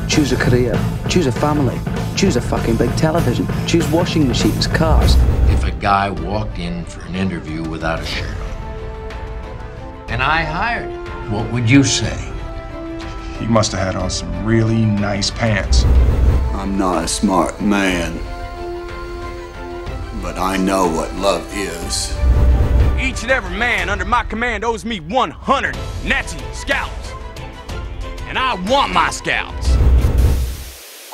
Choose 0.07 0.31
a 0.31 0.35
career. 0.35 0.79
Choose 1.09 1.27
a 1.27 1.31
family. 1.31 1.79
Choose 2.15 2.35
a 2.35 2.41
fucking 2.41 2.77
big 2.77 2.95
television. 2.95 3.47
Choose 3.67 3.87
washing 3.89 4.27
machines, 4.27 4.67
cars. 4.67 5.15
If 5.49 5.63
a 5.63 5.71
guy 5.71 6.09
walked 6.09 6.59
in 6.59 6.85
for 6.85 7.01
an 7.01 7.15
interview 7.15 7.63
without 7.63 7.99
a 7.99 8.05
shirt 8.05 8.37
on, 8.37 8.45
and 10.09 10.23
I 10.23 10.43
hired 10.43 10.89
him, 10.89 11.31
what 11.31 11.51
would 11.51 11.69
you 11.69 11.83
say? 11.83 12.15
He 13.39 13.47
must 13.47 13.71
have 13.73 13.81
had 13.81 13.95
on 13.95 14.09
some 14.09 14.45
really 14.45 14.85
nice 14.85 15.31
pants. 15.31 15.83
I'm 16.53 16.77
not 16.77 17.03
a 17.03 17.07
smart 17.07 17.59
man, 17.61 18.13
but 20.21 20.37
I 20.37 20.55
know 20.57 20.87
what 20.87 21.13
love 21.15 21.45
is. 21.53 22.15
Each 22.97 23.23
and 23.23 23.31
every 23.31 23.57
man 23.57 23.89
under 23.89 24.05
my 24.05 24.23
command 24.23 24.63
owes 24.63 24.85
me 24.85 24.99
100 24.99 25.75
Nazi 26.05 26.39
scalps. 26.53 27.11
And 28.27 28.37
I 28.39 28.53
want 28.69 28.93
my 28.93 29.09
scalps. 29.11 29.75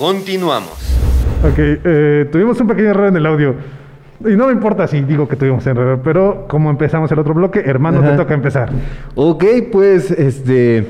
Continuamos. 0.02 0.72
Ok, 1.48 1.54
eh, 1.60 2.28
tuvimos 2.32 2.60
un 2.60 2.66
pequeño 2.66 2.90
error 2.90 3.06
en 3.10 3.18
el 3.18 3.26
audio. 3.28 3.54
Y 4.22 4.36
no 4.36 4.48
me 4.48 4.54
importa 4.54 4.88
si 4.88 5.00
digo 5.02 5.28
que 5.28 5.36
tuvimos 5.36 5.68
error, 5.68 6.02
pero 6.04 6.48
como 6.50 6.72
empezamos 6.72 7.12
el 7.12 7.20
otro 7.20 7.36
bloque, 7.36 7.60
hermano, 7.64 8.00
te 8.00 8.08
Ajá. 8.08 8.16
toca 8.18 8.34
empezar. 8.34 8.72
Ok, 9.14 9.44
pues 9.72 10.10
este. 10.10 10.88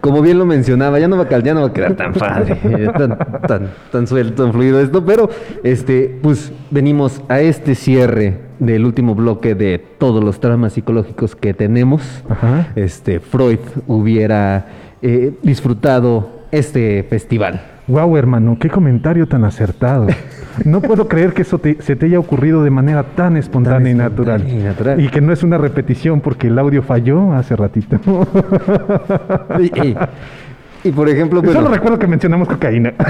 Como 0.00 0.22
bien 0.22 0.38
lo 0.40 0.44
mencionaba, 0.44 0.98
ya 0.98 1.06
no 1.06 1.16
va 1.16 1.22
a, 1.22 1.28
cal- 1.28 1.44
ya 1.44 1.54
no 1.54 1.60
va 1.60 1.66
a 1.68 1.72
quedar 1.72 1.94
tan 1.94 2.12
padre, 2.12 2.56
tan, 2.98 3.18
tan, 3.46 3.68
tan 3.92 4.06
suelto, 4.08 4.42
tan 4.42 4.52
fluido 4.52 4.80
esto, 4.80 5.04
pero 5.04 5.30
este, 5.62 6.18
pues 6.20 6.52
venimos 6.72 7.22
a 7.28 7.38
este 7.40 7.76
cierre 7.76 8.40
del 8.58 8.84
último 8.84 9.14
bloque 9.14 9.54
de 9.54 9.78
todos 9.98 10.22
los 10.24 10.40
traumas 10.40 10.72
psicológicos 10.72 11.36
que 11.36 11.54
tenemos. 11.54 12.02
Ajá. 12.28 12.68
Este, 12.74 13.20
Freud 13.20 13.60
hubiera 13.86 14.66
eh, 15.00 15.32
disfrutado 15.44 16.28
este 16.50 17.04
festival. 17.04 17.77
Wow, 17.88 18.16
hermano, 18.16 18.56
qué 18.60 18.68
comentario 18.68 19.26
tan 19.26 19.44
acertado. 19.44 20.06
No 20.64 20.80
puedo 20.80 21.06
creer 21.06 21.34
que 21.34 21.42
eso 21.42 21.58
te- 21.60 21.80
se 21.80 21.94
te 21.94 22.06
haya 22.06 22.18
ocurrido 22.18 22.64
de 22.64 22.70
manera 22.70 23.04
tan 23.14 23.36
espontánea, 23.36 23.92
y, 23.92 23.94
natural. 23.94 24.44
y 24.48 24.56
natural. 24.56 25.00
Y 25.00 25.08
que 25.08 25.20
no 25.20 25.32
es 25.32 25.44
una 25.44 25.56
repetición 25.56 26.20
porque 26.20 26.48
el 26.48 26.58
audio 26.58 26.82
falló 26.82 27.32
hace 27.32 27.54
ratito. 27.54 27.96
Y, 29.60 29.66
y- 29.66 29.96
y, 30.82 30.90
por 30.90 31.08
ejemplo, 31.08 31.40
bueno, 31.42 31.60
Solo 31.60 31.72
recuerdo 31.72 31.96
que 31.96 32.08
mencionamos 32.08 32.48
cocaína. 32.48 32.92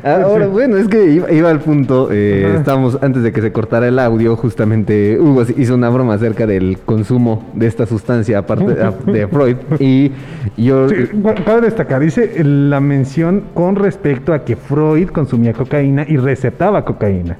Ahora, 0.04 0.46
bueno, 0.48 0.76
es 0.76 0.88
que 0.88 1.04
iba, 1.06 1.30
iba 1.30 1.50
al 1.50 1.60
punto, 1.60 2.08
eh, 2.10 2.54
estábamos, 2.56 2.98
antes 3.02 3.22
de 3.22 3.32
que 3.32 3.40
se 3.40 3.52
cortara 3.52 3.88
el 3.88 3.98
audio, 3.98 4.36
justamente 4.36 5.18
Hugo 5.20 5.44
hizo 5.56 5.74
una 5.74 5.88
broma 5.90 6.14
acerca 6.14 6.46
del 6.46 6.78
consumo 6.78 7.50
de 7.54 7.66
esta 7.66 7.86
sustancia 7.86 8.38
aparte 8.38 8.74
de, 9.10 9.28
Freud 9.30 9.56
y 9.78 10.12
yo... 10.56 10.88
Sí, 10.88 10.96
cabe 11.44 11.62
destacar, 11.62 12.00
dice 12.00 12.42
la 12.44 12.80
mención 12.80 13.44
con 13.54 13.76
respecto 13.76 14.32
a 14.32 14.44
que 14.44 14.56
Freud 14.56 15.08
consumía 15.08 15.52
cocaína 15.52 16.04
y 16.08 16.16
recetaba 16.16 16.84
cocaína. 16.84 17.38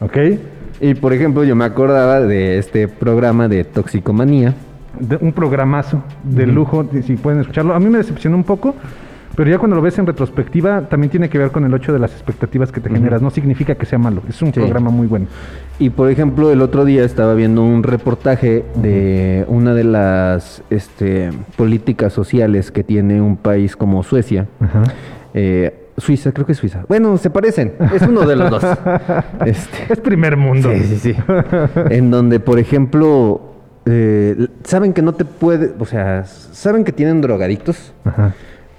¿Ok? 0.00 0.16
Y 0.80 0.94
por 0.94 1.12
ejemplo, 1.12 1.44
yo 1.44 1.56
me 1.56 1.64
acordaba 1.64 2.20
de 2.20 2.58
este 2.58 2.86
programa 2.86 3.48
de 3.48 3.64
toxicomanía. 3.64 4.54
De 4.98 5.16
un 5.16 5.32
programazo 5.32 6.02
de 6.22 6.46
lujo, 6.46 6.88
si 7.04 7.16
pueden 7.16 7.40
escucharlo. 7.40 7.74
A 7.74 7.80
mí 7.80 7.88
me 7.88 7.98
decepcionó 7.98 8.36
un 8.36 8.44
poco, 8.44 8.74
pero 9.38 9.50
ya 9.52 9.58
cuando 9.58 9.76
lo 9.76 9.82
ves 9.82 9.96
en 10.00 10.04
retrospectiva, 10.06 10.88
también 10.88 11.12
tiene 11.12 11.28
que 11.28 11.38
ver 11.38 11.52
con 11.52 11.64
el 11.64 11.72
hecho 11.72 11.92
de 11.92 12.00
las 12.00 12.10
expectativas 12.10 12.72
que 12.72 12.80
te 12.80 12.90
generas. 12.90 13.22
No 13.22 13.30
significa 13.30 13.76
que 13.76 13.86
sea 13.86 13.96
malo, 13.96 14.20
es 14.28 14.42
un 14.42 14.52
Sí. 14.52 14.58
programa 14.58 14.90
muy 14.90 15.06
bueno. 15.06 15.26
Y 15.78 15.90
por 15.90 16.10
ejemplo, 16.10 16.50
el 16.50 16.60
otro 16.60 16.84
día 16.84 17.04
estaba 17.04 17.34
viendo 17.34 17.62
un 17.62 17.84
reportaje 17.84 18.64
de 18.74 19.44
una 19.46 19.74
de 19.74 19.84
las 19.84 20.64
este, 20.70 21.30
políticas 21.54 22.12
sociales 22.12 22.72
que 22.72 22.82
tiene 22.82 23.20
un 23.22 23.36
país 23.36 23.76
como 23.76 24.02
Suecia. 24.02 24.48
Eh, 25.34 25.86
Suiza, 25.98 26.32
creo 26.32 26.44
que 26.44 26.50
es 26.50 26.58
Suiza. 26.58 26.84
Bueno, 26.88 27.16
se 27.16 27.30
parecen. 27.30 27.74
Es 27.94 28.02
uno 28.02 28.22
de 28.26 28.34
los 28.34 28.50
dos. 28.50 28.64
Este, 29.46 29.92
Es 29.92 30.00
primer 30.00 30.36
mundo. 30.36 30.68
Sí, 30.74 30.80
sí, 30.82 30.96
sí. 30.98 31.16
en 31.90 32.10
donde, 32.10 32.40
por 32.40 32.58
ejemplo, 32.58 33.40
eh, 33.86 34.48
saben 34.64 34.92
que 34.92 35.02
no 35.02 35.12
te 35.12 35.24
puede, 35.24 35.74
o 35.78 35.84
sea, 35.86 36.24
saben 36.24 36.82
que 36.82 36.90
tienen 36.90 37.20
drogadictos 37.20 37.92
Ajá. 38.04 38.34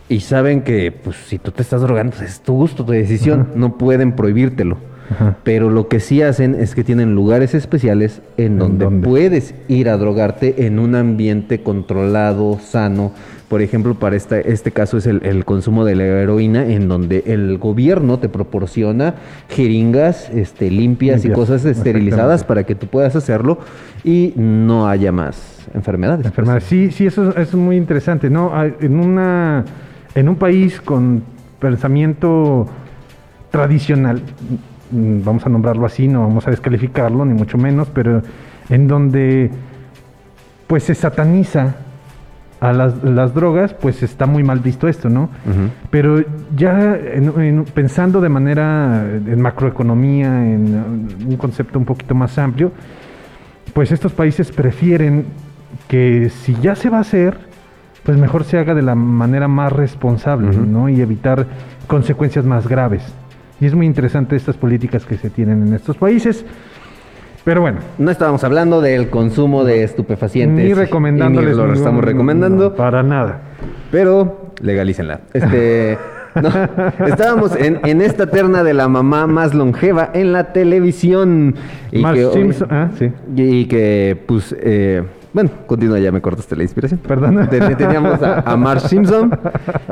Y 0.10 0.22
saben 0.22 0.64
que, 0.64 0.92
pues, 0.92 1.16
si 1.28 1.38
tú 1.38 1.52
te 1.52 1.62
estás 1.62 1.82
drogando, 1.82 2.16
pues, 2.18 2.32
es 2.32 2.40
tu 2.42 2.54
gusto, 2.54 2.84
tu 2.84 2.92
decisión. 2.92 3.50
No 3.54 3.78
pueden 3.78 4.16
prohibírtelo. 4.16 4.78
Ajá. 5.12 5.38
Pero 5.44 5.70
lo 5.70 5.88
que 5.88 6.00
sí 6.00 6.24
hacen 6.24 6.56
es 6.56 6.74
que 6.74 6.84
tienen 6.84 7.14
lugares 7.14 7.54
especiales 7.54 8.22
en 8.38 8.58
donde 8.58 8.86
dónde? 8.86 9.08
puedes 9.08 9.54
ir 9.68 9.88
a 9.90 9.98
drogarte 9.98 10.66
en 10.66 10.80
un 10.80 10.96
ambiente 10.96 11.62
controlado, 11.62 12.60
sano. 12.60 13.12
Por 13.50 13.62
ejemplo, 13.62 13.96
para 13.96 14.16
esta, 14.16 14.40
este 14.40 14.72
caso 14.72 14.98
es 14.98 15.08
el, 15.08 15.24
el 15.24 15.46
consumo 15.46 15.86
de 15.86 15.96
la 15.96 16.04
heroína, 16.06 16.66
en 16.68 16.88
donde 16.88 17.24
el 17.28 17.58
gobierno 17.58 18.20
te 18.20 18.30
proporciona 18.30 19.16
jeringas 19.50 20.30
este, 20.30 20.70
limpias, 20.70 21.26
y 21.26 21.30
cosas 21.30 21.66
esterilizadas 21.66 22.44
para 22.44 22.64
que 22.64 22.76
tú 22.76 22.88
puedas 22.88 23.16
hacerlo 23.16 23.60
y 24.04 24.34
no 24.36 24.88
haya 24.88 25.12
más 25.12 25.68
enfermedades. 25.74 26.26
Enfermedades. 26.28 26.64
Sí, 26.66 26.92
sí, 26.92 27.08
eso 27.08 27.30
es, 27.32 27.38
es 27.50 27.54
muy 27.56 27.78
interesante, 27.78 28.30
¿no? 28.30 28.52
En 28.64 29.00
una 29.00 29.66
en 30.16 30.30
un 30.30 30.36
país 30.36 30.82
con 30.82 31.24
pensamiento 31.60 32.68
tradicional, 33.52 34.22
mm, 34.92 35.24
vamos 35.24 35.46
a 35.46 35.50
nombrarlo 35.50 35.86
así, 35.86 36.08
no 36.08 36.22
vamos 36.22 36.48
a 36.48 36.52
descalificarlo 36.52 37.26
ni 37.26 37.34
mucho 37.34 37.58
menos, 37.58 37.88
pero 37.94 38.22
en 38.70 38.88
donde 38.88 39.50
pues 40.68 40.84
se 40.84 40.94
sataniza 40.96 41.76
a 42.62 42.74
las, 42.74 43.02
las 43.04 43.34
drogas, 43.34 43.74
pues 43.74 44.04
está 44.04 44.26
muy 44.26 44.44
mal 44.44 44.60
visto 44.60 44.88
esto, 44.88 45.10
¿no? 45.10 45.30
Pero 45.90 46.22
ya 46.56 46.96
en- 46.96 47.34
en- 47.42 47.64
pensando 47.66 48.20
de 48.22 48.30
manera 48.30 49.04
en 49.10 49.42
macroeconomía, 49.42 50.28
en 50.46 51.08
un 51.26 51.38
concepto 51.38 51.80
un 51.80 51.86
poquito 51.86 52.14
más 52.16 52.38
amplio, 52.38 52.72
pues 53.74 53.92
estos 53.92 54.12
países 54.12 54.52
prefieren 54.52 55.26
que 55.88 56.30
si 56.30 56.54
ya 56.56 56.76
se 56.76 56.90
va 56.90 56.98
a 56.98 57.02
hacer, 57.02 57.38
pues 58.10 58.18
mejor 58.20 58.44
se 58.44 58.58
haga 58.58 58.74
de 58.74 58.82
la 58.82 58.96
manera 58.96 59.48
más 59.48 59.72
responsable, 59.72 60.50
¿no? 60.58 60.90
Y 60.90 61.00
evitar 61.00 61.46
consecuencias 61.86 62.44
más 62.44 62.68
graves. 62.68 63.04
Y 63.62 63.68
es 63.68 63.76
muy 63.76 63.86
interesante 63.86 64.36
estas 64.36 64.58
políticas 64.58 65.06
que 65.06 65.16
se 65.16 65.30
tienen 65.30 65.68
en 65.68 65.76
estos 65.76 65.96
países. 65.96 66.44
Pero 67.44 67.62
bueno, 67.62 67.78
No 68.00 68.10
estábamos 68.10 68.44
hablando 68.44 68.82
del 68.82 69.12
consumo 69.12 69.64
de 69.64 69.84
estupefacientes. 69.84 70.66
ni 70.66 70.74
recomendándoles 70.74 71.52
Ni 71.52 71.56
lo 71.56 71.64
ningún- 71.66 71.78
estamos 71.78 72.04
recomendando. 72.04 72.70
no, 72.72 72.76
para 72.76 73.04
nada. 73.04 73.42
Pero 73.92 74.54
legalícenla. 74.60 75.20
Este, 75.32 76.00
no, 76.42 77.06
estábamos 77.06 77.56
en, 77.58 77.80
en 77.86 78.02
esta 78.02 78.26
terna 78.26 78.64
de 78.64 78.74
la 78.74 78.88
mamá 78.88 79.28
más 79.28 79.54
longeva 79.54 80.10
en 80.16 80.32
la 80.34 80.52
televisión. 80.52 81.54
Y 81.92 82.04
que, 82.04 82.26
Simpson, 82.34 82.68
ah, 82.72 82.90
sí. 82.98 83.12
y 83.36 83.66
que, 83.66 84.18
pues, 84.26 84.56
eh, 84.60 85.04
bueno, 85.34 85.50
continúa, 85.68 86.00
ya 86.00 86.12
me 86.12 86.22
cortaste 86.22 86.56
la 86.56 86.64
inspiración. 86.64 87.00
Perdón. 87.08 87.48
Ten- 87.50 87.76
Teníamos 87.78 88.22
a, 88.24 88.40
a 88.40 88.80
Simpson, 88.80 89.32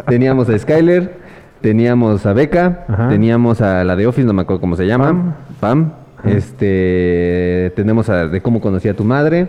teníamos 0.08 0.50
a 0.50 0.58
Skyler, 0.58 1.18
teníamos 1.62 2.26
a 2.26 2.34
Becca, 2.34 2.86
Ajá. 2.88 3.10
teníamos 3.10 3.62
a 3.62 3.84
la 3.84 3.96
de 3.96 4.08
Office, 4.08 4.26
no 4.28 4.34
me 4.34 4.42
acuerdo 4.44 4.62
cómo 4.62 4.76
se 4.76 4.86
llama, 4.88 5.36
Pam. 5.60 5.92
Este, 6.24 7.72
tenemos 7.76 8.10
a 8.10 8.28
de 8.28 8.42
cómo 8.42 8.60
conocí 8.62 8.88
a 8.90 8.96
tu 8.96 9.04
madre. 9.04 9.48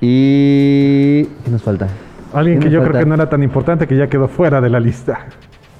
Y. 0.00 1.24
¿Qué 1.44 1.50
nos 1.50 1.62
falta? 1.62 1.88
Alguien 2.32 2.58
que 2.58 2.66
¿Qué 2.66 2.72
yo 2.74 2.82
creo 2.82 3.00
que 3.00 3.06
no 3.06 3.14
era 3.14 3.28
tan 3.28 3.42
importante 3.42 3.86
que 3.86 3.96
ya 3.96 4.08
quedó 4.08 4.28
fuera 4.28 4.60
de 4.60 4.68
la 4.68 4.80
lista. 4.80 5.20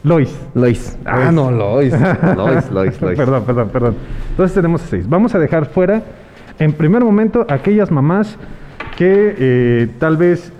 Lois. 0.04 0.34
Lois. 0.54 0.98
Ah, 1.04 1.30
no, 1.32 1.50
Lois. 1.50 1.92
Lois, 2.36 2.70
Lois, 2.70 3.00
Lois. 3.02 3.16
perdón, 3.18 3.44
perdón, 3.44 3.68
perdón. 3.70 3.94
Entonces 4.30 4.54
tenemos 4.54 4.82
a 4.82 4.86
seis. 4.86 5.08
Vamos 5.08 5.34
a 5.34 5.38
dejar 5.38 5.66
fuera, 5.66 6.02
en 6.58 6.72
primer 6.72 7.02
momento, 7.04 7.46
aquellas 7.48 7.90
mamás 7.90 8.36
que 8.96 9.34
eh, 9.38 9.88
tal 9.98 10.16
vez 10.16 10.52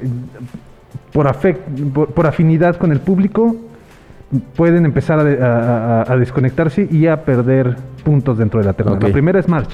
por, 1.13 1.27
afec- 1.27 1.59
por, 1.93 2.09
por 2.09 2.27
afinidad 2.27 2.77
con 2.77 2.91
el 2.93 3.01
público 3.01 3.57
pueden 4.57 4.85
empezar 4.85 5.21
a, 5.21 5.25
de- 5.25 5.43
a- 5.43 6.03
a- 6.03 6.13
a 6.13 6.17
desconectarse 6.17 6.89
y 6.91 7.07
a 7.07 7.25
perder 7.25 7.77
puntos 8.05 8.39
dentro 8.39 8.61
de 8.61 8.67
la 8.67 8.73
terna. 8.73 8.93
La 9.09 9.13
primera 9.13 9.39
es 9.39 9.49
March. 9.49 9.71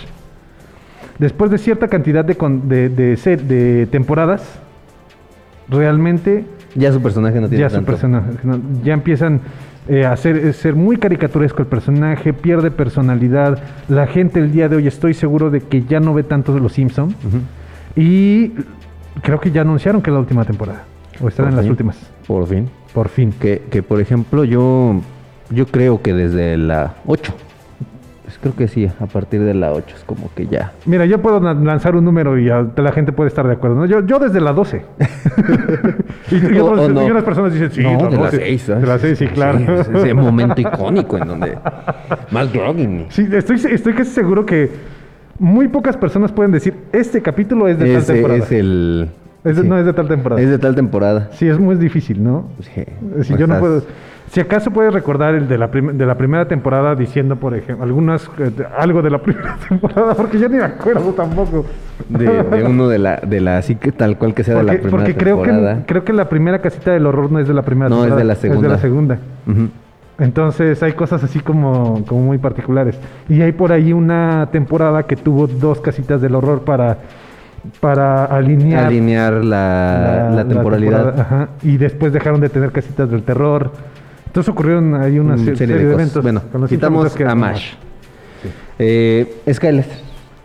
Después 1.19 1.51
de 1.51 1.59
cierta 1.59 1.89
cantidad 1.89 2.25
de, 2.25 2.35
con- 2.37 2.69
de, 2.69 2.89
de 2.89 3.17
de 3.37 3.87
temporadas, 3.91 4.59
realmente 5.69 6.45
Ya 6.75 6.93
su 6.93 7.01
personaje 7.03 7.41
no 7.41 7.49
tiene 7.49 7.63
ya 7.63 7.71
su 7.71 7.77
personaje, 7.85 8.29
no, 8.45 8.61
ya 8.85 8.93
empiezan 8.95 9.41
eh, 9.89 10.05
a 10.07 10.17
ser, 10.17 10.37
eh, 10.37 10.53
ser 10.53 10.75
muy 10.77 10.97
caricaturesco 10.99 11.63
el 11.63 11.69
personaje, 11.69 12.33
pierde 12.33 12.71
personalidad. 12.71 13.59
La 13.89 14.07
gente 14.07 14.39
el 14.41 14.53
día 14.53 14.69
de 14.69 14.77
hoy 14.77 14.87
estoy 14.87 15.15
seguro 15.15 15.51
de 15.51 15.61
que 15.63 15.83
ya 15.83 15.99
no 16.01 16.15
ve 16.15 16.23
tanto 16.23 16.53
de 16.55 16.61
los 16.61 16.73
Simpsons. 16.75 17.15
Y 17.97 18.53
creo 19.23 19.41
que 19.41 19.51
ya 19.51 19.63
anunciaron 19.63 20.03
que 20.03 20.11
es 20.11 20.15
la 20.15 20.21
última 20.21 20.45
temporada. 20.45 20.85
O 21.21 21.29
estarán 21.29 21.53
en 21.53 21.57
las 21.59 21.67
últimas. 21.67 21.97
Por 22.27 22.47
fin. 22.47 22.69
Por 22.95 23.09
fin. 23.09 23.33
Que, 23.39 23.63
que, 23.71 23.83
por 23.83 24.01
ejemplo, 24.01 24.45
yo, 24.45 25.01
yo 25.51 25.67
creo 25.67 26.01
que 26.03 26.15
desde 26.15 26.57
la 26.57 26.95
8. 27.07 27.35
Pues 28.25 28.39
creo 28.39 28.55
que 28.55 28.69
sí, 28.69 28.87
a 29.01 29.07
partir 29.07 29.43
de 29.43 29.55
la 29.55 29.73
8 29.73 29.97
es 29.97 30.05
como 30.05 30.31
que 30.35 30.47
ya. 30.47 30.73
Mira, 30.87 31.05
yo 31.05 31.21
puedo 31.21 31.41
lanzar 31.41 31.97
un 31.97 32.05
número 32.05 32.39
y 32.39 32.45
la 32.47 32.93
gente 32.93 33.11
puede 33.13 33.29
estar 33.29 33.45
de 33.47 33.55
acuerdo. 33.55 33.77
¿no? 33.77 33.87
Yo, 33.87 34.07
yo 34.07 34.19
desde 34.21 34.41
la 34.41 34.53
12. 34.53 34.83
y, 36.31 36.37
y 36.37 36.59
O- 36.61 36.67
otros- 36.67 36.87
o 36.87 36.89
no. 36.91 37.07
y 37.07 37.11
unas 37.11 37.25
personas 37.25 37.53
dicen, 37.53 37.73
sí, 37.73 37.83
No, 37.83 38.09
de 38.09 38.17
la 38.17 38.25
12. 38.27 38.37
6. 38.39 38.67
De 38.69 38.87
la 38.87 38.99
6, 38.99 39.19
sí, 39.19 39.27
claro. 39.27 39.59
ese, 39.81 39.93
ese 39.99 40.15
momento 40.15 40.61
icónico 40.61 41.19
en 41.19 41.27
donde. 41.29 41.59
Más 42.31 42.53
Grogging. 42.53 43.07
Sí, 43.11 43.29
estoy, 43.33 43.57
estoy 43.57 43.95
casi 43.95 44.11
seguro 44.13 44.47
que 44.47 44.71
muy 45.41 45.67
pocas 45.67 45.97
personas 45.97 46.31
pueden 46.31 46.53
decir, 46.53 46.75
este 46.93 47.21
capítulo 47.21 47.67
es 47.67 47.79
de 47.79 47.95
tal 47.95 48.05
temporada. 48.07 48.39
es 48.39 48.53
el. 48.53 49.09
Es 49.43 49.57
de- 49.57 49.63
sí. 49.63 49.69
No 49.69 49.79
es 49.79 49.85
de 49.87 49.93
tal 49.95 50.07
temporada. 50.07 50.41
Es 50.41 50.49
de 50.51 50.59
tal 50.59 50.75
temporada. 50.77 51.29
Sí, 51.33 51.49
es 51.49 51.59
muy 51.59 51.75
difícil, 51.77 52.23
¿no? 52.23 52.45
Sí. 52.61 52.85
Si 53.23 53.33
O 53.35 53.37
yo 53.39 53.47
no 53.49 53.55
estás- 53.55 53.61
puedo... 53.61 53.83
Si 54.31 54.39
acaso 54.39 54.71
puedes 54.71 54.93
recordar 54.95 55.35
el 55.35 55.49
de 55.49 55.59
la, 55.59 55.73
prim- 55.73 55.97
de 55.99 56.07
la 56.07 56.17
primera 56.17 56.47
temporada 56.47 56.95
diciendo, 56.95 57.35
por 57.35 57.53
ejemplo, 57.57 57.83
algunas 57.85 58.31
eh, 58.39 58.53
algo 58.79 59.03
de 59.03 59.11
la 59.11 59.19
primera 59.23 59.57
temporada, 59.69 60.15
porque 60.15 60.39
yo 60.39 60.49
ni 60.49 60.57
me 60.59 60.63
acuerdo 60.63 61.13
tampoco. 61.15 61.65
De, 62.09 62.27
de 62.45 62.63
uno 62.65 62.87
de 62.87 62.99
la, 63.01 63.17
de 63.17 63.41
la 63.41 63.59
así 63.59 63.75
que 63.75 63.91
tal 63.91 64.19
cual 64.19 64.33
que 64.35 64.45
sea 64.45 64.55
de 64.59 64.63
la 64.63 64.73
Porque, 64.75 64.83
primera 64.83 65.05
porque 65.05 65.17
creo 65.19 65.37
temporada. 65.43 65.77
que 65.79 65.87
creo 65.87 66.05
que 66.05 66.13
la 66.13 66.29
primera 66.29 66.61
casita 66.61 66.93
del 66.93 67.07
horror 67.07 67.33
no 67.33 67.41
es 67.41 67.49
de 67.49 67.55
la 67.55 67.63
primera 67.63 67.89
No, 67.89 67.97
es 67.97 68.01
temporada. 68.03 68.19
de 68.21 68.25
la 68.25 68.35
segunda. 68.37 68.59
Es 68.61 68.63
de 68.63 68.69
la 68.69 68.79
segunda. 68.79 69.19
Entonces 70.21 70.81
hay 70.83 70.93
cosas 70.93 71.25
así 71.25 71.41
como, 71.41 72.05
como 72.07 72.23
muy 72.23 72.39
particulares. 72.39 72.97
Y 73.29 73.41
hay 73.41 73.53
por 73.53 73.73
ahí 73.73 73.93
una 73.93 74.49
temporada 74.53 75.03
que 75.05 75.17
tuvo 75.17 75.47
dos 75.47 75.81
casitas 75.81 76.21
del 76.21 76.35
horror 76.35 76.61
para, 76.63 76.99
para 77.81 78.27
alinear, 78.27 78.85
Alinear 78.87 79.33
la, 79.45 80.31
la 80.35 80.45
temporalidad. 80.47 81.19
ajá. 81.21 81.49
y 81.63 81.77
después 81.79 82.13
dejaron 82.13 82.41
de 82.41 82.49
tener 82.51 82.71
casitas 82.71 83.11
del 83.11 83.23
terror. 83.23 83.73
Entonces 84.27 84.53
ocurrieron 84.53 84.95
ahí 84.95 85.19
una 85.19 85.35
Mm, 85.37 85.45
se- 85.45 85.57
serie 85.57 85.77
de 85.77 85.93
eventos. 85.93 86.23
Bueno, 86.23 86.43
quitamos 86.69 87.15
que- 87.15 87.25
a 87.25 87.35
Mash. 87.35 87.73
Eh, 88.79 89.41
Skyler 89.53 89.87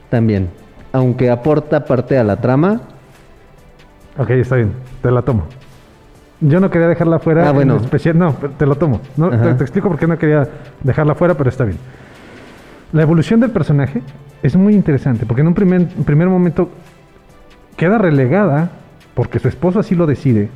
también. 0.10 0.50
Aunque 0.92 1.30
aporta 1.30 1.84
parte 1.86 2.18
a 2.18 2.24
la 2.24 2.38
trama. 2.38 2.82
Ok, 4.18 4.30
está 4.32 4.56
bien, 4.56 4.72
te 5.02 5.12
la 5.12 5.22
tomo. 5.22 5.46
Yo 6.42 6.60
no 6.60 6.70
quería 6.70 6.88
dejarla 6.88 7.20
fuera. 7.20 7.46
Ah, 7.46 7.50
en 7.50 7.56
bueno. 7.56 7.78
especial, 7.78 8.18
no, 8.18 8.34
te 8.34 8.66
lo 8.66 8.76
tomo. 8.76 9.02
No, 9.18 9.30
te, 9.30 9.64
explico 9.64 9.88
por 9.88 9.98
qué 9.98 10.08
no 10.08 10.18
quería 10.18 10.48
dejarla 10.84 11.16
fuera, 11.16 11.36
pero 11.36 11.50
está 11.50 11.64
bien. 11.64 11.78
La 12.92 13.02
evolución 13.02 13.40
del 13.40 13.52
personaje 13.52 14.02
es 14.44 14.56
muy 14.56 14.74
interesante, 14.74 15.26
porque 15.26 15.42
en 15.42 15.48
un 15.48 15.54
primer, 15.54 15.88
primer 15.88 16.28
momento 16.28 16.70
queda 17.78 17.98
relegada, 17.98 18.72
porque 19.14 19.40
su 19.40 19.48
esposo 19.48 19.80
así 19.80 19.96
lo 19.96 20.06
decide, 20.06 20.50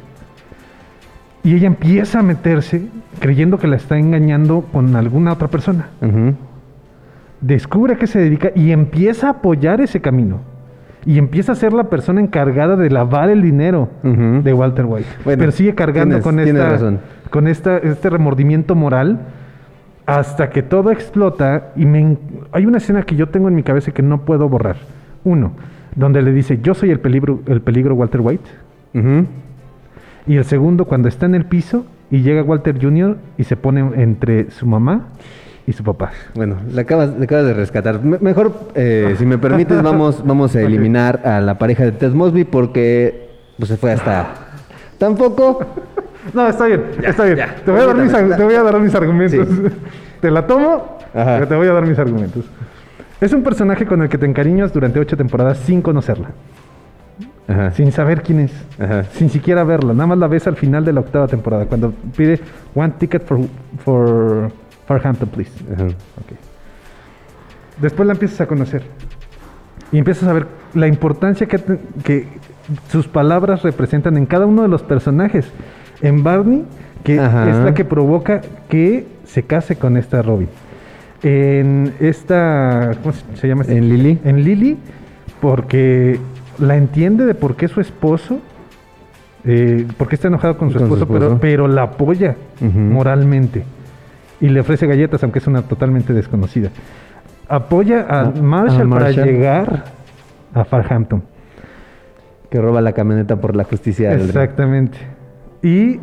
y 1.44 1.56
ella 1.56 1.68
empieza 1.68 2.20
a 2.20 2.24
meterse 2.24 2.88
creyendo 3.20 3.58
que 3.58 3.68
la 3.68 3.78
está 3.78 3.98
engañando 3.98 4.62
con 4.72 4.96
alguna 4.96 5.34
otra 5.34 5.48
persona. 5.48 5.90
Descubre 7.42 7.94
a 7.94 7.98
qué 7.98 8.08
se 8.08 8.20
dedica 8.20 8.52
y 8.54 8.72
empieza 8.72 9.28
a 9.28 9.32
apoyar 9.32 9.80
ese 9.80 10.02
camino. 10.02 10.42
Y 11.06 11.18
empieza 11.18 11.54
a 11.54 11.56
ser 11.56 11.72
la 11.74 11.86
persona 11.86 12.20
encargada 12.22 12.76
de 12.76 12.89
lavar 12.89 13.30
el 13.30 13.41
dinero 13.41 13.89
de 14.04 14.54
Walter 14.54 14.86
White. 14.86 15.08
Bueno, 15.24 15.39
Pero 15.39 15.52
sigue 15.52 15.74
cargando 15.76 16.18
tienes- 16.20 16.24
con, 16.24 16.39
esta, 16.39 16.70
razón. 16.70 17.00
con 17.30 17.47
esta, 17.47 17.78
este 17.78 18.10
remordimiento 18.10 18.76
moral 18.76 19.20
hasta 20.06 20.50
que 20.50 20.62
todo 20.62 20.91
explota. 20.91 21.70
Y 21.76 21.86
me, 21.86 22.18
hay 22.52 22.66
una 22.66 22.78
escena 22.80 23.04
que 23.04 23.16
yo 23.16 23.30
tengo 23.30 23.47
en 23.47 23.56
mi 23.56 23.64
cabeza 23.64 23.91
que 23.91 24.02
no 24.02 24.22
puedo 24.26 24.50
borrar. 24.50 24.76
Uno, 25.24 25.54
donde 25.95 26.22
le 26.22 26.32
dice, 26.34 26.60
yo 26.62 26.74
soy 26.74 26.91
el 26.91 27.00
peligro, 27.00 27.39
el 27.45 27.62
peligro 27.62 27.95
Walter 27.95 28.22
White. 28.22 28.50
Y 30.28 30.36
el 30.36 30.43
segundo, 30.45 30.86
cuando 30.86 31.08
está 31.08 31.26
en 31.26 31.36
el 31.36 31.45
piso 31.45 31.86
y 32.12 32.22
llega 32.22 32.43
Walter 32.43 32.78
Jr. 32.82 33.18
y 33.38 33.43
se 33.45 33.56
pone 33.56 33.82
entre 34.02 34.52
su 34.52 34.66
mamá 34.66 35.08
y 35.70 35.74
su 35.74 35.84
papá. 35.84 36.10
Bueno, 36.34 36.56
le 36.74 36.82
acabas, 36.82 37.20
de 37.20 37.54
rescatar. 37.54 38.04
Me- 38.04 38.18
mejor, 38.18 38.52
eh, 38.74 39.14
si 39.20 39.26
me 39.28 39.38
permites, 39.38 39.80
vamos, 39.84 40.24
vamos 40.26 40.56
a 40.56 40.62
eliminar 40.62 41.22
a 41.24 41.40
la 41.42 41.60
pareja 41.60 41.84
de 41.84 41.92
Ted 41.92 42.12
Mosby 42.12 42.44
porque 42.44 43.30
pues, 43.56 43.70
se 43.70 43.78
fue 43.78 43.92
hasta... 43.92 44.30
Tampoco. 44.98 45.64
No, 46.34 46.48
está 46.48 46.66
bien, 46.66 46.86
está 47.04 47.24
bien. 47.24 47.38
ya. 47.38 47.56
te, 47.64 47.70
voy 47.70 47.82
a 47.82 47.86
dar 47.86 47.96
mis, 47.98 48.12
Permítame. 48.12 48.36
te 48.36 48.44
voy 48.44 48.56
a 48.56 48.64
dar 48.64 48.80
mis 48.80 48.96
argumentos. 48.96 49.48
Te 50.22 50.32
la 50.32 50.46
tomo, 50.48 50.98
Ajá. 51.14 51.36
pero 51.36 51.48
te 51.48 51.56
voy 51.56 51.68
a 51.68 51.72
dar 51.74 51.86
mis 51.86 51.98
argumentos. 51.98 52.44
Es 53.22 53.32
un 53.32 53.42
personaje 53.44 53.86
con 53.86 54.02
el 54.02 54.10
que 54.10 54.18
te 54.18 54.26
encariñas 54.26 54.74
durante 54.74 55.00
ocho 55.00 55.16
temporadas 55.16 55.60
sin 55.60 55.82
conocerla, 55.82 56.32
Ajá. 57.48 57.72
sin 57.72 57.92
saber 57.94 58.22
quién 58.22 58.40
es, 58.42 58.52
Ajá. 58.80 59.04
sin 59.14 59.30
siquiera 59.30 59.64
verla. 59.64 59.94
Nada 59.94 60.08
más 60.08 60.18
la 60.18 60.28
ves 60.28 60.46
al 60.48 60.58
final 60.58 60.84
de 60.84 60.92
la 60.94 61.00
octava 61.00 61.28
temporada, 61.28 61.68
cuando 61.68 61.94
pide 62.18 62.42
one 62.76 62.94
ticket 62.98 63.24
for, 63.24 63.40
for 63.86 64.52
Farhampton, 64.90 65.30
please. 65.30 65.52
Ajá. 65.72 65.86
Ok. 65.86 66.32
Después 67.80 68.08
la 68.08 68.14
empiezas 68.14 68.42
a 68.42 68.48
conocer. 68.48 68.82
Y 69.92 70.00
empiezas 70.00 70.28
a 70.28 70.34
ver 70.34 70.48
la 70.74 70.88
importancia 70.88 71.48
que, 71.48 72.28
sus 72.92 73.08
palabras 73.08 73.62
representan 73.62 74.18
en 74.18 74.26
cada 74.26 74.48
uno 74.48 74.64
de 74.64 74.68
los 74.68 74.82
personajes. 74.82 75.48
En 76.02 76.24
Barney, 76.24 76.66
que 77.04 77.20
Ajá. 77.20 77.50
es 77.50 77.58
la 77.58 77.74
que 77.76 77.86
provoca 77.86 78.42
que 78.68 79.06
se 79.26 79.44
case 79.44 79.76
con 79.76 79.96
esta 79.96 80.24
Robin. 80.24 80.50
En 81.22 81.94
esta. 82.00 82.92
¿Cómo 83.04 83.14
se- 83.36 83.48
llama? 83.48 83.62
esta? 83.62 83.74
En 83.74 83.90
Lily. 83.90 84.20
En 84.24 84.44
Lily, 84.44 84.78
porque 85.40 86.20
la 86.58 86.78
entiende 86.78 87.26
de 87.26 87.36
por 87.36 87.56
qué 87.56 87.68
su 87.68 87.80
esposo. 87.80 88.40
Eh, 89.46 89.86
porque 89.98 90.16
está 90.16 90.30
enojado 90.30 90.58
con 90.58 90.72
su 90.72 90.80
Con 90.80 90.88
su 90.90 90.96
esposo, 90.96 91.38
Pero, 91.40 91.68
la 91.68 91.84
apoya 91.84 92.36
moralmente 92.60 93.64
y 94.42 94.50
le 94.50 94.60
ofrece 94.62 94.88
galletas, 94.88 95.22
aunque 95.24 95.40
es 95.40 95.48
una 95.48 95.62
totalmente 95.64 96.14
desconocida. 96.14 96.70
Apoya 97.48 98.06
a, 98.10 98.22
A- 98.22 98.32
Marshall, 98.32 98.88
a 98.88 98.96
para 98.96 99.12
llegar 99.12 99.84
a 100.54 100.64
Farhampton. 100.66 101.24
Que 102.50 102.60
roba 102.60 102.82
la 102.82 102.94
camioneta 102.94 103.36
por 103.36 103.56
la 103.56 103.64
justicia 103.64 104.10
del 104.10 104.20
rey. 104.20 104.28
Exactamente. 104.28 104.98
Y 105.62 106.00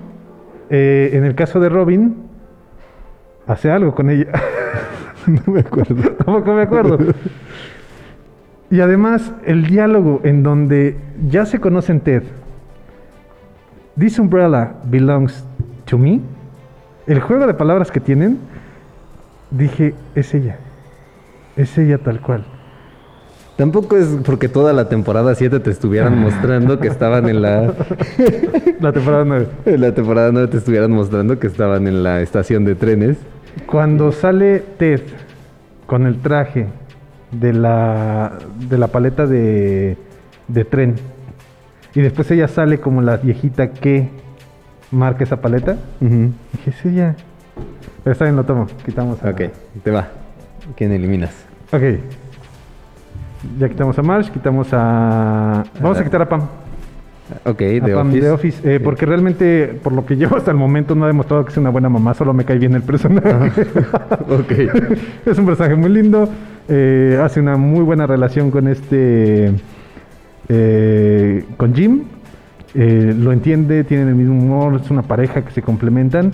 eh, 0.70 1.10
en 1.12 1.24
el 1.24 1.34
caso 1.34 1.58
de 1.60 1.68
Robin, 1.68 2.16
hace 3.46 3.70
algo 3.70 3.94
con 3.94 4.10
ella. 4.10 4.26
no 5.26 5.52
me 5.52 5.60
acuerdo. 5.60 5.94
Tampoco 6.24 6.52
me 6.54 6.62
acuerdo. 6.62 6.98
Y 8.68 8.80
además, 8.80 9.32
el 9.44 9.64
diálogo 9.68 10.22
en 10.24 10.42
donde 10.42 10.96
ya 11.28 11.46
se 11.46 11.60
conocen 11.60 12.00
Ted. 12.00 12.24
This 13.96 14.18
umbrella 14.18 14.74
belongs 14.84 15.46
to 15.84 15.96
me. 15.96 16.20
El 17.06 17.20
juego 17.20 17.46
de 17.46 17.54
palabras 17.54 17.90
que 17.90 18.00
tienen, 18.00 18.38
dije, 19.50 19.94
es 20.14 20.34
ella. 20.34 20.58
Es 21.56 21.78
ella 21.78 21.98
tal 21.98 22.20
cual. 22.20 22.44
Tampoco 23.56 23.96
es 23.96 24.08
porque 24.24 24.48
toda 24.48 24.72
la 24.72 24.88
temporada 24.88 25.34
7 25.34 25.60
te 25.60 25.70
estuvieran 25.70 26.18
mostrando 26.20 26.78
que 26.78 26.88
estaban 26.88 27.28
en 27.28 27.42
la... 27.42 27.72
La 28.80 28.92
temporada 28.92 29.24
9. 29.24 29.46
en 29.64 29.80
la 29.80 29.94
temporada 29.94 30.30
9 30.32 30.48
te 30.48 30.58
estuvieran 30.58 30.90
mostrando 30.90 31.38
que 31.38 31.46
estaban 31.46 31.86
en 31.86 32.02
la 32.02 32.20
estación 32.20 32.64
de 32.66 32.74
trenes. 32.74 33.16
Cuando 33.66 34.12
sale 34.12 34.62
Ted 34.76 35.00
con 35.86 36.06
el 36.06 36.18
traje 36.20 36.66
de 37.30 37.54
la, 37.54 38.32
de 38.68 38.76
la 38.76 38.88
paleta 38.88 39.26
de, 39.26 39.96
de 40.48 40.64
tren 40.66 40.96
y 41.94 42.02
después 42.02 42.30
ella 42.30 42.48
sale 42.48 42.78
como 42.78 43.00
la 43.00 43.16
viejita 43.16 43.70
que 43.70 44.10
marca 44.90 45.24
esa 45.24 45.40
paleta, 45.40 45.76
dije, 46.00 46.70
es 46.70 46.84
ella. 46.84 47.14
Pero 48.02 48.12
está 48.12 48.24
bien, 48.24 48.36
lo 48.36 48.44
tomo. 48.44 48.66
Quitamos 48.84 49.22
a... 49.22 49.30
Ok, 49.30 49.42
te 49.82 49.90
va. 49.90 50.08
¿Quién 50.76 50.92
eliminas? 50.92 51.32
Ok. 51.72 51.82
Ya 53.58 53.68
quitamos 53.68 53.98
a 53.98 54.02
Marsh, 54.02 54.30
quitamos 54.30 54.68
a... 54.72 55.64
Vamos 55.80 55.98
a 55.98 56.04
quitar 56.04 56.22
a 56.22 56.28
Pam. 56.28 56.42
Ok, 57.44 57.58
de 57.58 57.80
Pam 57.80 58.08
Office. 58.08 58.20
de 58.20 58.30
Office, 58.30 58.74
eh, 58.74 58.80
porque 58.80 59.04
realmente, 59.04 59.78
por 59.82 59.92
lo 59.92 60.06
que 60.06 60.16
llevo 60.16 60.36
hasta 60.36 60.50
el 60.50 60.56
momento, 60.56 60.94
no 60.94 61.04
ha 61.04 61.08
demostrado 61.08 61.44
que 61.44 61.50
sea 61.52 61.60
una 61.60 61.70
buena 61.70 61.88
mamá, 61.88 62.14
solo 62.14 62.32
me 62.32 62.44
cae 62.44 62.58
bien 62.58 62.74
el 62.74 62.82
personaje. 62.82 63.30
Ok. 64.28 64.52
es 65.26 65.38
un 65.38 65.46
personaje 65.46 65.76
muy 65.76 65.90
lindo, 65.90 66.28
eh, 66.68 67.20
hace 67.22 67.40
una 67.40 67.56
muy 67.56 67.82
buena 67.82 68.06
relación 68.06 68.50
con 68.50 68.68
este, 68.68 69.52
eh, 70.48 71.44
con 71.56 71.74
Jim, 71.74 72.04
eh, 72.78 73.14
lo 73.18 73.32
entiende, 73.32 73.84
tienen 73.84 74.08
el 74.08 74.14
mismo 74.14 74.34
humor, 74.34 74.78
es 74.82 74.90
una 74.90 75.02
pareja 75.02 75.42
que 75.42 75.50
se 75.50 75.62
complementan, 75.62 76.32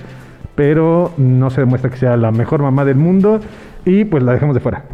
pero 0.56 1.12
no 1.16 1.50
se 1.50 1.60
demuestra 1.60 1.88
que 1.88 1.96
sea 1.96 2.16
la 2.16 2.32
mejor 2.32 2.62
mamá 2.62 2.84
del 2.84 2.96
mundo 2.96 3.40
y 3.84 4.04
pues 4.04 4.24
la 4.24 4.32
dejamos 4.32 4.54
de 4.54 4.60
fuera. 4.60 4.84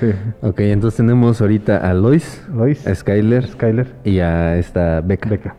Sí. 0.00 0.10
Ok, 0.40 0.60
entonces 0.60 0.96
tenemos 0.96 1.40
ahorita 1.40 1.76
a 1.76 1.92
Lois, 1.92 2.44
Lois, 2.52 2.86
a 2.86 2.94
Skyler, 2.94 3.46
Skyler. 3.46 3.94
y 4.04 4.20
a 4.20 4.56
esta 4.56 5.02
Becca. 5.02 5.28
Becca. 5.28 5.54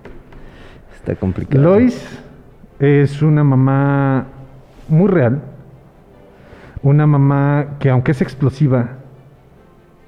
Está 0.96 1.16
complicado. 1.16 1.64
Lois 1.64 2.20
es 2.80 3.22
una 3.22 3.44
mamá 3.44 4.26
muy 4.90 5.08
real. 5.08 5.42
Una 6.82 7.06
mamá 7.06 7.78
que 7.80 7.90
aunque 7.92 8.12
es 8.12 8.22
explosiva, 8.22 8.98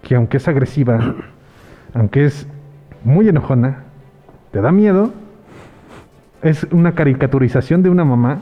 que 0.02 0.16
aunque 0.16 0.38
es 0.38 0.48
agresiva, 0.48 1.16
aunque 1.94 2.26
es 2.26 2.48
muy 3.04 3.30
enojona, 3.30 3.84
te 4.52 4.62
da 4.62 4.72
miedo. 4.72 5.12
Es 6.41 6.66
una 6.72 6.93
caricaturización 6.93 7.84
de 7.84 7.89
una 7.89 8.06
mamá, 8.06 8.39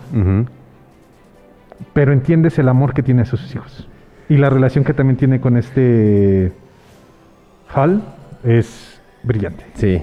pero 1.94 2.14
entiendes 2.14 2.58
el 2.60 2.70
amor 2.70 2.94
que 2.94 3.04
tiene 3.04 3.24
a 3.24 3.26
sus 3.26 3.54
hijos. 3.56 3.88
Y 4.30 4.38
la 4.38 4.50
relación 4.50 4.84
que 4.84 4.94
también 4.94 5.18
tiene 5.18 5.40
con 5.40 5.58
este 5.58 6.52
Hal 7.74 8.02
es 8.44 9.02
brillante. 9.24 9.66
Sí. 9.76 10.02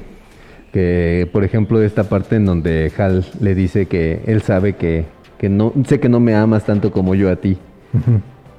Que, 0.72 1.28
por 1.32 1.44
ejemplo, 1.44 1.80
esta 1.82 2.04
parte 2.04 2.36
en 2.36 2.46
donde 2.46 2.90
Hal 2.98 3.24
le 3.40 3.54
dice 3.54 3.86
que 3.86 4.22
él 4.26 4.42
sabe 4.42 4.72
que, 4.74 5.04
que 5.38 5.48
no, 5.48 5.72
sé 5.86 6.00
que 6.00 6.08
no 6.08 6.18
me 6.20 6.34
amas 6.34 6.64
tanto 6.64 6.90
como 6.90 7.14
yo 7.14 7.30
a 7.30 7.36
ti, 7.36 7.58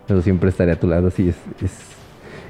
pero 0.08 0.22
siempre 0.22 0.50
estaré 0.50 0.72
a 0.72 0.80
tu 0.80 0.88
lado, 0.88 1.10
sí, 1.12 1.30
es... 1.30 1.36
es- 1.62 1.96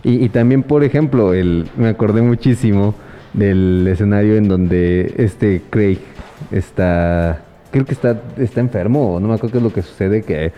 Y, 0.04 0.24
y 0.24 0.30
también, 0.30 0.62
por 0.62 0.84
ejemplo, 0.84 1.34
el, 1.34 1.68
me 1.78 1.88
acordé 1.88 2.22
muchísimo 2.22 2.94
del 3.38 3.88
escenario 3.88 4.36
en 4.36 4.48
donde 4.48 5.14
este 5.18 5.62
Craig 5.70 6.00
está, 6.52 7.44
creo 7.72 7.86
que 7.86 7.94
está, 7.94 8.22
está 8.38 8.60
enfermo, 8.62 9.16
o 9.16 9.20
no 9.20 9.28
me 9.28 9.36
acuerdo 9.36 9.54
qué 9.54 9.58
es 9.58 9.64
lo 9.64 9.74
que 9.74 9.82
sucede, 9.82 10.22
que 10.24 10.52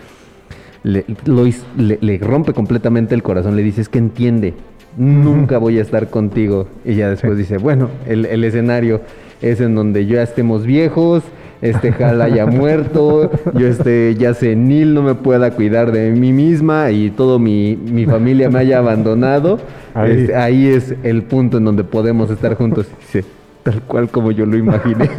le, 0.82 1.04
Lois 1.24 1.64
le, 1.76 1.98
le 2.00 2.18
rompe 2.18 2.52
completamente 2.52 3.14
el 3.14 3.22
corazón, 3.22 3.56
le 3.56 3.62
dice, 3.62 3.80
es 3.80 3.88
que 3.88 3.98
entiende, 3.98 4.54
nunca 4.96 5.58
voy 5.58 5.78
a 5.78 5.82
estar 5.82 6.08
contigo. 6.08 6.68
Y 6.84 6.94
ya 6.94 7.10
después 7.10 7.36
dice, 7.36 7.58
bueno, 7.58 7.90
el, 8.06 8.26
el 8.26 8.44
escenario 8.44 9.00
es 9.40 9.60
en 9.60 9.74
donde 9.74 10.06
ya 10.06 10.22
estemos 10.22 10.64
viejos, 10.64 11.22
este 11.60 11.90
Hal 12.04 12.22
haya 12.22 12.46
muerto, 12.46 13.30
yo 13.54 13.66
este 13.66 14.14
ya 14.14 14.34
senil, 14.34 14.94
no 14.94 15.02
me 15.02 15.14
pueda 15.14 15.50
cuidar 15.52 15.90
de 15.92 16.10
mí 16.12 16.32
misma 16.32 16.90
y 16.90 17.10
todo 17.10 17.38
mi, 17.38 17.76
mi 17.76 18.06
familia 18.06 18.48
me 18.50 18.58
haya 18.60 18.78
abandonado. 18.78 19.58
Ahí. 19.94 20.12
Este, 20.12 20.36
ahí 20.36 20.66
es 20.68 20.94
el 21.02 21.22
punto 21.24 21.58
en 21.58 21.64
donde 21.64 21.84
podemos 21.84 22.30
estar 22.30 22.54
juntos. 22.54 22.86
Dice, 23.00 23.24
tal 23.64 23.82
cual 23.82 24.08
como 24.08 24.30
yo 24.30 24.46
lo 24.46 24.56
imaginé. 24.56 25.08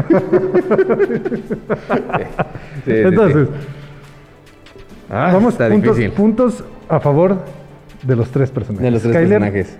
Sí, 2.85 2.91
sí, 2.91 2.93
sí. 2.95 3.01
Entonces, 3.07 3.47
Ah, 5.11 5.31
vamos 5.33 5.55
puntos, 5.55 5.97
difícil. 5.97 6.11
puntos 6.11 6.63
a 6.87 6.99
favor 6.99 7.37
de 8.03 8.15
los 8.15 8.29
tres 8.29 8.51
personajes. 8.51 8.83
De 8.83 8.91
los 8.91 9.01
tres 9.01 9.13
Skyler, 9.15 9.39
personajes. 9.39 9.77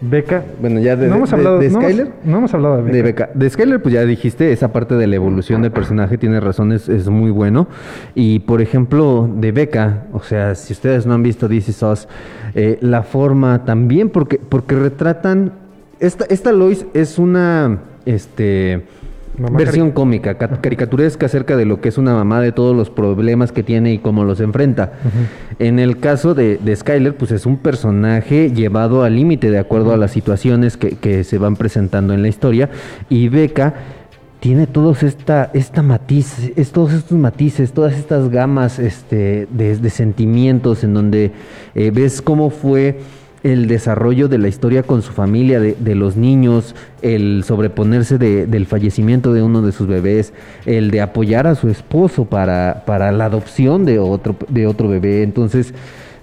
Becca. 0.00 0.44
Bueno, 0.60 0.78
ya 0.80 0.94
de, 0.96 1.08
no 1.08 1.16
hemos 1.16 1.30
de- 1.30 1.36
hablado 1.36 1.58
de 1.58 1.70
no 1.70 1.78
hemos- 1.80 1.84
Skyler. 1.92 2.12
no 2.24 2.38
hemos 2.38 2.54
hablado 2.54 2.76
de 2.76 2.82
Becca. 2.82 2.96
De 2.96 3.02
Becca. 3.02 3.30
De 3.34 3.50
Skyler, 3.50 3.82
pues 3.82 3.94
ya 3.94 4.04
dijiste, 4.04 4.52
esa 4.52 4.72
parte 4.72 4.94
de 4.94 5.06
la 5.06 5.16
evolución 5.16 5.62
del 5.62 5.72
personaje 5.72 6.18
tiene 6.18 6.38
razón, 6.40 6.72
es, 6.72 6.88
muy 7.08 7.30
bueno. 7.30 7.66
Y 8.14 8.40
por 8.40 8.60
ejemplo, 8.60 9.28
de 9.34 9.52
Becca, 9.52 10.04
o 10.12 10.20
sea, 10.22 10.54
si 10.54 10.72
ustedes 10.74 11.06
no 11.06 11.14
han 11.14 11.22
visto 11.22 11.50
Is 11.52 11.82
Us, 11.82 12.08
eh, 12.54 12.78
la 12.80 13.02
forma 13.02 13.64
también, 13.64 14.10
porque, 14.10 14.38
porque 14.48 14.74
retratan. 14.74 15.52
Esta, 15.98 16.26
esta 16.28 16.52
Lois 16.52 16.84
es 16.92 17.18
una 17.18 17.78
este, 18.04 18.82
Mamá 19.38 19.58
versión 19.58 19.90
cómica, 19.90 20.38
ca- 20.38 20.60
caricaturesca 20.60 21.26
acerca 21.26 21.56
de 21.56 21.66
lo 21.66 21.80
que 21.80 21.90
es 21.90 21.98
una 21.98 22.14
mamá, 22.14 22.40
de 22.40 22.52
todos 22.52 22.74
los 22.74 22.88
problemas 22.90 23.52
que 23.52 23.62
tiene 23.62 23.92
y 23.92 23.98
cómo 23.98 24.24
los 24.24 24.40
enfrenta. 24.40 24.92
En 25.58 25.78
el 25.78 25.98
caso 25.98 26.34
de, 26.34 26.56
de 26.56 26.74
Skyler, 26.74 27.16
pues 27.16 27.32
es 27.32 27.44
un 27.44 27.58
personaje 27.58 28.50
llevado 28.52 29.02
al 29.04 29.14
límite 29.16 29.50
de 29.50 29.58
acuerdo 29.58 29.92
a 29.92 29.96
las 29.98 30.10
situaciones 30.12 30.76
que, 30.76 30.90
que 30.96 31.22
se 31.24 31.38
van 31.38 31.56
presentando 31.56 32.14
en 32.14 32.22
la 32.22 32.28
historia. 32.28 32.70
Y 33.10 33.28
Becca 33.28 33.74
tiene 34.40 34.66
todos 34.66 35.02
esta, 35.02 35.50
esta 35.54 35.82
matiz, 35.82 36.52
es, 36.56 36.70
todos 36.70 36.92
estos 36.92 37.18
matices, 37.18 37.72
todas 37.72 37.94
estas 37.94 38.28
gamas 38.30 38.78
este, 38.78 39.48
de, 39.50 39.76
de 39.76 39.90
sentimientos 39.90 40.84
en 40.84 40.94
donde 40.94 41.32
eh, 41.74 41.90
ves 41.92 42.22
cómo 42.22 42.50
fue 42.50 43.00
el 43.52 43.68
desarrollo 43.68 44.28
de 44.28 44.38
la 44.38 44.48
historia 44.48 44.82
con 44.82 45.02
su 45.02 45.12
familia, 45.12 45.60
de, 45.60 45.76
de 45.78 45.94
los 45.94 46.16
niños, 46.16 46.74
el 47.02 47.44
sobreponerse 47.44 48.18
de- 48.18 48.46
del 48.46 48.66
fallecimiento 48.66 49.32
de 49.32 49.42
uno 49.42 49.62
de 49.62 49.72
sus 49.72 49.86
bebés, 49.86 50.32
el 50.64 50.90
de 50.90 51.00
apoyar 51.00 51.46
a 51.46 51.54
su 51.54 51.68
esposo 51.68 52.24
para, 52.24 52.82
para 52.86 53.12
la 53.12 53.26
adopción 53.26 53.84
de 53.84 53.98
otro, 53.98 54.34
de 54.48 54.66
otro 54.66 54.88
bebé. 54.88 55.22
Entonces, 55.22 55.74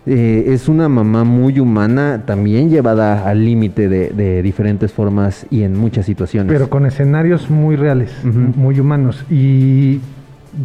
eh, 0.06 0.46
es 0.48 0.68
una 0.68 0.90
mamá 0.90 1.24
muy 1.24 1.60
humana, 1.62 2.24
también 2.26 2.70
llevada 2.70 3.26
al 3.30 3.46
límite 3.46 3.88
de, 3.88 4.10
de 4.10 4.42
diferentes 4.42 4.92
formas 4.92 5.46
y 5.50 5.64
en 5.64 5.78
muchas 5.78 6.06
situaciones. 6.06 6.52
Pero 6.52 6.70
con 6.70 6.86
escenarios 6.86 7.50
muy 7.50 7.78
reales, 7.78 8.12
muy 8.24 8.80
humanos. 8.82 9.24
Y 9.32 10.02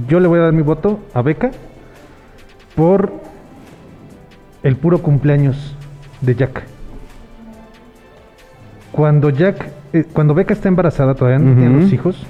yo 0.09 0.19
le 0.19 0.27
voy 0.27 0.41
a 0.41 0.43
dar 0.43 0.53
mi 0.53 0.63
voto 0.63 0.99
a 1.15 1.23
Becca 1.23 1.53
por 2.75 3.13
el 4.65 4.75
puro 4.77 5.01
cumpleaños 5.03 5.77
de 6.21 6.35
Jack. 6.35 6.63
Cuando 8.93 9.31
Jack, 9.31 9.69
eh, 9.93 10.05
cuando 10.13 10.35
Becca 10.35 10.55
está 10.55 10.69
embarazada, 10.69 11.15
todavía 11.15 11.39
no 11.39 11.55
tiene 11.55 11.81
los 11.83 11.93
hijos, 11.93 12.27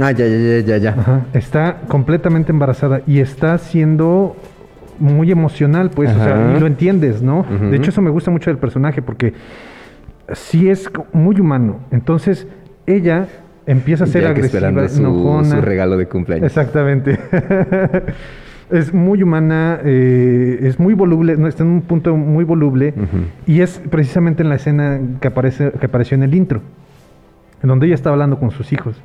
Ah, 0.00 0.10
ya, 0.10 0.26
ya, 0.26 0.36
ya, 0.36 0.58
ya, 0.60 0.76
ya. 0.78 0.90
Ajá, 0.90 1.20
está 1.34 1.76
completamente 1.86 2.50
embarazada 2.50 3.02
y 3.06 3.20
está 3.20 3.56
siendo 3.58 4.34
muy 4.98 5.30
emocional, 5.30 5.90
pues, 5.90 6.10
o 6.10 6.18
sea, 6.18 6.54
y 6.56 6.60
lo 6.60 6.66
entiendes, 6.66 7.22
¿no? 7.22 7.46
De 7.70 7.76
hecho, 7.76 7.90
eso 7.90 8.02
me 8.02 8.10
gusta 8.10 8.30
mucho 8.30 8.50
del 8.50 8.58
personaje 8.58 9.02
porque 9.02 9.34
sí 10.32 10.68
es 10.68 10.90
muy 11.12 11.38
humano. 11.38 11.80
Entonces, 11.92 12.46
ella 12.86 13.28
empieza 13.66 14.04
a 14.04 14.06
ser 14.06 14.22
Jack 14.22 14.32
agresiva, 14.32 14.58
esperando 14.58 14.88
su, 14.88 15.00
enojona. 15.00 15.56
su 15.56 15.60
regalo 15.60 15.96
de 15.96 16.06
cumpleaños. 16.06 16.46
Exactamente. 16.46 17.18
es 18.70 18.92
muy 18.94 19.22
humana, 19.22 19.80
eh, 19.84 20.58
es 20.62 20.78
muy 20.78 20.94
voluble, 20.94 21.36
no, 21.36 21.48
está 21.48 21.62
en 21.62 21.70
un 21.70 21.82
punto 21.82 22.16
muy 22.16 22.44
voluble 22.44 22.94
y 23.46 23.60
es 23.60 23.80
precisamente 23.90 24.42
en 24.42 24.48
la 24.48 24.56
escena 24.56 25.00
que, 25.20 25.28
aparece, 25.28 25.72
que 25.72 25.86
apareció 25.86 26.14
en 26.14 26.22
el 26.22 26.34
intro, 26.34 26.60
en 27.62 27.68
donde 27.68 27.86
ella 27.86 27.94
está 27.94 28.10
hablando 28.10 28.38
con 28.38 28.50
sus 28.50 28.72
hijos. 28.72 29.00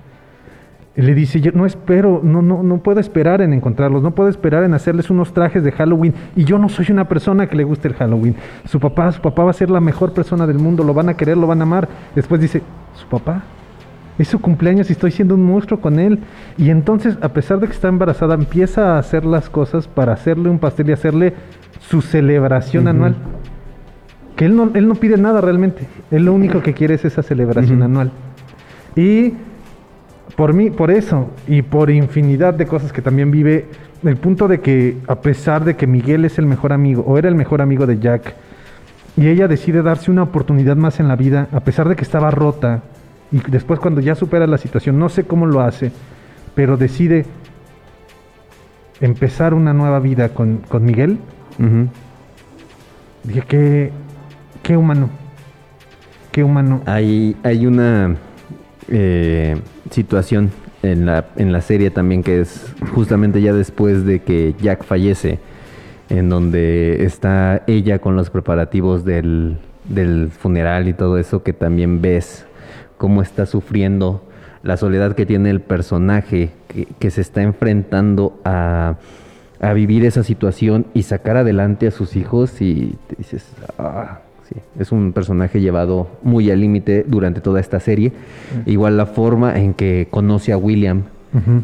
Y 0.95 1.01
le 1.01 1.13
dice, 1.13 1.39
yo 1.39 1.51
no 1.53 1.65
espero, 1.65 2.19
no, 2.23 2.41
no, 2.41 2.61
no 2.61 2.79
puedo 2.79 2.99
esperar 2.99 3.41
en 3.41 3.53
encontrarlos, 3.53 4.03
no 4.03 4.11
puedo 4.11 4.27
esperar 4.27 4.63
en 4.63 4.73
hacerles 4.73 5.09
unos 5.09 5.33
trajes 5.33 5.63
de 5.63 5.71
Halloween. 5.71 6.13
Y 6.35 6.43
yo 6.43 6.57
no 6.57 6.67
soy 6.67 6.87
una 6.89 7.07
persona 7.07 7.47
que 7.47 7.55
le 7.55 7.63
guste 7.63 7.87
el 7.87 7.93
Halloween. 7.93 8.35
Su 8.65 8.81
papá, 8.81 9.11
su 9.13 9.21
papá 9.21 9.45
va 9.45 9.51
a 9.51 9.53
ser 9.53 9.69
la 9.69 9.79
mejor 9.79 10.13
persona 10.13 10.45
del 10.45 10.59
mundo, 10.59 10.83
lo 10.83 10.93
van 10.93 11.07
a 11.07 11.13
querer, 11.13 11.37
lo 11.37 11.47
van 11.47 11.61
a 11.61 11.63
amar. 11.63 11.87
Después 12.15 12.41
dice, 12.41 12.61
¿su 12.95 13.07
papá? 13.07 13.43
Es 14.19 14.27
su 14.27 14.39
cumpleaños 14.39 14.89
y 14.89 14.93
estoy 14.93 15.11
siendo 15.11 15.33
un 15.33 15.43
monstruo 15.43 15.81
con 15.81 15.97
él. 15.97 16.19
Y 16.57 16.69
entonces, 16.69 17.17
a 17.21 17.29
pesar 17.29 17.59
de 17.59 17.67
que 17.67 17.73
está 17.73 17.87
embarazada, 17.87 18.35
empieza 18.35 18.95
a 18.95 18.99
hacer 18.99 19.25
las 19.25 19.49
cosas 19.49 19.87
para 19.87 20.13
hacerle 20.13 20.49
un 20.49 20.59
pastel 20.59 20.89
y 20.89 20.91
hacerle 20.91 21.33
su 21.79 22.01
celebración 22.01 22.87
anual. 22.87 23.15
Que 24.35 24.45
él 24.45 24.55
no, 24.55 24.69
él 24.75 24.87
no 24.87 24.95
pide 24.95 25.17
nada 25.17 25.41
realmente. 25.41 25.87
Él 26.11 26.25
lo 26.25 26.33
único 26.33 26.61
que 26.61 26.73
quiere 26.73 26.93
es 26.93 27.05
esa 27.05 27.23
celebración 27.23 27.81
anual. 27.81 28.11
Y 28.95 29.33
por 30.35 30.53
mí, 30.53 30.69
por 30.69 30.91
eso, 30.91 31.29
y 31.47 31.61
por 31.61 31.89
infinidad 31.89 32.53
de 32.53 32.65
cosas 32.65 32.93
que 32.93 33.01
también 33.01 33.31
vive, 33.31 33.65
el 34.03 34.17
punto 34.17 34.47
de 34.47 34.61
que, 34.61 34.97
a 35.07 35.15
pesar 35.15 35.65
de 35.65 35.75
que 35.75 35.87
Miguel 35.87 36.25
es 36.25 36.37
el 36.39 36.45
mejor 36.45 36.71
amigo, 36.71 37.03
o 37.05 37.17
era 37.17 37.27
el 37.27 37.35
mejor 37.35 37.61
amigo 37.61 37.85
de 37.85 37.99
Jack, 37.99 38.35
y 39.17 39.27
ella 39.27 39.47
decide 39.47 39.81
darse 39.81 40.11
una 40.11 40.23
oportunidad 40.23 40.77
más 40.77 40.99
en 40.99 41.07
la 41.07 41.15
vida, 41.15 41.49
a 41.51 41.59
pesar 41.59 41.89
de 41.89 41.95
que 41.95 42.03
estaba 42.03 42.31
rota, 42.31 42.83
y 43.31 43.39
después 43.49 43.79
cuando 43.79 44.01
ya 44.01 44.15
supera 44.15 44.47
la 44.47 44.57
situación, 44.57 44.97
no 44.97 45.09
sé 45.09 45.25
cómo 45.25 45.45
lo 45.45 45.61
hace, 45.61 45.91
pero 46.55 46.77
decide 46.77 47.25
empezar 49.01 49.53
una 49.53 49.73
nueva 49.73 49.99
vida 49.99 50.29
con, 50.29 50.57
con 50.67 50.83
Miguel, 50.83 51.19
dije, 53.23 53.43
qué, 53.47 53.91
qué 54.63 54.77
humano, 54.77 55.09
qué 56.31 56.43
humano. 56.43 56.81
Hay, 56.85 57.35
hay 57.43 57.65
una 57.65 58.15
eh, 58.87 59.57
situación 59.91 60.51
en 60.81 61.05
la, 61.05 61.25
en 61.35 61.51
la 61.51 61.61
serie 61.61 61.91
también 61.91 62.23
que 62.23 62.41
es 62.41 62.73
justamente 62.93 63.41
ya 63.41 63.53
después 63.53 64.05
de 64.05 64.21
que 64.21 64.55
Jack 64.59 64.83
fallece, 64.83 65.39
en 66.09 66.29
donde 66.29 67.05
está 67.05 67.63
ella 67.67 67.99
con 67.99 68.15
los 68.15 68.31
preparativos 68.31 69.05
del, 69.05 69.57
del 69.87 70.29
funeral 70.29 70.87
y 70.87 70.93
todo 70.93 71.19
eso, 71.19 71.43
que 71.43 71.53
también 71.53 72.01
ves 72.01 72.45
cómo 72.99 73.23
está 73.23 73.47
sufriendo 73.47 74.21
la 74.61 74.77
soledad 74.77 75.15
que 75.15 75.25
tiene 75.25 75.49
el 75.49 75.61
personaje, 75.61 76.51
que, 76.67 76.85
que 76.99 77.09
se 77.09 77.21
está 77.21 77.41
enfrentando 77.41 78.39
a, 78.45 78.97
a 79.61 79.73
vivir 79.73 80.05
esa 80.05 80.21
situación 80.23 80.85
y 80.93 81.03
sacar 81.03 81.37
adelante 81.37 81.87
a 81.87 81.91
sus 81.91 82.15
hijos 82.15 82.61
y 82.61 82.95
te 83.07 83.15
dices, 83.17 83.47
ah, 83.79 84.19
sí, 84.47 84.55
es 84.77 84.91
un 84.91 85.13
personaje 85.13 85.61
llevado 85.61 86.09
muy 86.23 86.51
al 86.51 86.59
límite 86.59 87.05
durante 87.07 87.39
toda 87.41 87.59
esta 87.61 87.79
serie. 87.79 88.11
Igual 88.65 88.97
la 88.97 89.05
forma 89.05 89.57
en 89.57 89.73
que 89.73 90.07
conoce 90.11 90.51
a 90.51 90.57
William 90.57 91.03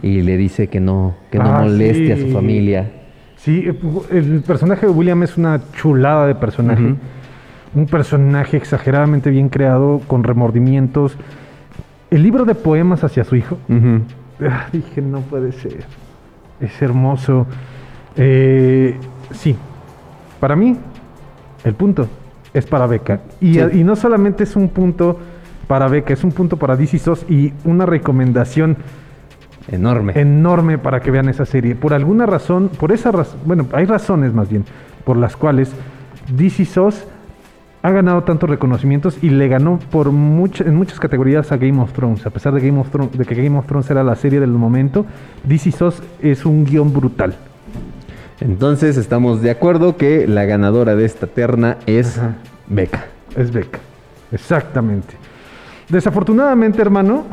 y 0.01 0.21
le 0.21 0.37
dice 0.37 0.67
que 0.67 0.79
no, 0.79 1.15
que 1.31 1.37
no 1.39 1.45
Ah, 1.53 1.61
moleste 1.63 2.13
a 2.13 2.17
su 2.17 2.27
familia. 2.31 2.91
Sí, 3.35 3.65
el 4.09 4.41
personaje 4.47 4.85
de 4.85 4.91
William 4.91 5.21
es 5.23 5.37
una 5.37 5.59
chulada 5.73 6.27
de 6.27 6.35
personaje. 6.35 6.81
Ujú. 6.83 6.95
Un 7.75 7.85
personaje 7.87 8.57
exageradamente 8.57 9.29
bien 9.29 9.49
creado, 9.49 10.01
con 10.07 10.23
remordimientos. 10.23 11.15
El 12.09 12.23
libro 12.23 12.45
de 12.45 12.55
poemas 12.55 13.03
hacia 13.03 13.23
su 13.25 13.35
hijo. 13.35 13.57
Ah, 14.41 14.67
dije, 14.71 15.01
no 15.01 15.19
puede 15.21 15.51
ser. 15.51 15.83
Es 16.61 16.81
hermoso. 16.81 17.45
Eh, 18.15 18.97
sí, 19.31 19.55
para 20.39 20.55
mí, 20.55 20.77
el 21.65 21.73
punto 21.73 22.07
es 22.53 22.65
para 22.65 22.87
Beca. 22.87 23.19
Y, 23.41 23.55
Sí. 23.55 23.61
y 23.73 23.83
no 23.83 23.95
solamente 23.97 24.43
es 24.45 24.55
un 24.55 24.69
punto 24.69 25.19
para 25.67 25.87
Beca, 25.89 26.13
es 26.13 26.23
un 26.23 26.31
punto 26.31 26.57
para 26.57 26.77
DC 26.77 26.97
SOS 26.99 27.25
y 27.29 27.51
una 27.65 27.85
recomendación 27.85 28.77
Enorme. 29.69 30.13
enorme 30.15 30.77
para 30.77 31.01
que 31.01 31.11
vean 31.11 31.27
esa 31.27 31.45
serie. 31.45 31.75
Por 31.75 31.93
alguna 31.93 32.25
razón, 32.25 32.69
por 32.79 32.91
esa 32.93 33.11
razón, 33.11 33.39
bueno, 33.45 33.65
hay 33.73 33.85
razones 33.85 34.31
más 34.33 34.47
bien, 34.47 34.63
por 35.03 35.17
las 35.17 35.35
cuales 35.35 35.73
DC 36.37 36.63
SOS 36.65 37.05
ha 37.85 37.91
ganado 37.91 38.23
tantos 38.23 38.49
reconocimientos 38.49 39.19
y 39.21 39.29
le 39.29 39.47
ganó 39.47 39.77
por 39.91 40.07
en 40.07 40.75
muchas 40.75 40.99
categorías 40.99 41.51
a 41.51 41.57
Game 41.57 41.79
of 41.79 41.93
Thrones. 41.93 42.25
A 42.25 42.31
pesar 42.31 42.51
de, 42.51 42.59
Game 42.59 42.79
of 42.79 42.89
Thrones, 42.89 43.15
de 43.15 43.25
que 43.25 43.35
Game 43.35 43.55
of 43.59 43.67
Thrones 43.67 43.91
era 43.91 44.03
la 44.03 44.15
serie 44.15 44.39
del 44.39 44.49
momento, 44.49 45.05
DC 45.43 45.71
SOS 45.71 46.01
es 46.19 46.47
un 46.47 46.65
guion 46.65 46.91
brutal. 46.91 47.35
Entonces 48.41 48.97
estamos 48.97 49.43
de 49.43 49.51
acuerdo 49.51 49.97
que 49.97 50.27
la 50.27 50.45
ganadora 50.45 50.95
de 50.95 51.05
esta 51.05 51.27
terna 51.27 51.77
es 51.85 52.17
Ajá. 52.17 52.33
Beca. 52.65 53.05
Es 53.35 53.51
Beca. 53.51 53.77
Exactamente. 54.31 55.13
Desafortunadamente, 55.87 56.81
hermano, 56.81 57.25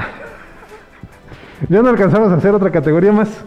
ya 1.70 1.80
no 1.80 1.88
alcanzamos 1.88 2.30
a 2.30 2.34
hacer 2.34 2.54
otra 2.54 2.70
categoría 2.70 3.10
más. 3.10 3.42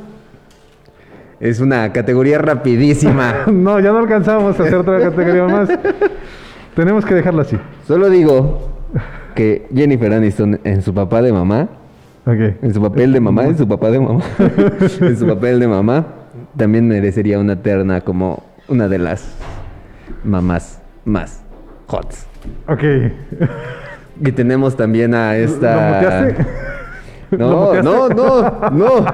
Es 1.39 1.60
una 1.60 1.93
categoría 1.93 2.39
rapidísima. 2.39 3.43
No, 3.51 3.80
ya 3.80 3.91
no 3.91 3.99
alcanzamos 3.99 4.60
a 4.60 4.64
hacer 4.64 4.74
otra 4.78 4.99
categoría 4.99 5.43
más. 5.45 5.70
Tenemos 6.76 7.05
que 7.05 7.13
dejarla 7.15 7.43
así. 7.43 7.57
Solo 7.88 8.09
digo 8.09 8.69
que 9.34 9.67
Jennifer 9.73 10.11
Aniston 10.13 10.59
en 10.63 10.82
su 10.82 10.93
papá 10.93 11.21
de 11.21 11.32
mamá, 11.32 11.69
Ok. 12.26 12.39
en 12.61 12.73
su 12.73 12.82
papel 12.82 13.13
de 13.13 13.19
mamá, 13.19 13.45
en 13.45 13.57
su 13.57 13.67
papá 13.67 13.91
de 13.91 13.99
mamá, 13.99 14.21
en 15.01 15.17
su 15.17 15.28
papel 15.28 15.59
de 15.59 15.67
mamá, 15.67 16.05
también 16.57 16.88
merecería 16.88 17.39
una 17.39 17.61
terna 17.61 18.01
como 18.01 18.43
una 18.67 18.88
de 18.88 18.97
las 18.97 19.36
mamás 20.23 20.82
más 21.05 21.41
hots. 21.88 22.26
Ok. 22.67 22.84
Y 24.21 24.32
tenemos 24.32 24.76
también 24.76 25.13
a 25.13 25.34
¿Lo 25.34 25.43
esta... 25.43 26.01
¿Lo 27.32 27.82
No, 27.82 27.82
no, 27.84 28.09
no, 28.09 28.69
no, 28.71 29.05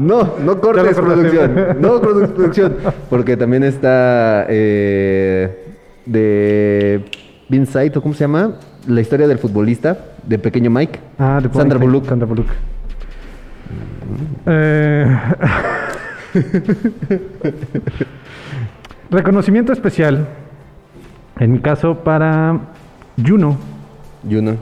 no, 0.00 0.32
no 0.44 0.60
cortes 0.60 0.96
producción, 0.96 1.76
no 1.80 2.00
cortes 2.00 2.30
producción, 2.30 2.76
porque 3.10 3.36
también 3.36 3.64
está 3.64 4.46
eh, 4.48 5.65
de 6.06 7.04
Inside, 7.50 7.92
¿o 7.98 8.02
cómo 8.02 8.14
se 8.14 8.20
llama? 8.20 8.54
La 8.88 9.00
historia 9.00 9.26
del 9.28 9.38
futbolista, 9.38 9.98
de 10.24 10.38
Pequeño 10.38 10.70
Mike. 10.70 10.98
Ah, 11.18 11.40
de 11.42 11.52
Sandra 11.52 11.78
Bullock. 11.78 12.06
Sandra 12.08 12.26
Bullock. 12.26 12.46
Eh, 14.46 15.18
Reconocimiento 19.10 19.72
especial, 19.72 20.26
en 21.38 21.52
mi 21.52 21.58
caso, 21.60 21.98
para 22.02 22.58
Juno, 23.24 23.56
Juno. 24.28 24.56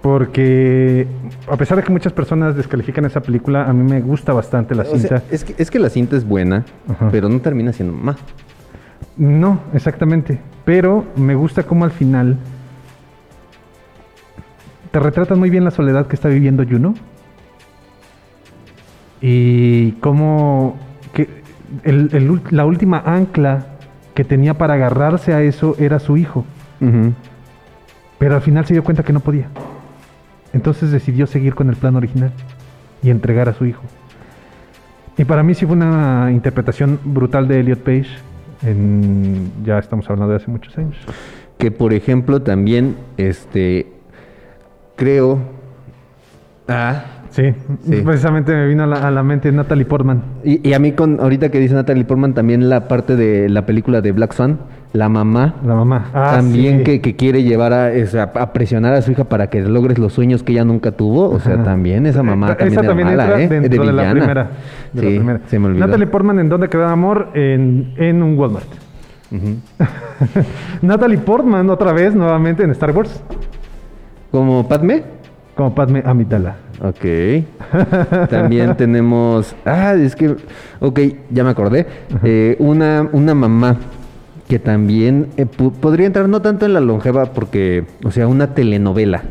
porque 0.00 1.06
a 1.50 1.56
pesar 1.56 1.76
de 1.76 1.82
que 1.84 1.92
muchas 1.92 2.12
personas 2.12 2.56
descalifican 2.56 3.04
esa 3.04 3.20
película, 3.20 3.64
a 3.68 3.72
mí 3.74 3.82
me 3.82 4.00
gusta 4.00 4.32
bastante 4.32 4.74
la 4.74 4.82
O 4.84 4.86
sea, 4.86 4.98
cinta. 4.98 5.22
es, 5.30 5.44
que, 5.44 5.54
es 5.62 5.70
que 5.70 5.78
la 5.78 5.90
cinta 5.90 6.16
es 6.16 6.26
buena, 6.26 6.64
Ajá. 6.88 7.08
pero 7.10 7.28
no 7.28 7.38
termina 7.40 7.72
siendo 7.72 7.92
más. 7.94 8.16
No, 9.18 9.60
exactamente. 9.74 10.38
Pero 10.66 11.06
me 11.16 11.34
gusta 11.34 11.62
cómo 11.62 11.84
al 11.86 11.90
final 11.92 12.36
te 14.90 14.98
retratan 14.98 15.38
muy 15.38 15.48
bien 15.48 15.64
la 15.64 15.70
soledad 15.70 16.06
que 16.08 16.16
está 16.16 16.28
viviendo 16.28 16.64
Juno. 16.68 16.94
Y 19.20 19.92
cómo 19.92 20.76
que 21.14 21.42
el- 21.84 22.10
el 22.12 22.30
ul- 22.30 22.50
la 22.50 22.66
última 22.66 23.02
ancla 23.06 23.66
que 24.14 24.24
tenía 24.24 24.54
para 24.54 24.74
agarrarse 24.74 25.32
a 25.34 25.42
eso 25.42 25.74
era 25.78 25.98
su 25.98 26.16
hijo. 26.16 26.44
Pero 28.18 28.34
al 28.34 28.40
final 28.42 28.66
se 28.66 28.74
dio 28.74 28.84
cuenta 28.84 29.02
que 29.02 29.12
no 29.12 29.20
podía. 29.20 29.48
Entonces 30.52 30.90
decidió 30.90 31.26
seguir 31.26 31.54
con 31.54 31.68
el 31.68 31.76
plan 31.76 31.96
original 31.96 32.32
y 33.02 33.10
entregar 33.10 33.48
a 33.48 33.54
su 33.54 33.66
hijo. 33.66 33.82
Y 35.18 35.24
para 35.24 35.42
mí 35.42 35.54
sí 35.54 35.64
fue 35.66 35.76
una 35.76 36.30
interpretación 36.32 36.98
brutal 37.04 37.46
de 37.48 37.60
Elliot 37.60 37.80
Page. 37.80 38.08
En, 38.62 39.50
ya 39.64 39.78
estamos 39.78 40.08
hablando 40.08 40.30
de 40.30 40.36
hace 40.36 40.50
muchos 40.50 40.76
años. 40.78 40.96
Que 41.58 41.70
por 41.70 41.92
ejemplo 41.92 42.42
también, 42.42 42.96
este, 43.16 43.86
creo... 44.96 45.38
Ah, 46.68 47.04
Sí, 47.30 47.52
Sí. 47.82 48.00
precisamente 48.02 48.54
me 48.54 48.66
vino 48.66 48.84
a 48.84 48.86
la, 48.86 49.06
a 49.06 49.10
la 49.10 49.22
mente 49.22 49.52
Natalie 49.52 49.84
Portman. 49.84 50.22
Y, 50.42 50.66
y 50.66 50.72
a 50.72 50.78
mí 50.78 50.92
con 50.92 51.20
ahorita 51.20 51.50
que 51.50 51.58
dice 51.60 51.74
Natalie 51.74 52.04
Portman 52.04 52.32
también 52.32 52.70
la 52.70 52.88
parte 52.88 53.14
de 53.14 53.50
la 53.50 53.66
película 53.66 54.00
de 54.00 54.12
Black 54.12 54.32
Swan, 54.32 54.58
la 54.96 55.08
mamá 55.08 55.54
La 55.64 55.74
mamá. 55.74 56.06
Ah, 56.14 56.32
también 56.36 56.78
sí. 56.78 56.84
que, 56.84 57.00
que 57.00 57.16
quiere 57.16 57.42
llevar 57.42 57.72
a, 57.72 58.52
presionar 58.52 58.94
a 58.94 59.02
su 59.02 59.12
hija 59.12 59.24
para 59.24 59.48
que 59.48 59.60
logres 59.62 59.98
los 59.98 60.12
sueños 60.12 60.42
que 60.42 60.52
ella 60.52 60.64
nunca 60.64 60.92
tuvo, 60.92 61.30
o 61.30 61.38
sea, 61.40 61.54
Ajá. 61.54 61.62
también 61.64 62.06
esa 62.06 62.22
mamá 62.22 62.52
Eh, 62.52 62.54
también 62.56 62.72
esa 62.78 62.82
también 62.86 63.08
mala, 63.08 63.24
entra 63.24 63.40
¿eh? 63.42 63.48
dentro 63.60 63.84
de, 63.86 63.92
la 63.92 64.02
villana. 64.02 64.20
primera. 64.20 64.50
de 64.92 65.02
la 65.02 65.08
sí, 65.08 65.16
primera. 65.16 65.40
se 65.46 65.58
me 65.58 65.66
olvidó. 65.66 65.86
Natalie 65.86 66.06
Portman, 66.06 66.38
¿en 66.40 66.48
dónde 66.48 66.68
quedó 66.68 66.86
amor? 66.86 67.28
En, 67.34 67.92
en 67.96 68.22
un 68.22 68.38
Walmart. 68.38 68.66
Natalie 70.82 71.18
Portman, 71.18 71.68
otra 71.70 71.92
vez, 71.92 72.14
nuevamente 72.14 72.62
en 72.62 72.70
Star 72.70 72.92
Wars. 72.92 73.22
Como 74.30 74.66
Padme. 74.68 75.02
Como 75.54 75.74
Padme 75.74 76.02
Amidala. 76.04 76.56
Ok. 76.82 77.04
También 78.30 78.76
tenemos. 78.76 79.56
Ah, 79.64 79.94
es 79.94 80.14
que. 80.14 80.36
Ok, 80.80 81.00
ya 81.30 81.42
me 81.44 81.50
acordé. 81.50 81.86
Eh, 82.22 82.56
una, 82.58 83.08
una 83.12 83.34
mamá 83.34 83.76
que 84.48 84.58
también 84.58 85.28
eh, 85.36 85.46
podría 85.46 86.06
entrar 86.06 86.28
no 86.28 86.40
tanto 86.42 86.66
en 86.66 86.72
la 86.74 86.80
longeva, 86.80 87.26
porque. 87.32 87.84
O 88.04 88.10
sea, 88.10 88.28
una 88.28 88.54
telenovela 88.54 89.22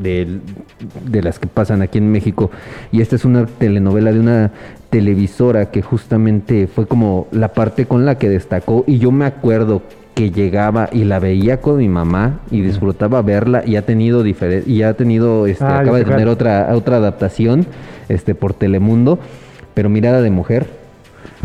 del- 0.00 0.40
de 1.10 1.22
las 1.22 1.38
que 1.38 1.46
pasan 1.48 1.82
aquí 1.82 1.98
en 1.98 2.10
México. 2.12 2.50
Y 2.92 3.00
esta 3.00 3.16
es 3.16 3.24
una 3.24 3.46
telenovela 3.46 4.12
de 4.12 4.20
una 4.20 4.50
televisora 4.90 5.70
que 5.70 5.82
justamente 5.82 6.66
fue 6.66 6.86
como 6.86 7.26
la 7.32 7.48
parte 7.52 7.86
con 7.86 8.06
la 8.06 8.16
que 8.16 8.28
destacó. 8.28 8.84
Y 8.86 8.98
yo 8.98 9.10
me 9.10 9.24
acuerdo 9.26 9.82
que 10.14 10.30
llegaba 10.30 10.88
y 10.92 11.04
la 11.04 11.18
veía 11.18 11.60
con 11.60 11.76
mi 11.78 11.88
mamá 11.88 12.40
y 12.50 12.60
disfrutaba 12.62 13.20
verla 13.22 13.62
y 13.66 13.76
ha 13.76 13.82
tenido 13.82 14.24
difere- 14.24 14.66
y 14.66 14.82
ha 14.82 14.94
tenido 14.94 15.46
este 15.46 15.64
Ah, 15.64 15.80
acaba 15.80 15.98
de 15.98 16.04
tener 16.04 16.28
otra 16.28 16.70
otra 16.74 16.96
adaptación 16.96 17.66
este 18.08 18.34
por 18.34 18.54
Telemundo, 18.54 19.18
pero 19.74 19.88
Mirada 19.88 20.22
de 20.22 20.30
mujer. 20.30 20.66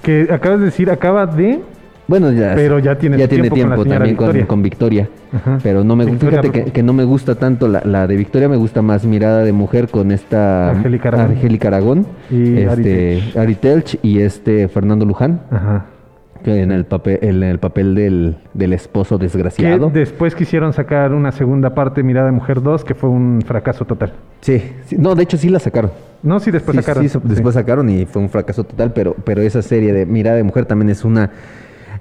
Que 0.01 0.27
acabas 0.31 0.59
de 0.59 0.65
decir, 0.65 0.89
acaba 0.89 1.25
de. 1.27 1.59
Bueno, 2.07 2.31
ya 2.31 2.53
Pero 2.55 2.79
ya 2.79 2.97
tiene 2.97 3.17
ya 3.17 3.25
su 3.25 3.29
tiene 3.29 3.49
tiempo 3.49 3.55
con 3.55 3.69
la 3.69 3.75
tiempo 3.75 3.83
señora 3.83 3.99
también 3.99 4.15
con, 4.15 4.27
Victoria. 4.27 4.47
con 4.47 4.61
Victoria. 4.63 5.09
Ajá. 5.33 5.59
Pero 5.63 5.83
no 5.83 5.95
me 5.95 6.05
Victoria 6.05 6.41
fíjate 6.41 6.63
que, 6.65 6.71
que 6.71 6.83
no 6.83 6.93
me 6.93 7.03
gusta 7.05 7.35
tanto 7.35 7.67
la, 7.67 7.81
la 7.85 8.07
de 8.07 8.15
Victoria, 8.17 8.49
me 8.49 8.57
gusta 8.57 8.81
más 8.81 9.05
Mirada 9.05 9.43
de 9.43 9.53
mujer 9.53 9.87
con 9.89 10.11
esta 10.11 10.71
Angélica 10.71 11.09
Aragón. 11.09 11.37
Aragón, 11.67 12.07
Y 12.29 12.57
este 12.59 13.23
Ari 13.39 13.55
Telch 13.55 13.99
y 14.01 14.19
este 14.19 14.67
Fernando 14.67 15.05
Luján. 15.05 15.41
Ajá. 15.49 15.85
que 16.43 16.61
en 16.61 16.73
el 16.73 16.83
papel 16.85 17.19
en 17.21 17.41
el 17.41 17.57
papel 17.59 17.95
del, 17.95 18.35
del 18.53 18.73
esposo 18.73 19.17
Que 19.17 19.23
desgraciado. 19.23 19.89
después 19.89 20.35
quisieron 20.35 20.73
sacar 20.73 21.13
una 21.13 21.31
segunda 21.31 21.73
parte, 21.73 22.03
Mirada 22.03 22.25
de 22.25 22.33
Mujer 22.33 22.61
2, 22.61 22.83
que 22.83 22.95
fue 22.95 23.09
un 23.09 23.41
fracaso 23.45 23.85
total. 23.85 24.11
Sí, 24.41 24.61
sí, 24.87 24.97
no, 24.99 25.15
de 25.15 25.23
hecho 25.23 25.37
sí 25.37 25.47
la 25.47 25.59
sacaron. 25.59 25.91
No, 26.21 26.41
sí, 26.41 26.51
después 26.51 26.75
Sí, 26.75 26.83
sacaron. 26.83 27.07
sí, 27.09 27.17
después 27.23 27.55
sacaron 27.55 27.89
y 27.89 28.05
fue 28.05 28.21
un 28.21 28.29
fracaso 28.29 28.65
total, 28.65 28.91
pero, 28.93 29.15
pero 29.23 29.41
esa 29.41 29.61
serie 29.61 29.93
de 29.93 30.05
Mirada 30.05 30.35
de 30.35 30.43
Mujer 30.43 30.65
también 30.65 30.89
es 30.89 31.05
una... 31.05 31.31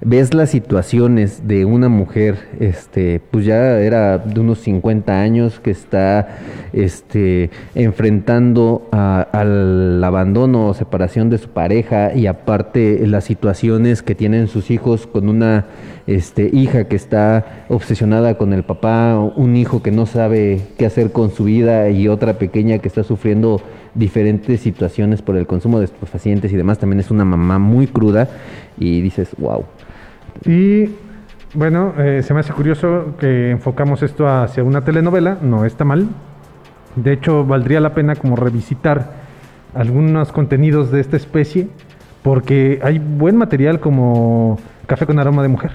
Ves 0.05 0.33
las 0.33 0.49
situaciones 0.49 1.47
de 1.47 1.63
una 1.63 1.87
mujer, 1.87 2.37
este, 2.59 3.21
pues 3.31 3.45
ya 3.45 3.79
era 3.79 4.17
de 4.17 4.37
unos 4.41 4.59
50 4.59 5.21
años 5.21 5.61
que 5.61 5.71
está 5.71 6.39
este, 6.73 7.51
enfrentando 7.73 8.89
a- 8.91 9.21
al 9.31 10.03
abandono 10.03 10.67
o 10.67 10.73
separación 10.73 11.29
de 11.29 11.37
su 11.37 11.47
pareja 11.49 12.13
y 12.13 12.27
aparte 12.27 13.07
las 13.07 13.23
situaciones 13.23 14.01
que 14.03 14.13
tienen 14.13 14.47
sus 14.49 14.71
hijos 14.71 15.07
con 15.07 15.29
una 15.29 15.67
este, 16.05 16.49
hija 16.51 16.83
que 16.89 16.97
está 16.97 17.63
obsesionada 17.69 18.37
con 18.37 18.51
el 18.51 18.63
papá, 18.63 19.17
un 19.37 19.55
hijo 19.55 19.81
que 19.81 19.91
no 19.91 20.05
sabe 20.05 20.59
qué 20.77 20.85
hacer 20.85 21.13
con 21.13 21.31
su 21.31 21.45
vida 21.45 21.89
y 21.91 22.09
otra 22.09 22.33
pequeña 22.33 22.79
que 22.79 22.89
está 22.89 23.03
sufriendo 23.03 23.61
diferentes 23.95 24.59
situaciones 24.59 25.21
por 25.21 25.37
el 25.37 25.47
consumo 25.47 25.79
de 25.79 25.85
estupefacientes 25.85 26.51
y 26.51 26.57
demás. 26.57 26.77
También 26.79 26.99
es 26.99 27.09
una 27.09 27.23
mamá 27.23 27.57
muy 27.57 27.87
cruda 27.87 28.27
y 28.77 28.99
dices, 28.99 29.29
wow. 29.37 29.63
Y 30.45 30.89
bueno, 31.53 31.93
eh, 31.97 32.21
se 32.23 32.33
me 32.33 32.39
hace 32.39 32.53
curioso 32.53 33.15
que 33.19 33.51
enfocamos 33.51 34.01
esto 34.03 34.27
hacia 34.27 34.63
una 34.63 34.83
telenovela, 34.83 35.37
no 35.41 35.65
está 35.65 35.85
mal. 35.85 36.07
De 36.95 37.13
hecho, 37.13 37.45
valdría 37.45 37.79
la 37.79 37.93
pena 37.93 38.15
como 38.15 38.35
revisitar 38.35 39.11
algunos 39.73 40.31
contenidos 40.31 40.91
de 40.91 40.99
esta 41.01 41.17
especie, 41.17 41.67
porque 42.21 42.79
hay 42.83 42.99
buen 42.99 43.35
material 43.37 43.79
como 43.79 44.59
Café 44.85 45.05
con 45.05 45.17
aroma 45.19 45.41
de 45.41 45.47
mujer. 45.47 45.71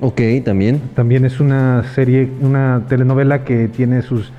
Ok, 0.00 0.20
también. 0.44 0.80
También 0.94 1.24
es 1.24 1.40
una 1.40 1.82
serie, 1.94 2.30
una 2.40 2.82
telenovela 2.88 3.44
que 3.44 3.68
tiene 3.68 4.02
sus 4.02 4.30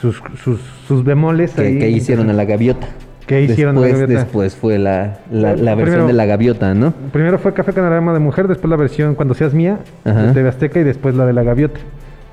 sus, 0.00 0.22
sus, 0.42 0.60
sus 0.86 1.04
bemoles 1.04 1.52
Que, 1.52 1.62
ahí. 1.62 1.78
que 1.78 1.88
hicieron 1.88 2.28
a 2.30 2.32
la 2.32 2.44
gaviota. 2.44 2.86
¿Qué 3.26 3.42
hicieron 3.42 3.76
a 3.78 3.80
la 3.80 3.86
después, 3.86 4.02
gaviota? 4.02 4.24
Después 4.24 4.56
fue 4.56 4.78
la, 4.78 5.18
la, 5.30 5.56
la 5.56 5.74
versión 5.74 5.76
Primero- 5.84 6.06
de 6.06 6.12
la 6.12 6.26
gaviota, 6.26 6.74
¿no? 6.74 6.92
Primero 7.12 7.38
fue 7.38 7.54
Café 7.54 7.72
con 7.72 7.84
aroma 7.84 8.12
de 8.12 8.18
mujer, 8.18 8.48
después 8.48 8.68
la 8.70 8.76
versión 8.76 9.14
Cuando 9.14 9.32
seas 9.34 9.54
mía 9.54 9.78
Ajá. 10.04 10.24
de 10.24 10.32
TV 10.34 10.48
Azteca 10.48 10.80
y 10.80 10.84
después 10.84 11.14
la 11.14 11.24
de 11.24 11.32
la 11.32 11.42
gaviota. 11.42 11.80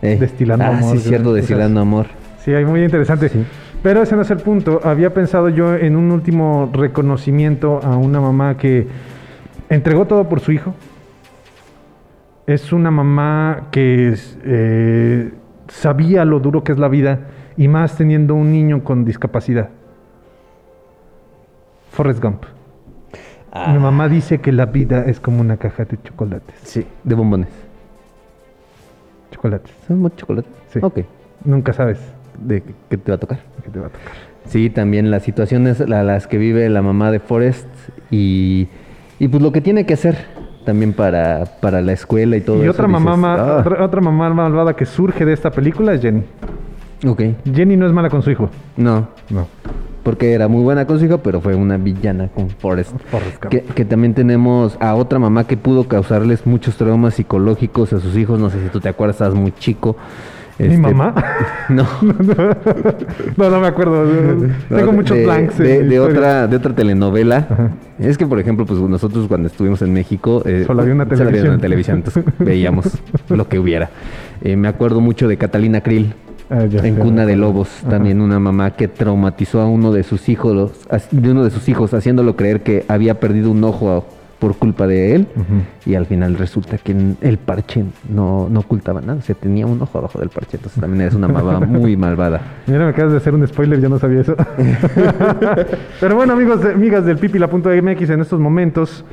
Eh, 0.01 0.17
Destilando 0.19 0.65
ah, 0.65 0.77
amor. 0.77 0.97
sí, 0.97 1.07
cierto, 1.09 1.33
destilando 1.33 1.79
amor. 1.79 2.07
Sí, 2.43 2.51
muy 2.65 2.83
interesante. 2.83 3.29
Pero 3.83 4.01
ese 4.03 4.15
no 4.15 4.23
es 4.23 4.31
el 4.31 4.39
punto. 4.39 4.81
Había 4.83 5.13
pensado 5.13 5.47
yo 5.49 5.75
en 5.75 5.95
un 5.95 6.11
último 6.11 6.69
reconocimiento 6.73 7.79
a 7.83 7.95
una 7.97 8.19
mamá 8.19 8.57
que 8.57 8.87
entregó 9.69 10.05
todo 10.07 10.27
por 10.27 10.39
su 10.39 10.51
hijo. 10.51 10.73
Es 12.47 12.73
una 12.73 12.91
mamá 12.91 13.67
que 13.71 14.13
eh, 14.43 15.31
sabía 15.67 16.25
lo 16.25 16.39
duro 16.39 16.63
que 16.63 16.71
es 16.71 16.79
la 16.79 16.87
vida 16.89 17.27
y 17.57 17.67
más 17.67 17.95
teniendo 17.95 18.35
un 18.35 18.51
niño 18.51 18.83
con 18.83 19.05
discapacidad. 19.05 19.69
Forrest 21.91 22.21
Gump. 22.23 22.43
Mi 23.67 23.77
mamá 23.79 24.07
dice 24.07 24.39
que 24.39 24.51
la 24.53 24.65
vida 24.67 25.03
es 25.05 25.19
como 25.19 25.41
una 25.41 25.57
caja 25.57 25.83
de 25.85 26.01
chocolates. 26.01 26.55
Sí, 26.63 26.85
de 27.03 27.15
bombones. 27.15 27.49
Chocolates. 29.31 29.71
¿Son 29.87 29.99
muchos 29.99 30.17
chocolates? 30.19 30.51
Sí. 30.69 30.79
Ok. 30.81 30.99
Nunca 31.45 31.73
sabes 31.73 31.99
¿De 32.39 32.61
qué- 32.89 32.97
te 32.97 33.11
va 33.11 33.15
a 33.15 33.19
tocar? 33.19 33.39
qué 33.63 33.69
te 33.69 33.79
va 33.79 33.87
a 33.87 33.89
tocar. 33.89 34.07
Sí, 34.45 34.69
también 34.69 35.11
las 35.11 35.23
situaciones 35.23 35.79
la- 35.81 36.03
las 36.03 36.27
que 36.27 36.37
vive 36.37 36.67
la 36.69 36.81
mamá 36.81 37.11
de 37.11 37.19
Forrest 37.19 37.67
y, 38.09 38.67
y 39.19 39.27
pues 39.27 39.43
lo 39.43 39.51
que 39.51 39.61
tiene 39.61 39.85
que 39.85 39.93
hacer 39.93 40.15
también 40.65 40.93
para, 40.93 41.45
para 41.59 41.81
la 41.81 41.91
escuela 41.91 42.37
y 42.37 42.41
todo 42.41 42.57
Y 42.57 42.61
eso. 42.61 42.71
otra 42.71 42.87
dices, 42.87 43.01
mamá, 43.03 43.17
ma- 43.17 43.35
"Ah". 43.35 43.57
otra, 43.59 43.83
otra 43.83 44.01
mamá 44.01 44.29
malvada 44.33 44.75
que 44.75 44.85
surge 44.85 45.25
de 45.25 45.33
esta 45.33 45.51
película 45.51 45.93
es 45.93 46.01
Jenny. 46.01 46.23
Ok, 47.05 47.21
Jenny 47.53 47.75
no 47.75 47.85
es 47.85 47.91
mala 47.93 48.09
con 48.09 48.21
su 48.21 48.31
hijo. 48.31 48.49
no, 48.77 49.09
No. 49.29 49.47
Porque 50.03 50.33
era 50.33 50.47
muy 50.47 50.63
buena 50.63 50.85
con 50.85 50.99
su 50.99 51.05
hijo, 51.05 51.19
pero 51.19 51.41
fue 51.41 51.55
una 51.55 51.77
villana 51.77 52.29
con 52.33 52.49
Forrest. 52.49 52.93
Forrest. 53.09 53.45
Que, 53.45 53.61
que 53.61 53.85
también 53.85 54.13
tenemos 54.13 54.77
a 54.79 54.95
otra 54.95 55.19
mamá 55.19 55.45
que 55.45 55.57
pudo 55.57 55.87
causarles 55.87 56.45
muchos 56.45 56.75
traumas 56.77 57.13
psicológicos 57.15 57.93
a 57.93 57.99
sus 57.99 58.15
hijos. 58.17 58.39
No 58.39 58.49
sé 58.49 58.61
si 58.61 58.69
tú 58.69 58.79
te 58.79 58.89
acuerdas, 58.89 59.15
estabas 59.15 59.35
muy 59.35 59.51
chico. 59.53 59.95
¿Mi 60.59 60.65
Este, 60.67 60.77
mamá? 60.77 61.15
No. 61.69 61.87
no, 63.37 63.49
no 63.49 63.59
me 63.61 63.67
acuerdo. 63.67 64.05
Tengo 64.69 64.91
muchos 64.91 65.17
de, 65.17 65.23
blanks. 65.25 65.57
De, 65.57 65.99
otra, 65.99 66.47
de 66.47 66.55
otra 66.57 66.75
telenovela. 66.75 67.47
Es 67.99 68.17
que, 68.17 68.27
por 68.27 68.39
ejemplo, 68.39 68.65
pues 68.65 68.79
nosotros 68.79 69.27
cuando 69.27 69.47
estuvimos 69.47 69.81
en 69.81 69.93
México... 69.93 70.43
eh, 70.45 70.63
Solo 70.67 70.81
había 70.81 70.93
una 70.93 71.05
solo 71.05 71.17
televisión. 71.17 71.49
una 71.53 71.61
televisión, 71.61 71.97
entonces 71.97 72.23
veíamos 72.39 72.85
lo 73.29 73.47
que 73.47 73.57
hubiera. 73.59 73.89
Eh, 74.43 74.55
me 74.55 74.67
acuerdo 74.67 75.01
mucho 75.01 75.27
de 75.27 75.37
Catalina 75.37 75.81
Krill. 75.81 76.13
Ah, 76.51 76.65
en 76.69 76.95
Cuna 76.97 77.25
de. 77.25 77.37
Lobos, 77.37 77.69
Ajá. 77.79 77.91
también 77.91 78.19
una 78.19 78.37
mamá 78.37 78.71
que 78.71 78.89
traumatizó 78.89 79.61
a 79.61 79.67
uno 79.67 79.93
de 79.93 80.03
sus 80.03 80.27
hijos, 80.27 80.71
de 81.09 81.31
uno 81.31 81.45
de 81.45 81.49
sus 81.49 81.69
hijos, 81.69 81.93
haciéndolo 81.93 82.35
creer 82.35 82.61
que 82.61 82.83
había 82.89 83.21
perdido 83.21 83.49
un 83.51 83.63
ojo 83.63 84.05
por 84.37 84.57
culpa 84.57 84.85
de 84.87 85.15
él, 85.15 85.27
y 85.85 85.93
al 85.95 86.07
final 86.07 86.35
resulta 86.35 86.77
que 86.79 86.95
el 87.21 87.37
parche 87.37 87.85
no, 88.09 88.49
no 88.49 88.61
ocultaba 88.61 88.99
nada, 88.99 89.19
o 89.19 89.21
sea, 89.21 89.35
tenía 89.35 89.67
un 89.67 89.79
ojo 89.81 89.99
abajo 89.99 90.19
del 90.19 90.29
parche, 90.29 90.57
entonces 90.57 90.81
también 90.81 91.07
es 91.07 91.13
una 91.13 91.27
mamá 91.27 91.59
muy 91.65 91.95
malvada. 91.95 92.41
Mira, 92.65 92.85
me 92.85 92.89
acabas 92.89 93.11
de 93.11 93.19
hacer 93.19 93.35
un 93.35 93.47
spoiler, 93.47 93.79
yo 93.79 93.87
no 93.87 93.99
sabía 93.99 94.21
eso. 94.21 94.35
Pero 96.01 96.15
bueno, 96.15 96.33
amigos, 96.33 96.65
amigas 96.65 97.05
del 97.05 97.17
pipila.mx 97.17 98.09
en 98.09 98.19
estos 98.19 98.39
momentos. 98.39 99.05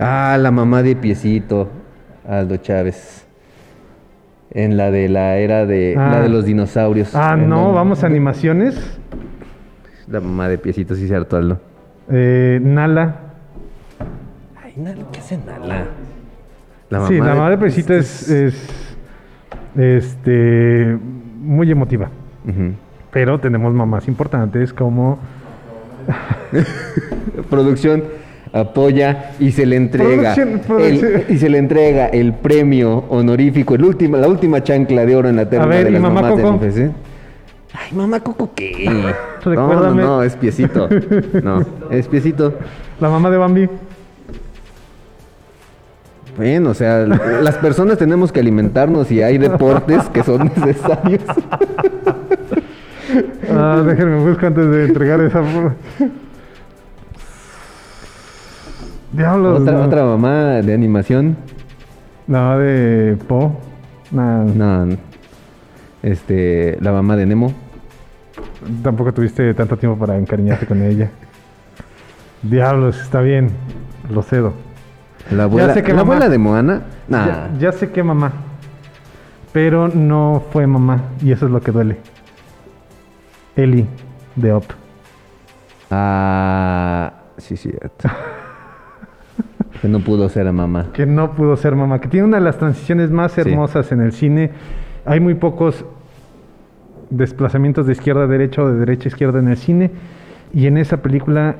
Ah, 0.00 0.38
la 0.40 0.50
mamá 0.50 0.82
de 0.82 0.96
Piecito, 0.96 1.68
Aldo 2.26 2.56
Chávez. 2.56 3.27
En 4.50 4.76
la 4.76 4.90
de 4.90 5.08
la 5.08 5.36
era 5.36 5.66
de 5.66 5.94
Ah. 5.98 6.10
la 6.12 6.20
de 6.22 6.28
los 6.28 6.44
dinosaurios. 6.44 7.14
Ah, 7.14 7.36
no, 7.36 7.72
vamos 7.72 8.02
a 8.02 8.06
animaciones. 8.06 8.98
La 10.06 10.20
mamá 10.20 10.48
de 10.48 10.56
Piecito, 10.58 10.94
sí, 10.94 11.06
cierto, 11.06 11.36
Aldo. 11.36 11.60
Eh, 12.10 12.58
Nala. 12.62 13.16
Ay, 14.64 14.72
Nala, 14.76 15.04
¿qué 15.12 15.18
hace 15.20 15.36
Nala? 15.38 15.84
La 16.88 17.06
sí, 17.06 17.18
la 17.18 17.34
mamá 17.34 17.50
de 17.50 17.58
Pesito 17.58 17.92
es, 17.92 18.30
es 18.30 18.66
este 19.76 20.96
muy 21.40 21.70
emotiva. 21.70 22.08
Pero 23.10 23.38
tenemos 23.38 23.74
mamás 23.74 24.08
importantes 24.08 24.72
como 24.72 25.18
Producción 27.50 28.04
apoya 28.52 29.30
y 29.38 29.52
se 29.52 29.66
le 29.66 29.76
entrega 29.76 30.34
Producción- 30.34 30.60
producción. 30.66 31.14
el- 31.14 31.24
y 31.34 31.38
se 31.38 31.48
le 31.48 31.58
entrega 31.58 32.06
el 32.06 32.32
premio 32.34 33.04
honorífico, 33.08 33.74
el 33.74 33.84
último, 33.84 34.16
la 34.16 34.28
última 34.28 34.62
chancla 34.62 35.04
de 35.04 35.16
oro 35.16 35.28
en 35.28 35.36
la 35.36 35.48
terna 35.48 35.66
ver, 35.66 35.84
de 35.84 35.90
¿y 35.90 35.92
las 35.94 36.02
mamá 36.02 36.22
mamás 36.22 36.40
Coco? 36.40 36.58
del 36.58 36.70
NFC. 36.70 36.90
Ay, 37.74 37.96
mamá 37.96 38.20
Coco 38.20 38.50
qué? 38.54 38.90
no, 39.44 39.54
no, 39.54 39.94
no, 39.94 40.22
es 40.22 40.36
piecito. 40.36 40.88
No, 41.42 41.64
es 41.90 42.08
piecito. 42.08 42.54
la 43.00 43.08
mamá 43.10 43.30
de 43.30 43.36
Bambi. 43.36 43.68
Bueno, 46.36 46.70
o 46.70 46.74
sea, 46.74 46.98
las 47.00 47.56
personas 47.56 47.98
tenemos 47.98 48.30
que 48.30 48.38
alimentarnos 48.40 49.10
y 49.10 49.22
hay 49.22 49.38
deportes 49.38 50.04
que 50.10 50.22
son 50.22 50.44
necesarios. 50.56 51.22
Ah, 53.50 53.82
déjenme 53.84 54.20
buscar 54.28 54.46
antes 54.48 54.70
de 54.70 54.84
entregar 54.84 55.20
esa. 55.20 55.42
Diablos. 59.18 59.60
otra, 59.60 59.72
no. 59.72 59.82
otra 59.84 60.04
mamá 60.04 60.32
de 60.62 60.72
animación. 60.72 61.36
La 62.26 62.40
mamá 62.40 62.58
de 62.58 63.16
Po. 63.26 63.58
Nah, 64.10 64.44
No, 64.44 64.86
no. 64.86 64.96
este, 66.02 66.78
la 66.80 66.92
mamá 66.92 67.16
de 67.16 67.26
Nemo. 67.26 67.52
Tampoco 68.82 69.12
tuviste 69.12 69.52
tanto 69.54 69.76
tiempo 69.76 69.98
para 69.98 70.16
encariñarte 70.16 70.66
con 70.66 70.82
ella. 70.82 71.10
Diablos, 72.42 73.00
está 73.00 73.20
bien. 73.20 73.50
Lo 74.10 74.22
cedo. 74.22 74.52
La 75.30 75.44
abuela, 75.44 75.74
sé 75.74 75.82
que 75.82 75.92
la 75.92 75.98
mamá- 76.04 76.14
abuela 76.14 76.28
de 76.30 76.38
Moana. 76.38 76.82
Nah. 77.08 77.26
Ya, 77.26 77.50
ya 77.58 77.72
sé 77.72 77.90
que 77.90 78.02
mamá. 78.02 78.32
Pero 79.52 79.88
no 79.88 80.44
fue 80.52 80.66
mamá. 80.66 81.02
Y 81.22 81.32
eso 81.32 81.46
es 81.46 81.52
lo 81.52 81.60
que 81.60 81.72
duele. 81.72 81.98
Eli 83.56 83.86
de 84.36 84.52
Op. 84.52 84.64
Ah, 85.90 87.12
sí, 87.38 87.56
cierto. 87.56 88.08
Que 89.80 89.88
no 89.88 90.00
pudo 90.00 90.28
ser 90.28 90.48
a 90.48 90.52
mamá. 90.52 90.86
que 90.92 91.06
no 91.06 91.32
pudo 91.32 91.56
ser 91.56 91.76
mamá, 91.76 92.00
que 92.00 92.08
tiene 92.08 92.26
una 92.26 92.38
de 92.38 92.44
las 92.44 92.58
transiciones 92.58 93.10
más 93.10 93.32
Sí. 93.32 93.42
hermosas 93.42 93.92
en 93.92 94.00
el 94.00 94.12
cine. 94.12 94.50
Hay 95.06 95.20
muy 95.20 95.34
pocos 95.34 95.84
desplazamientos 97.10 97.86
de 97.86 97.92
izquierda 97.92 98.24
a 98.24 98.26
derecha 98.26 98.62
o 98.62 98.68
de 98.70 98.78
derecha 98.78 99.04
a 99.04 99.08
izquierda 99.08 99.38
en 99.38 99.48
el 99.48 99.56
cine. 99.56 99.90
Y 100.52 100.66
en 100.66 100.78
esa 100.78 100.98
película 100.98 101.56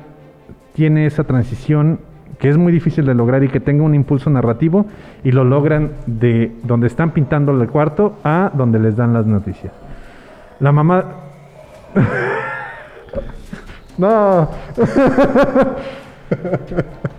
tiene 0.73 1.05
esa 1.05 1.23
transición 1.23 1.99
que 2.39 2.49
es 2.49 2.57
muy 2.57 2.71
difícil 2.71 3.05
de 3.05 3.13
lograr 3.15 3.43
y 3.43 3.49
que 3.49 3.59
tenga 3.59 3.83
un 3.83 3.95
impulso 3.95 4.29
narrativo 4.29 4.85
y 5.23 5.31
lo 5.31 5.43
logran 5.43 5.91
de 6.05 6.51
donde 6.63 6.87
están 6.87 7.11
pintando 7.11 7.51
el 7.51 7.67
cuarto 7.67 8.17
a 8.23 8.51
donde 8.53 8.79
les 8.79 8.95
dan 8.95 9.13
las 9.13 9.25
noticias. 9.25 9.73
La 10.59 10.71
mamá... 10.71 11.03
no. 13.97 14.49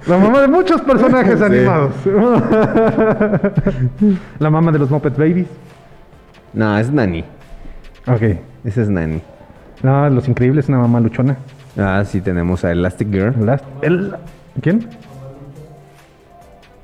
La 0.07 0.17
mamá 0.19 0.41
de 0.43 0.49
muchos 0.49 0.81
personajes 0.83 1.39
Sí. 1.39 1.45
animados. 1.45 1.93
La 4.39 4.51
mamá 4.51 4.73
de 4.73 4.79
los 4.79 4.91
Muppet 4.91 5.17
Babies. 5.17 5.47
No, 6.53 6.79
es 6.79 6.91
Nani. 6.93 7.25
Ok. 8.07 8.23
Esa 8.65 8.83
es 8.83 8.89
Nani. 8.89 9.21
No, 9.83 10.09
Los 10.11 10.29
Increíbles, 10.29 10.69
una 10.69 10.79
mamá 10.79 11.01
luchona. 11.01 11.37
Ah, 11.79 12.03
sí, 12.05 12.21
tenemos 12.21 12.65
a 12.65 12.73
Elastic 12.73 13.11
Girl. 13.11 13.35
Last- 13.47 13.65
el- 13.83 14.15
¿Quién? 14.61 14.87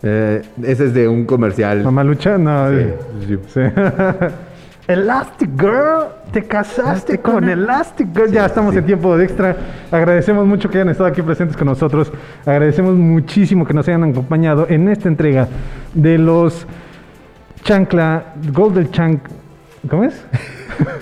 Eh, 0.02 0.42
ese 0.62 0.84
es 0.84 0.94
de 0.94 1.08
un 1.08 1.24
comercial. 1.24 1.82
¿Mamá 1.82 2.04
lucha? 2.04 2.38
No. 2.38 2.68
Sí, 2.70 2.76
eh, 2.78 3.38
sí. 3.48 3.60
Elastic 4.88 5.50
Girl, 5.60 6.04
te 6.32 6.42
casaste 6.44 7.18
con 7.18 7.48
Elastic 7.48 8.08
Girl. 8.14 8.30
Ya 8.30 8.46
estamos 8.46 8.74
en 8.76 8.86
tiempo 8.86 9.16
de 9.16 9.24
extra. 9.24 9.56
Agradecemos 9.90 10.46
mucho 10.46 10.68
que 10.70 10.78
hayan 10.78 10.90
estado 10.90 11.08
aquí 11.08 11.22
presentes 11.22 11.56
con 11.56 11.66
nosotros. 11.66 12.12
Agradecemos 12.44 12.94
muchísimo 12.94 13.64
que 13.66 13.74
nos 13.74 13.88
hayan 13.88 14.04
acompañado 14.04 14.66
en 14.68 14.88
esta 14.88 15.08
entrega 15.08 15.48
de 15.94 16.18
los 16.18 16.66
Chancla, 17.64 18.34
Golden 18.52 18.90
Chank. 18.92 19.22
¿Cómo 19.90 20.04
es? 20.04 20.24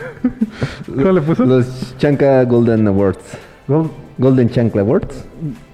¿Cómo 0.86 1.12
le 1.12 1.20
puso? 1.20 1.44
Los 1.44 1.94
Chanca 1.98 2.42
Golden 2.44 2.86
Awards. 2.88 3.36
Gol- 3.68 3.90
Golden 4.16 4.48
Chancla 4.48 4.80
Awards. 4.80 5.26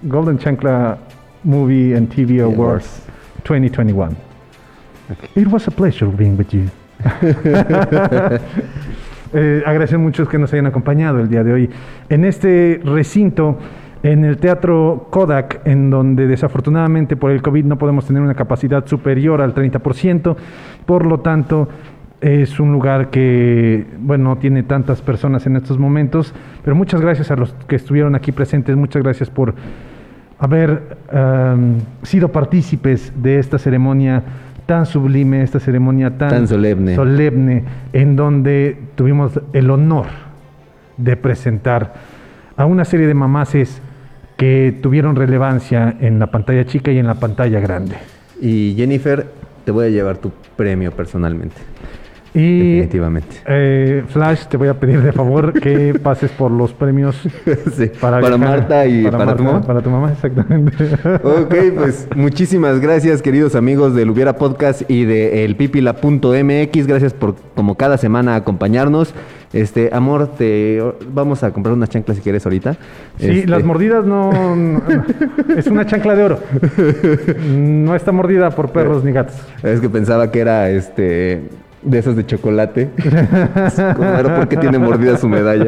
Golden 0.02 0.36
Chancla 0.38 0.98
Movie 1.44 1.94
and 1.96 2.08
TV 2.12 2.42
Awards 2.42 3.02
2021. 3.44 4.16
It 5.36 5.46
was 5.48 5.66
a 5.68 5.70
pleasure 5.70 6.06
being 6.08 6.36
with 6.36 6.52
you. 6.52 6.68
Eh, 9.32 9.62
agradecemos 9.64 10.07
mucho 10.07 10.26
que 10.26 10.38
nos 10.38 10.53
hayan 10.53 10.66
acompañado 10.66 11.20
el 11.20 11.28
día 11.28 11.44
de 11.44 11.53
hoy. 11.53 11.70
En 12.09 12.24
este 12.24 12.80
recinto, 12.84 13.59
en 14.03 14.24
el 14.24 14.38
Teatro 14.38 15.07
Kodak, 15.11 15.61
en 15.66 15.88
donde 15.88 16.26
desafortunadamente 16.26 17.14
por 17.14 17.30
el 17.30 17.40
COVID 17.40 17.64
no 17.64 17.78
podemos 17.78 18.07
tener 18.07 18.22
una 18.22 18.34
capacidad 18.34 18.84
superior 18.86 19.40
al 19.40 19.55
30%, 19.55 20.34
por 20.84 21.07
lo 21.07 21.20
tanto 21.20 21.68
es 22.20 22.59
un 22.59 22.72
lugar 22.72 23.11
que, 23.11 23.86
bueno, 24.01 24.30
no 24.30 24.36
tiene 24.38 24.64
tantas 24.64 25.01
personas 25.01 25.46
en 25.46 25.55
estos 25.55 25.78
momentos, 25.78 26.34
pero 26.64 26.74
muchas 26.74 27.01
gracias 27.01 27.30
a 27.30 27.36
los 27.36 27.53
que 27.68 27.76
estuvieron 27.76 28.14
aquí 28.14 28.32
presentes, 28.32 28.76
muchas 28.76 29.03
gracias 29.03 29.30
por 29.30 29.55
haber 30.38 30.96
sido 32.03 32.30
partícipes 32.30 33.12
de 33.14 33.38
esta 33.38 33.59
ceremonia 33.59 34.22
tan 34.70 34.86
sublime, 34.86 35.42
esta 35.42 35.58
ceremonia 35.58 36.16
tan, 36.16 36.28
Tan 36.30 36.46
solemne. 36.46 36.94
solemne, 36.94 37.64
en 37.92 38.14
donde 38.14 38.78
tuvimos 38.94 39.40
el 39.52 39.68
honor 39.68 40.06
de 40.96 41.16
presentar 41.16 41.92
a 42.56 42.66
una 42.66 42.84
serie 42.84 43.08
de 43.08 43.14
mamaces 43.14 43.82
que 44.36 44.72
tuvieron 44.80 45.16
relevancia 45.16 45.96
en 45.98 46.20
la 46.20 46.28
pantalla 46.28 46.64
chica 46.66 46.92
y 46.92 46.98
en 46.98 47.08
la 47.08 47.16
pantalla 47.16 47.58
grande. 47.58 47.96
Y 48.40 48.74
Jennifer, 48.76 49.26
te 49.64 49.72
voy 49.72 49.86
a 49.86 49.88
llevar 49.88 50.18
tu 50.18 50.30
premio 50.54 50.92
personalmente. 50.92 51.56
Y 52.33 52.76
Definitivamente. 52.76 53.37
eh, 53.47 54.05
Flash, 54.09 54.47
te 54.47 54.57
voy 54.57 54.68
a 54.68 54.74
pedir 54.74 55.03
de 55.03 55.11
favor 55.12 55.53
que 55.53 55.95
pases 56.03 56.31
por 56.31 56.53
los 56.53 56.72
premios 56.72 57.16
Sí, 57.76 57.91
para, 58.01 58.20
Marta 58.39 58.87
y 58.87 59.03
para 59.11 59.35
tu 59.35 59.43
mamá. 59.43 59.61
Para 59.62 59.81
tu 59.83 59.91
mamá, 59.91 60.12
exactamente. 60.12 60.72
Ok, 61.24 61.55
pues 61.76 62.07
muchísimas 62.14 62.78
gracias 62.78 63.20
queridos 63.20 63.57
amigos 63.57 63.97
del 63.97 64.11
Hubiera 64.11 64.35
Podcast 64.37 64.83
y 64.89 65.05
de 65.07 65.45
elpipila.mx. 65.45 66.87
Gracias 66.87 67.12
por 67.14 67.35
como 67.57 67.74
cada 67.74 67.99
semana 67.99 68.37
acompañarnos. 68.37 69.12
Este, 69.53 69.91
amor, 69.93 70.28
te 70.39 70.81
vamos 71.12 71.43
a 71.43 71.51
comprar 71.53 71.74
unas 71.74 71.89
chanclas 71.89 72.16
si 72.18 72.22
quieres 72.22 72.47
ahorita. 72.47 72.74
Sí, 73.18 73.31
Este, 73.41 73.49
las 73.49 73.64
mordidas 73.64 74.05
no, 74.07 74.31
no- 74.55 74.83
Es 75.57 75.66
una 75.66 75.85
chancla 75.85 76.14
de 76.14 76.22
oro. 76.22 76.39
No 77.53 77.97
está 77.97 78.12
mordida 78.12 78.51
por 78.51 78.70
perros 78.70 79.03
ni 79.03 79.11
gatos. 79.11 79.35
Es 79.64 79.81
que 79.81 79.89
pensaba 79.89 80.31
que 80.31 80.39
era 80.39 80.70
este 80.70 81.41
de 81.83 81.99
esas 81.99 82.14
de 82.16 82.26
chocolate. 82.26 82.91
Era 82.99 84.37
porque 84.37 84.57
tiene 84.57 84.78
mordida 84.78 85.16
su 85.16 85.28
medalla. 85.28 85.66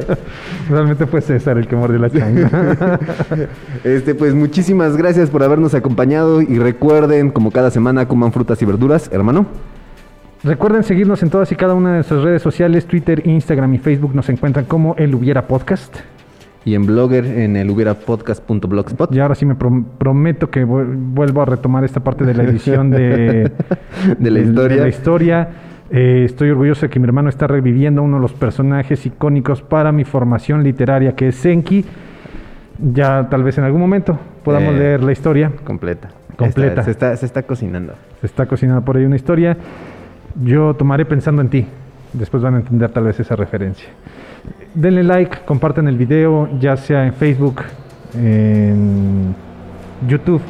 Realmente 0.69 1.07
fue 1.07 1.21
César 1.21 1.59
el 1.59 1.67
que 1.67 1.77
mordió 1.77 1.99
la 1.99 2.11
chancla. 2.11 2.99
Este, 3.85 4.15
pues 4.15 4.35
muchísimas 4.35 4.97
gracias 4.97 5.31
por 5.31 5.43
habernos 5.43 5.75
acompañado 5.75 6.41
y 6.43 6.59
recuerden, 6.59 7.31
como 7.31 7.51
cada 7.51 7.71
semana, 7.71 8.07
coman 8.07 8.33
frutas 8.33 8.61
y 8.63 8.65
verduras, 8.65 9.11
hermano. 9.13 9.47
Recuerden 10.45 10.83
seguirnos 10.83 11.23
en 11.23 11.31
todas 11.31 11.51
y 11.53 11.57
cada 11.57 11.75
una 11.75 11.91
de 11.91 11.95
nuestras 11.97 12.23
redes 12.23 12.43
sociales, 12.43 12.87
Twitter, 12.87 13.27
Instagram 13.27 13.75
y 13.75 13.79
Facebook. 13.79 14.15
Nos 14.15 14.29
encuentran 14.29 14.65
como 14.65 14.95
El 14.99 15.15
Hubiera 15.15 15.47
Podcast. 15.47 15.97
Y 16.65 16.75
en 16.75 16.87
Blogger, 16.87 17.25
en 17.25 17.57
el 17.57 17.69
hubierapodcast.blogspot. 17.71 19.13
Y 19.15 19.19
ahora 19.21 19.35
sí 19.35 19.45
me 19.45 19.57
prom- 19.57 19.85
prometo 19.99 20.49
que 20.51 20.65
vu- 20.65 20.85
vuelvo 20.97 21.43
a 21.43 21.45
retomar 21.45 21.83
esta 21.85 22.01
parte 22.01 22.25
de 22.25 22.35
la 22.35 22.45
edición 22.45 22.91
de, 22.91 23.51
De 24.19 24.31
la 24.31 24.39
historia. 24.41 24.83
la 24.83 24.89
historia. 24.89 25.49
Eh, 25.95 26.22
estoy 26.24 26.49
orgulloso 26.49 26.86
de 26.86 26.90
que 26.90 26.99
mi 26.99 27.05
hermano 27.05 27.28
está 27.28 27.47
reviviendo 27.47 28.03
uno 28.03 28.16
de 28.16 28.22
los 28.22 28.32
personajes 28.32 29.05
icónicos 29.05 29.61
para 29.61 29.93
mi 29.93 30.05
formación 30.05 30.64
literaria, 30.64 31.14
que 31.14 31.28
es 31.28 31.36
Senki. 31.36 31.84
Ya 32.78 33.28
tal 33.28 33.43
vez 33.45 33.59
en 33.59 33.64
algún 33.64 33.80
momento 33.82 34.18
podamos 34.43 34.74
Eh, 34.74 34.78
leer 34.78 35.03
la 35.03 35.12
historia. 35.12 35.53
Completa. 35.64 36.09
Completa. 36.36 36.82
Se, 36.82 36.90
está, 36.93 37.14
se 37.14 37.26
está 37.26 37.43
cocinando. 37.43 37.93
Se 38.20 38.26
está 38.26 38.47
cocinando 38.47 38.82
por 38.82 38.97
ahí 38.97 39.05
una 39.05 39.16
historia. 39.16 39.55
Yo 40.43 40.72
tomaré 40.74 41.05
pensando 41.05 41.43
en 41.43 41.51
ti. 41.51 41.66
Después 42.14 42.43
van 42.43 42.55
a 42.55 42.59
entender 42.59 42.90
tal 42.90 43.05
vez 43.05 43.20
esa 43.20 43.36
referencia. 43.36 43.88
Denle 44.74 45.03
like, 45.03 45.40
compartan 45.45 45.88
el 45.88 45.99
video, 45.99 46.49
ya 46.59 46.76
sea 46.78 47.07
en 47.07 47.12
Facebook, 47.12 47.62
en 48.18 49.34
YouTube 50.09 50.40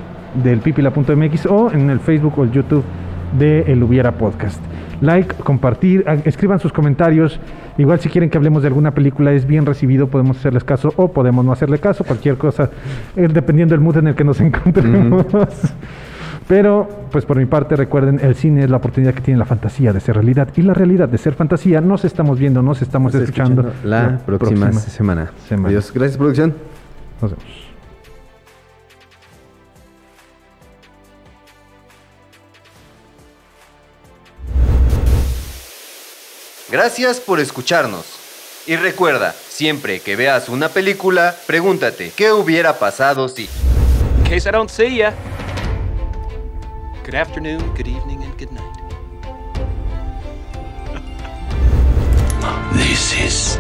del 0.42 0.60
pipila.mx 0.60 1.46
o 1.46 1.70
en 1.72 1.90
el 1.90 1.98
Facebook 1.98 2.38
o 2.38 2.44
el 2.44 2.52
YouTube 2.52 2.84
de 3.38 3.62
El 3.72 3.82
Hubiera 3.82 4.12
Podcast. 4.12 4.60
Like, 5.00 5.34
compartir, 5.36 6.04
a- 6.08 6.14
escriban 6.14 6.60
sus 6.60 6.72
comentarios. 6.72 7.40
Igual 7.78 7.98
si 8.00 8.08
quieren 8.08 8.30
que 8.30 8.36
hablemos 8.38 8.62
de 8.62 8.68
alguna 8.68 8.92
película 8.92 9.32
es 9.32 9.46
bien 9.46 9.66
recibido, 9.66 10.06
podemos 10.08 10.36
hacerles 10.38 10.62
caso 10.64 10.92
o 10.96 11.08
podemos 11.12 11.44
no 11.44 11.52
hacerle 11.52 11.78
caso, 11.78 12.04
cualquier 12.04 12.36
cosa, 12.36 12.70
eh, 13.16 13.28
dependiendo 13.32 13.74
del 13.74 13.80
mood 13.80 13.96
en 13.96 14.08
el 14.08 14.14
que 14.14 14.24
nos 14.24 14.40
encontremos. 14.42 15.26
Pero, 16.48 16.88
pues 17.10 17.24
por 17.24 17.38
mi 17.38 17.46
parte, 17.46 17.76
recuerden, 17.76 18.20
el 18.22 18.34
cine 18.34 18.64
es 18.64 18.70
la 18.70 18.76
oportunidad 18.76 19.14
que 19.14 19.22
tiene 19.22 19.38
la 19.38 19.44
fantasía 19.46 19.92
de 19.92 20.00
ser 20.00 20.16
realidad 20.16 20.48
y 20.56 20.62
la 20.62 20.74
realidad 20.74 21.08
de 21.08 21.16
ser 21.18 21.34
fantasía. 21.34 21.80
Nos 21.80 22.04
estamos 22.04 22.38
viendo, 22.38 22.62
nos 22.62 22.82
estamos 22.82 23.14
Nos 23.14 23.22
escuchando, 23.22 23.72
la, 23.84 24.18
próxima, 24.26 24.72
semana. 24.72 25.30
semana. 25.46 25.68
Adiós. 25.68 25.92
Gracias, 25.94 26.18
producción. 26.18 26.52
Nos 27.22 27.30
vemos. 27.30 27.71
Gracias 36.72 37.20
por 37.20 37.38
escucharnos. 37.38 38.06
Y 38.66 38.76
recuerda, 38.76 39.34
siempre 39.50 40.00
que 40.00 40.16
veas 40.16 40.48
una 40.48 40.70
película, 40.70 41.36
pregúntate, 41.46 42.12
¿qué 42.16 42.32
hubiera 42.32 42.78
pasado 42.78 43.28
si? 43.28 43.42
In 44.16 44.24
case 44.24 44.48
I 44.48 44.52
don't 44.52 44.70
see 44.70 44.96
ya. 44.96 45.12
Good 47.04 47.14
afternoon, 47.14 47.60
good 47.76 47.88
evening, 47.88 48.22
and 48.22 48.38
good 48.38 48.52
night. 48.52 48.72
This 52.72 53.12
is 53.20 53.58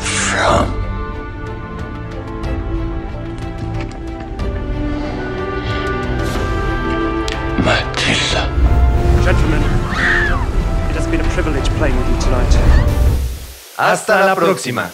from 0.00 0.66
Matilda. 7.64 8.48
Gentlemen, 9.22 9.67
been 11.10 11.20
a 11.20 11.28
privilege 11.34 11.68
playing 11.78 11.96
with 11.96 12.08
you 12.10 12.18
tonight. 12.20 12.54
Hasta 13.76 14.26
la 14.26 14.34
próxima. 14.34 14.90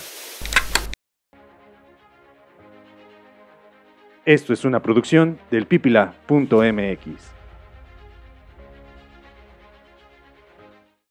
Esto 4.25 4.53
es 4.53 4.65
una 4.65 4.81
producción 4.81 5.39
del 5.51 5.67
pipila.mx. 5.67 7.34